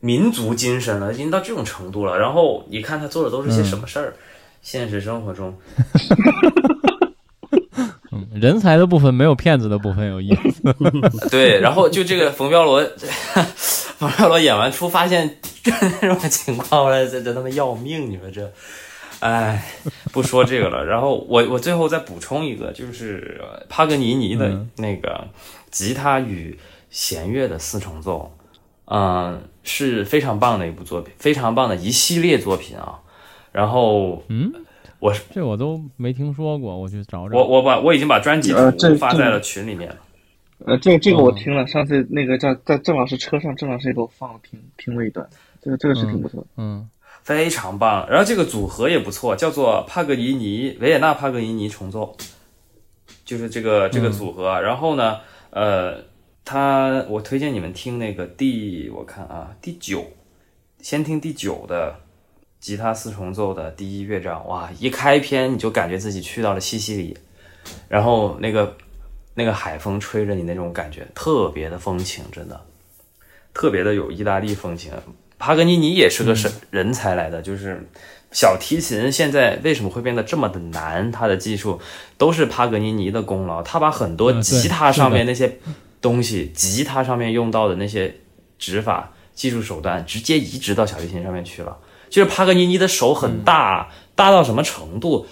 [0.00, 2.18] 民族精神了，已经到这种程度了。
[2.18, 4.14] 然后你看他做的都是些什么事儿，
[4.62, 5.56] 现实生活中。
[8.38, 10.62] 人才的部分没有骗子的部分有意思。
[11.30, 12.82] 对，然后就这个冯彪罗，
[13.98, 15.72] 冯彪罗演完出发现这
[16.08, 18.10] 种情况了，这这他妈要命！
[18.10, 18.50] 你说这，
[19.20, 19.64] 哎，
[20.12, 20.84] 不说这个了。
[20.84, 25.26] 然后我我最后再补充一个，就是帕格尼尼的那个
[25.70, 26.58] 吉他与
[26.90, 28.32] 弦乐的四重奏，
[28.86, 33.00] 嗯，是非常棒的一部作品，非常棒的一系列作品啊。
[33.50, 34.52] 然后，嗯，
[35.00, 37.36] 我这我都没听说过，我去找找。
[37.36, 38.52] 我我把我已经把专辑
[38.98, 39.96] 发在了群里面了。
[40.66, 45.24] 呃，这个这个我哦听了，上次那个在在郑老师车上，郑老师也给我放了听听了一段，
[45.62, 46.46] 这个这个是挺不错的。
[46.56, 46.88] 嗯
[47.22, 48.08] 非常棒。
[48.08, 52.16] 然后这个组合也不错，叫做帕格尼尼维也纳帕格尼尼重奏，
[53.24, 54.60] 就是这个这个组合啊。
[54.60, 55.18] 然后呢，
[55.50, 56.02] 呃，
[56.44, 60.04] 他我推荐你们听那个第我看啊第九，
[60.80, 61.94] 先听第九的
[62.60, 67.16] 吉他四重奏的第一乐章，哇，一开篇你就感觉自己去到了西西里，
[67.88, 68.76] 然后那个
[69.34, 72.60] 那个海风吹着你那种感觉，特别的风情，真的
[73.54, 74.92] 特别的有意大利风情。
[75.38, 77.88] 帕格尼尼也是个神人才来的，就是
[78.32, 81.12] 小提琴现在为什么会变得这么的难？
[81.12, 81.80] 他的技术
[82.16, 85.60] 都是帕格尼尼的功劳，他把很多吉他上面那些
[86.00, 88.12] 东西，吉他上面用到的那些
[88.58, 91.78] 指法、技术手段，直接移植到小提琴上面去了。
[92.10, 95.26] 就是帕格尼尼的手很大，大到什么程度？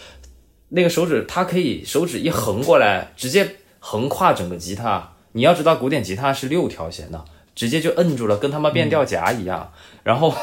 [0.69, 5.13] 那个手指，它可以手指一横过来，直接横跨整个吉他。
[5.33, 7.25] 你要知道，古典吉他是六条弦的，
[7.55, 9.73] 直接就摁住了，跟他妈变调夹一样。
[10.03, 10.35] 然后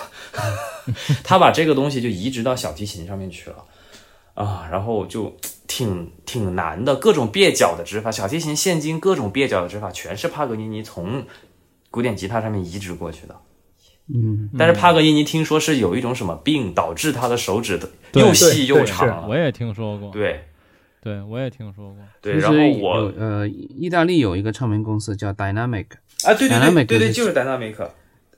[1.23, 3.65] 他把这个东西就移植到小提琴上面去了
[4.34, 5.35] 啊，然后就
[5.68, 11.26] 挺挺难的，各种蹩脚的指法，小提琴现今各种蹩脚的指法，全是帕格尼尼从
[11.91, 13.35] 古典吉他上面移植过去的。
[14.08, 19.28] 嗯，但是帕格尼尼听说是有一种什么病，导致他的手指的又细又长了。
[19.30, 20.42] 我也听说过，对
[21.02, 21.98] 对我也听说过。
[22.22, 25.86] 对，然后我呃，意大利有一个唱片公司叫 Dynamic，
[26.26, 27.76] 啊，对对对 Dynamic 对对，就是 Dynamic。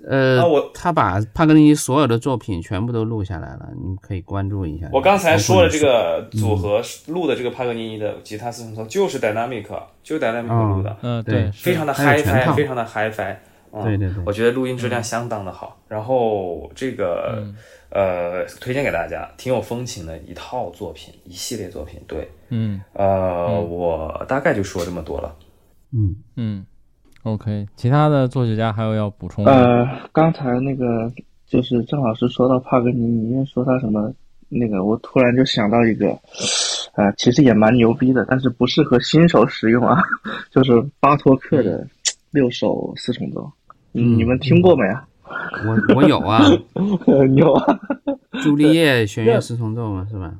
[0.07, 4.87] 呃，啊我他把帕格尼尼所有的作品全部都录下来了，你们可以关注一下。
[4.91, 9.65] 我刚才说的这个嗯组合录的这个帕格尼尼的吉他四重奏就是 Dynamic，
[10.03, 13.35] 就是 Dynamic 录的，嗯，对非常的还有全 hi-fi，非常的 hi-fi。
[13.75, 15.77] 嗯对对对我觉得录音质量相当的好。
[15.87, 17.55] 然后这个、嗯
[17.89, 22.01] 呃，推荐给大家，挺有风情的一套作品，一系列作品。
[22.07, 25.35] 对，嗯呃，我大概就说这么多了。
[25.91, 26.65] 嗯，嗯
[27.23, 29.51] ，OK，其他的作曲家还有要补充吗？
[29.51, 31.11] 呃，刚才那个
[31.47, 34.13] 就是郑老师说到帕格尼尼，说他什么
[34.49, 36.07] 那个，我突然就想到一个，
[36.95, 40.01] 呃，其实也蛮牛逼的，但是不适合新手使用啊，
[40.51, 41.87] 就是巴托克的
[42.31, 43.49] 六首四重奏，
[43.95, 45.07] 嗯你们听过没啊？
[45.65, 46.41] 我我有啊，
[47.35, 47.79] 有啊，
[48.43, 50.33] 朱丽叶弦乐四重奏嘛，是吧？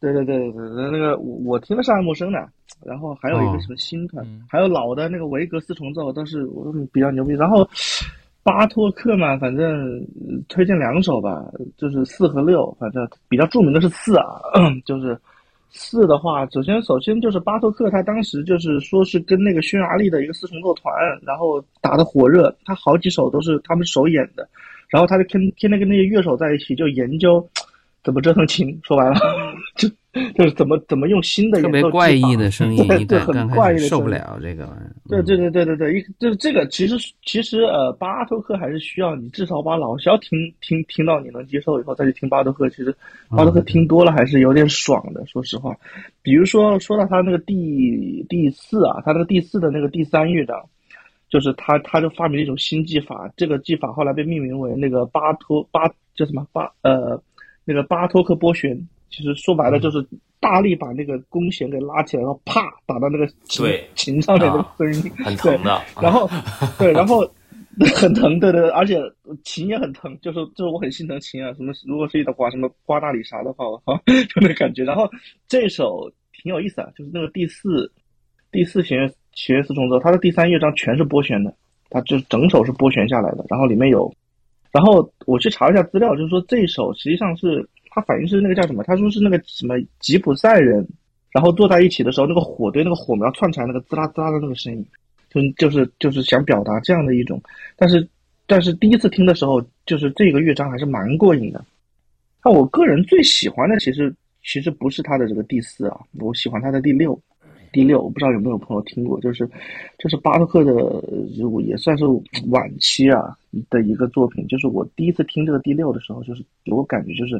[0.00, 2.38] 对对对对对，那个我我听的是爱默生的，
[2.84, 7.32] 然后还有一个哦什么新团，嗯还有老的那个维格四重奏都是我都是比较牛逼。
[7.34, 7.66] 然后
[8.44, 9.66] 巴托克嘛，反正
[9.98, 11.44] 呃推荐两首吧，
[11.76, 14.24] 就是四和六，反正比较著名的是四啊，
[14.86, 15.18] 就是
[15.70, 20.92] 四的话，首先首先就是巴托克他当时就是说是跟那个匈牙利的一个四重奏团，
[21.22, 24.48] 然后打得火热，他好几首都是他们首演的，
[24.88, 27.46] 然后他就天天天跟那些乐手在一起就研究
[28.02, 29.14] 怎么折腾琴，说白了
[29.76, 29.88] 就
[30.34, 34.92] 就是怎么怎么用新的特别怪异的 声音，对很怪异的受不了这个玩意儿。
[35.08, 40.30] 对对对对对对，一就是这个，其实其实呃，巴托克还是需要你至少把老肖听
[40.60, 42.94] 听听到你能接受以后再去听巴托克，其实
[43.28, 45.76] 巴托克听多了还是有点爽的，说实话。
[46.22, 50.58] 比如说说到他那个第第四啊，他那个第四的那个第三乐章，
[51.28, 57.22] 就是他他就发明了一种新技法，这个技法后来被命名为那个巴托巴叫什么巴呃
[57.64, 58.76] 那个巴托克拨弦，
[59.10, 60.06] 其实说白了就是
[60.40, 65.82] 大力把那个弓弦给拉起来，然后啪打到那个琴琴上面那个啊声音，很疼的。
[66.00, 66.28] 然后，
[66.78, 67.20] 对，然后
[67.94, 69.00] 很疼，对对对，而且
[69.44, 74.84] 琴也很疼，就是就是我很心疼琴啊，什么如果是一把什么瓜大理啥的话，我靠， 就那感觉。
[74.84, 75.08] 然后
[75.46, 77.90] 这首挺有意思啊，就是那个第四
[78.52, 81.54] 第四弦乐弦乐四重奏，它的第三乐章全是拨弦的，
[81.90, 84.12] 它就整首是拨弦下来的，然后里面有，
[84.72, 88.82] 然后我去查了一下资料，就是说这首实际上是他反映是那个叫什么？
[88.84, 90.86] 他说是那个什么吉普赛人，
[91.30, 94.86] 然后坐在一起的时候，那个火堆那个火苗窜起来那个滋啦滋啦的那个声音。
[95.30, 97.38] 就就是就是想表达这样的一种，
[97.76, 98.08] 但是
[98.46, 101.62] 但是第一次听的时候，就是这个乐章还是蛮过瘾的。
[102.42, 107.20] 那我个人最喜欢的其实其实不是他的这个第四啊，我喜欢他的第六。
[107.70, 109.46] 第六，我不知道有没有朋友听过，就是
[109.98, 110.72] 就是巴托克的，
[111.62, 112.06] 也算是
[112.48, 113.36] 晚期啊
[113.68, 114.46] 的一个作品。
[114.48, 117.34] 就是我第一次听这个第六的时候，就是给我感觉就是，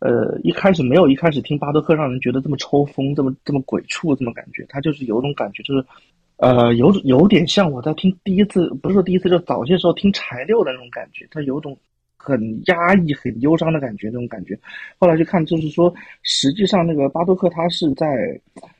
[0.00, 5.84] 呃，一开始没有一开始听巴托克让人觉得这么抽风，这么这么鬼畜，这么感觉，他就是有种感觉，就是
[6.36, 11.76] 呃，有有点像我在听第一次，不是说第一次，就早些时候听柴六的那种感觉，他有种
[12.16, 14.56] 很压抑、很忧伤的感觉，那种感觉。
[14.98, 15.92] 后来去看，就是说，
[16.22, 18.06] 实际上那个巴托克他是在，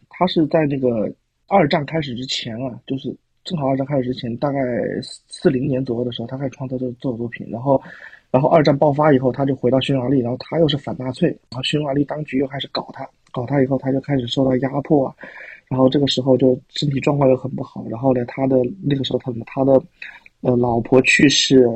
[0.09, 1.13] 他是在那个
[1.49, 3.13] 二战开始之前啊，就是
[3.43, 4.61] 正好二战开始之前，大概
[5.03, 7.83] 四零年左右的时候，他开始创作这这首作品，然后，
[8.31, 15.15] 然后二战爆发以后，他就回到匈牙利，然后他又是反纳粹，然后匈牙利当局又开始搞他，搞他以后，他就开始受到压迫啊，
[15.69, 19.73] 然后这个时候就身体状况又很不好，然后呢，他的那个时候他他的
[20.43, 21.67] 呃老婆去世，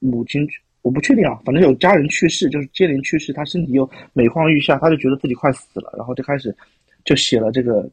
[0.00, 0.46] 母亲
[0.82, 6.54] 我不确定啊，反正有家人去世，就是接连去世，他身体又每况愈下，他就觉得自己快死了，然后就开始
[7.04, 7.88] 就写了这个。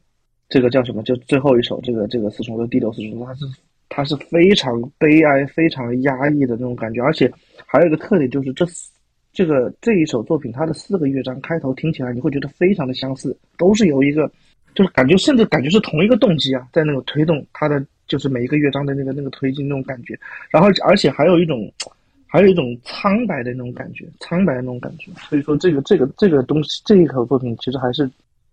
[0.46, 1.02] 这个叫什么？
[1.02, 3.46] 就最后一首，这个这个四重奏第六四重奏，他是
[3.88, 7.30] 它是非常悲哀、非常压抑的那种感觉，而且
[7.66, 8.66] 还有一个特点就是这
[9.32, 14.30] 这个这一首作品，它的四个乐章开头听起来你会觉得非常的相似，都是由一个
[14.74, 20.18] 就是感觉甚至感觉是同一个动机啊，在那种推动它的就是每一个乐章的那个那个推进那种感觉，
[20.50, 21.72] 然后而且还有一种
[22.26, 28.10] 还有一种苍白的那种感觉，苍白的那种感觉，所以说这个这个这个东西这一首作品其实还是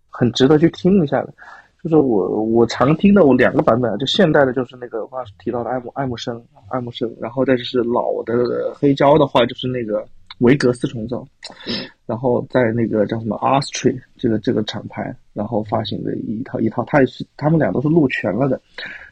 [0.08, 1.34] 很值得去听一下的。
[1.82, 10.04] 就是我我常听的我两个版本，就现代的，就是那个话提到的爱慕爱慕生爱慕生，然后再就是老的黑胶的话，就是那个
[10.38, 11.26] 维格四重奏，
[12.06, 18.60] 然后在那个叫什么 a u s t r i 这个这个厂牌，然后发行的一套一套，它也是他们俩都是录全了的，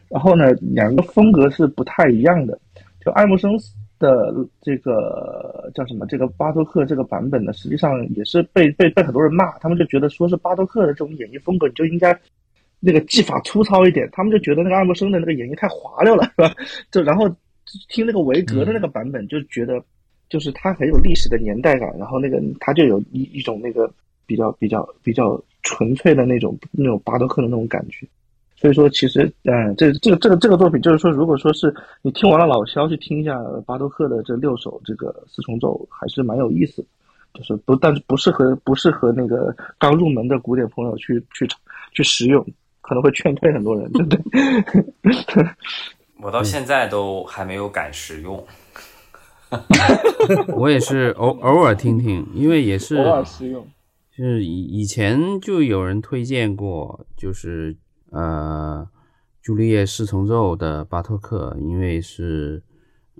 [0.08, 2.56] 然后呢，两个风格是不太一样的，
[3.04, 3.50] 就爱慕生
[3.98, 4.32] 的
[4.62, 12.16] 这个叫什么这个巴托克这个版本呢，实际上也是被被被很多人骂，他们就觉得说是巴托克的这种演绎风格，你就应该。
[12.80, 16.54] 那个技法粗糙一点，他们就觉得那个爱默生的那个演绎太滑溜了，是吧？
[16.90, 17.28] 就然后
[17.88, 19.80] 听那个维格的那个版本，就觉得
[20.28, 23.92] 就是它很有历史的年代感，然后那个它就有一一种那个
[24.26, 28.06] 比较比较比较纯粹的那种那种巴洛克的那种感觉。
[28.56, 36.88] 所以说，其实嗯，这这个这个这个作品，就是说，如果说是你听完了老肖去听一下巴洛克的这六首这个四重奏，还是蛮有意思的。
[37.32, 41.48] 就是不，但是不适合不适合那个刚入门的古典朋友去去
[41.92, 42.44] 去使用。
[42.90, 44.20] 可能会劝退很多人，对不对？
[46.20, 48.44] 我到现在都还没有敢使用。
[50.56, 53.64] 我也是偶偶尔听听，因为也是偶尔使用。
[54.10, 57.76] 就是以以前就有人推荐过，就是
[58.10, 58.84] 呃，
[59.40, 62.60] 朱丽叶四重奏的巴托克，因为是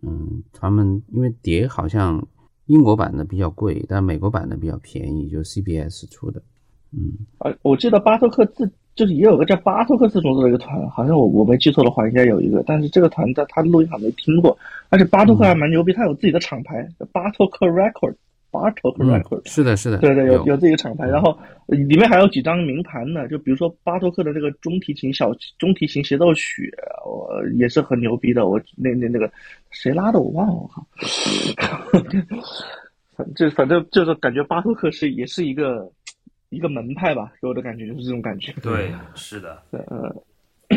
[0.02, 2.26] 嗯，他们因为碟好像
[2.66, 6.42] 英国版的比较贵，但美国版的比较便宜，就 CBS 出的。
[6.90, 8.68] 嗯，啊，我记得巴托克自。
[8.96, 12.62] 就是也有个叫巴托克四重奏的一个团，好像我我没记错的话，应该有一个。
[12.66, 14.56] 但是这个团在他的录音上没听过，
[14.90, 18.14] 而且巴托克还蛮牛逼，他有自己的厂牌，巴托克 Record，
[18.50, 21.06] 巴托克 Record，是的，是的，对对，有有自己的厂牌。
[21.06, 26.70] 然后里面还有几张名盘呢，就比如说巴托克的这个中提琴小中提琴协奏曲，
[27.06, 28.48] 我也是很牛逼的。
[28.48, 29.30] 我那那那个
[29.70, 30.84] 谁拉的我忘了，我靠，
[33.16, 35.90] 反正反正就是感觉巴托克是也是一个。
[36.50, 38.52] 一个门派吧，给我的感觉就是这种感觉。
[38.60, 39.62] 对，是的。
[39.70, 40.14] 呃，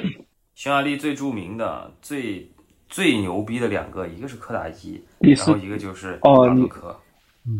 [0.53, 2.49] 匈牙利最著名的、最
[2.87, 6.95] 最牛逼的两个，一个是柯达伊，然后一个就是哦，巴洛克。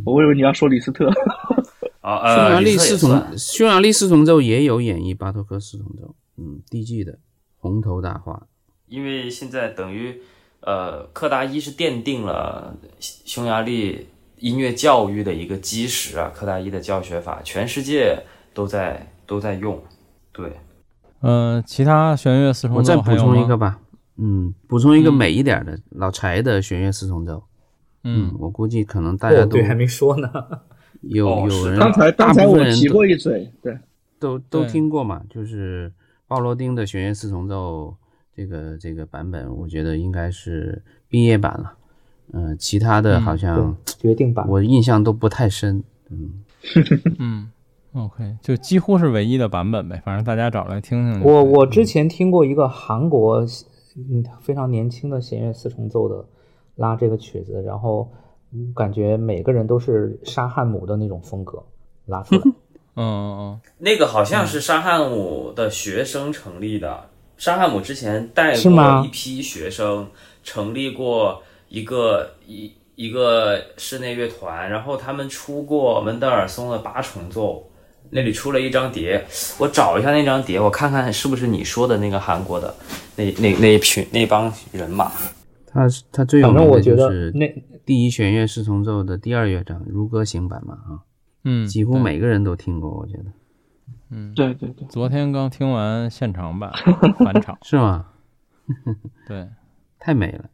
[0.06, 1.10] 我以为你要说李斯特。
[2.02, 7.18] 啊，匈牙利四重，匈牙利四重奏也有演绎巴托克四重奏，嗯，DG 的
[7.58, 8.48] 红头大花。
[8.88, 10.22] 因为现在等于，
[10.60, 14.08] 呃，柯达伊是奠定了匈牙利。
[14.44, 18.22] 音乐教育的一个基石啊，柯达伊的教学法，全世界
[18.54, 19.82] 都在都在用。
[20.34, 20.52] 对，
[21.22, 23.80] 嗯，其他弦乐四重奏我再补充一个吧，
[24.18, 27.42] 嗯，补充一个美一点的老柴的弦乐四重奏。
[28.04, 30.30] 嗯，我估计可能大家都对还没说呢。
[31.04, 33.80] 有有人刚才刚才我提过一嘴，对，
[34.20, 35.90] 都都听过嘛，就是
[36.28, 37.96] 鲍罗丁的弦乐四重奏
[38.36, 41.78] 这个这个版本，我觉得应该是毕业版了。
[42.32, 45.84] 嗯，其他的好像决定版，我印象都不太深。
[46.10, 46.44] 嗯
[47.20, 47.52] 嗯
[47.94, 51.22] ，OK，就几乎是唯一的版本呗，反正大家找来听听。
[51.24, 53.46] 我我之前听过一个韩国
[53.98, 56.26] 嗯非常年轻的弦乐四重奏的
[56.76, 58.10] 拉这个曲子，然后
[58.74, 61.62] 感觉每个人都是沙汉姆的那种风格
[62.06, 62.42] 拉出来。
[62.96, 70.08] 嗯嗯嗯，那个好像是沙汉姆的学生成立的，沙汉姆之前带过一批学生，
[70.44, 71.42] 成立过。
[71.74, 77.68] 一个一一个室内乐团，然后他们出过门德尔松的八重奏，
[78.12, 79.26] 那里出了一张碟，
[79.58, 82.76] 我找一下那张碟，我看看是不是你说的那个韩国的
[83.16, 85.12] 那那那一群那帮人马。
[85.66, 87.52] 他他最有名的就是那
[87.84, 91.02] 第一弦乐四重奏的第二乐章如歌行版嘛啊，
[91.44, 93.26] 嗯，几乎每个人都听过，我觉得，
[94.12, 96.72] 嗯，对对对，昨天刚听完现场版
[97.18, 98.06] 返场是吗？
[99.28, 99.50] 对，
[99.98, 100.46] 太美了。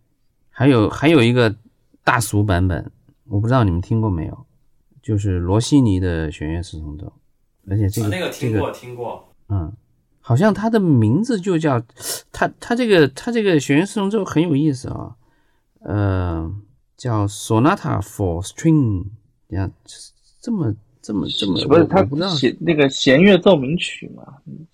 [0.59, 1.55] 还有还有一个
[2.03, 2.91] 大俗版本，
[3.29, 4.45] 我不知道你们听过没有，
[5.01, 7.13] 就是罗西尼的弦乐四重奏，
[7.69, 9.71] 而且这个那个听过听过，嗯，
[10.19, 11.81] 好像它的名字就叫
[12.33, 15.15] 它它这个它这个弦乐四重奏很有意思啊，
[15.79, 16.53] 呃，
[16.97, 19.05] 叫 Sonata for String，
[19.47, 19.71] 你看
[20.41, 24.25] 这么这么这么，不是他我不知道弦那个弦乐奏鸣曲嘛？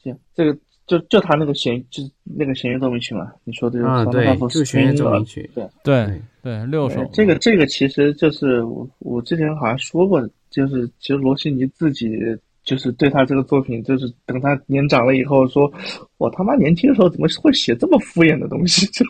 [0.01, 0.57] 这这个
[0.87, 3.31] 就就他那个弦就是那个弦乐奏鸣曲嘛？
[3.43, 12.09] 你说的就是啊，Sonata 对，就是弦乐奏鸣曲，对对对，六首，这个这个其实就是我我之前好像说过，就是其实罗西尼自己
[12.63, 15.71] 就是对他这个作品，就是等他年长了以后说，
[16.17, 18.85] 我他妈年轻的时候怎么会写这么敷衍的东西？
[18.93, 19.05] 就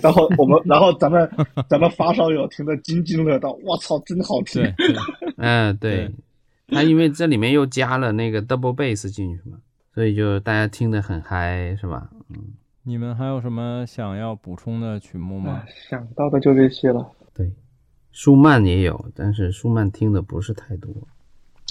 [0.00, 1.28] 然后我们然后咱们
[1.68, 4.62] 咱们发烧友听得津津乐道，我操，真好听。
[5.36, 6.10] 嗯，对对，
[6.68, 9.58] 它因为这里面又加了那个 double bass 进去嘛，
[9.94, 12.10] 所以就大家听得很嗨，是吧？
[12.30, 12.36] 嗯，
[12.82, 15.62] 你们还有什么想要补充的曲目吗？
[15.88, 17.06] 想到的就这些了。
[17.34, 17.50] 对，
[18.10, 20.90] 舒曼也有，但是舒曼听的不是太多。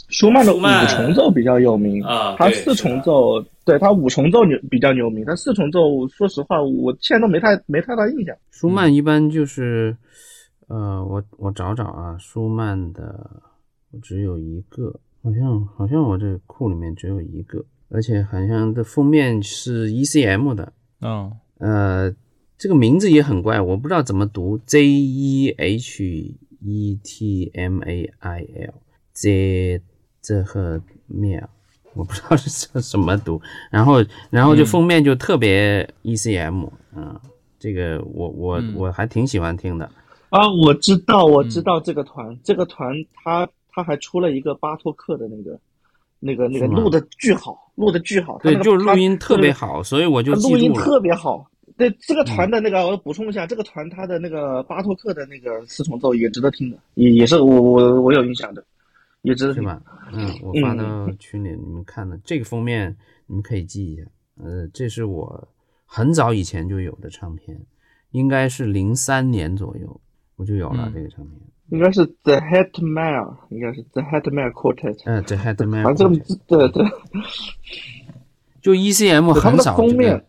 [0.10, 8.36] 舒曼的五重奏比较有名啊他四重奏，对他五重奏牛比较有名，他四重奏，说实话，我现在都没太没太大印象。
[8.52, 9.96] 舒曼一般就是，
[10.68, 13.42] 呃，我我找找啊，舒曼的
[13.92, 22.16] 我只有一个，好像好像我这库里面只有一个，而且好像的封面是 ECM 的，嗯，呃，
[22.58, 29.82] 这个名字也很怪，我不知道怎么读，J E H E T M A I L，Z
[30.22, 31.48] 这和面，
[31.94, 33.42] 我不知道是这什么读。
[33.70, 37.20] 然后，然后就封面就特别 ECM，嗯，
[37.60, 39.86] 这个我我嗯我还挺喜欢听的。
[40.30, 45.60] 啊，我知道，我嗯知道这个团，这个团他他还出了一个巴托克的那个
[46.22, 50.72] 那个那个录的巨好，录的巨好，对，就是录音特别，好，所以我就录音。
[50.74, 51.46] 特别好。
[51.78, 58.64] 对这个团的那个，我补充一下，这个团他的那个巴托克的那个四重奏也值得听的，也也是我我我有印象的，
[59.24, 59.64] 也值得听。
[60.14, 62.96] 嗯，我发到群里，你们看的这个封面，
[63.26, 64.04] 你们可以记一下。
[64.44, 65.48] 呃，这是我
[65.86, 67.60] 很早以前就有的唱片，
[68.12, 70.02] 应该是零三年左右
[70.36, 71.40] 我就有了嗯这个唱片。
[71.72, 75.02] 应该是 The Hetman，应该是 The Hetman Quartet。
[75.06, 76.86] 呃，这 Headman，反正这个对对
[78.62, 80.26] 就 ECM 他们的很少封面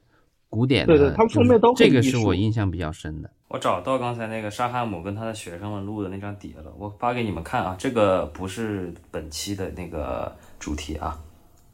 [0.49, 3.29] 古典的，对对他们封面都这个是我印象比较深的。
[3.49, 7.75] 我找到刚才那个沙哈姆跟他的学生们录的那张碟了，我发给你们看啊。
[7.77, 11.19] 这个不是本期的那个主题啊。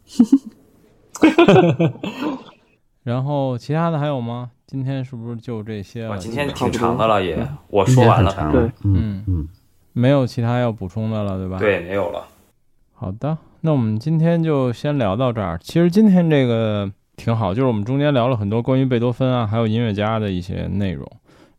[3.04, 4.50] 然后其他的还有吗？
[4.66, 6.20] 今天是不是就这些哇，了？
[6.20, 9.48] 今天挺长的了也，我说完了，对嗯嗯，
[9.92, 11.58] 没有其他要补充的了，对吧？。
[11.58, 12.26] 对没有了。
[12.94, 15.58] 好的，那我们今天就先聊到这儿。
[15.62, 21.06] 其实今天这个挺好，就是我们中间聊了很多关于贝多芬啊，还有音乐家的一些内容。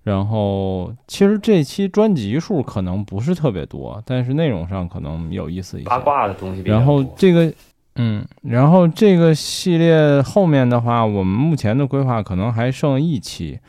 [0.03, 5.89] 然后，其实这期专辑数可能不是特别多，但是内容上可能有意思一些。
[5.89, 7.53] 八卦的东西然后这个，
[7.95, 13.60] 嗯，然后这个系列后面的话，我们目前的规划可能还剩一期，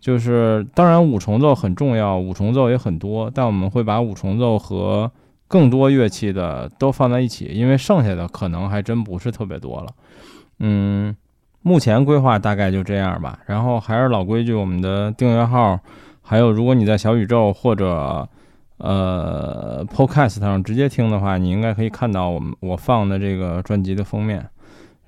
[0.00, 5.10] 就是当然五重奏很重要，五重奏也很多，但我们会把五重奏和
[5.46, 9.88] 更多乐器的都放在一起，因为剩下的可能还真不是特别多了。
[10.60, 11.14] 嗯，
[11.62, 13.38] 目前规划大概就这样吧。
[13.46, 15.78] 然后还是老规矩，我们的订阅号，
[16.22, 18.28] 还有如果你在小宇宙或者
[18.78, 24.48] 呃 Podcast 上直接听的话，你应该可以看到我们我放的这个专辑的封面。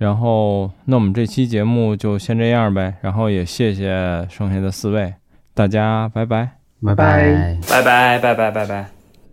[0.03, 2.95] 然后，那我们这期节目就先这样呗。
[3.01, 5.15] 然后也谢谢剩下的四位，
[5.55, 6.51] 大家拜拜。
[6.85, 7.59] 拜拜拜。
[7.70, 8.87] 拜拜拜拜拜拜。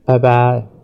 [0.06, 0.79] 拜拜。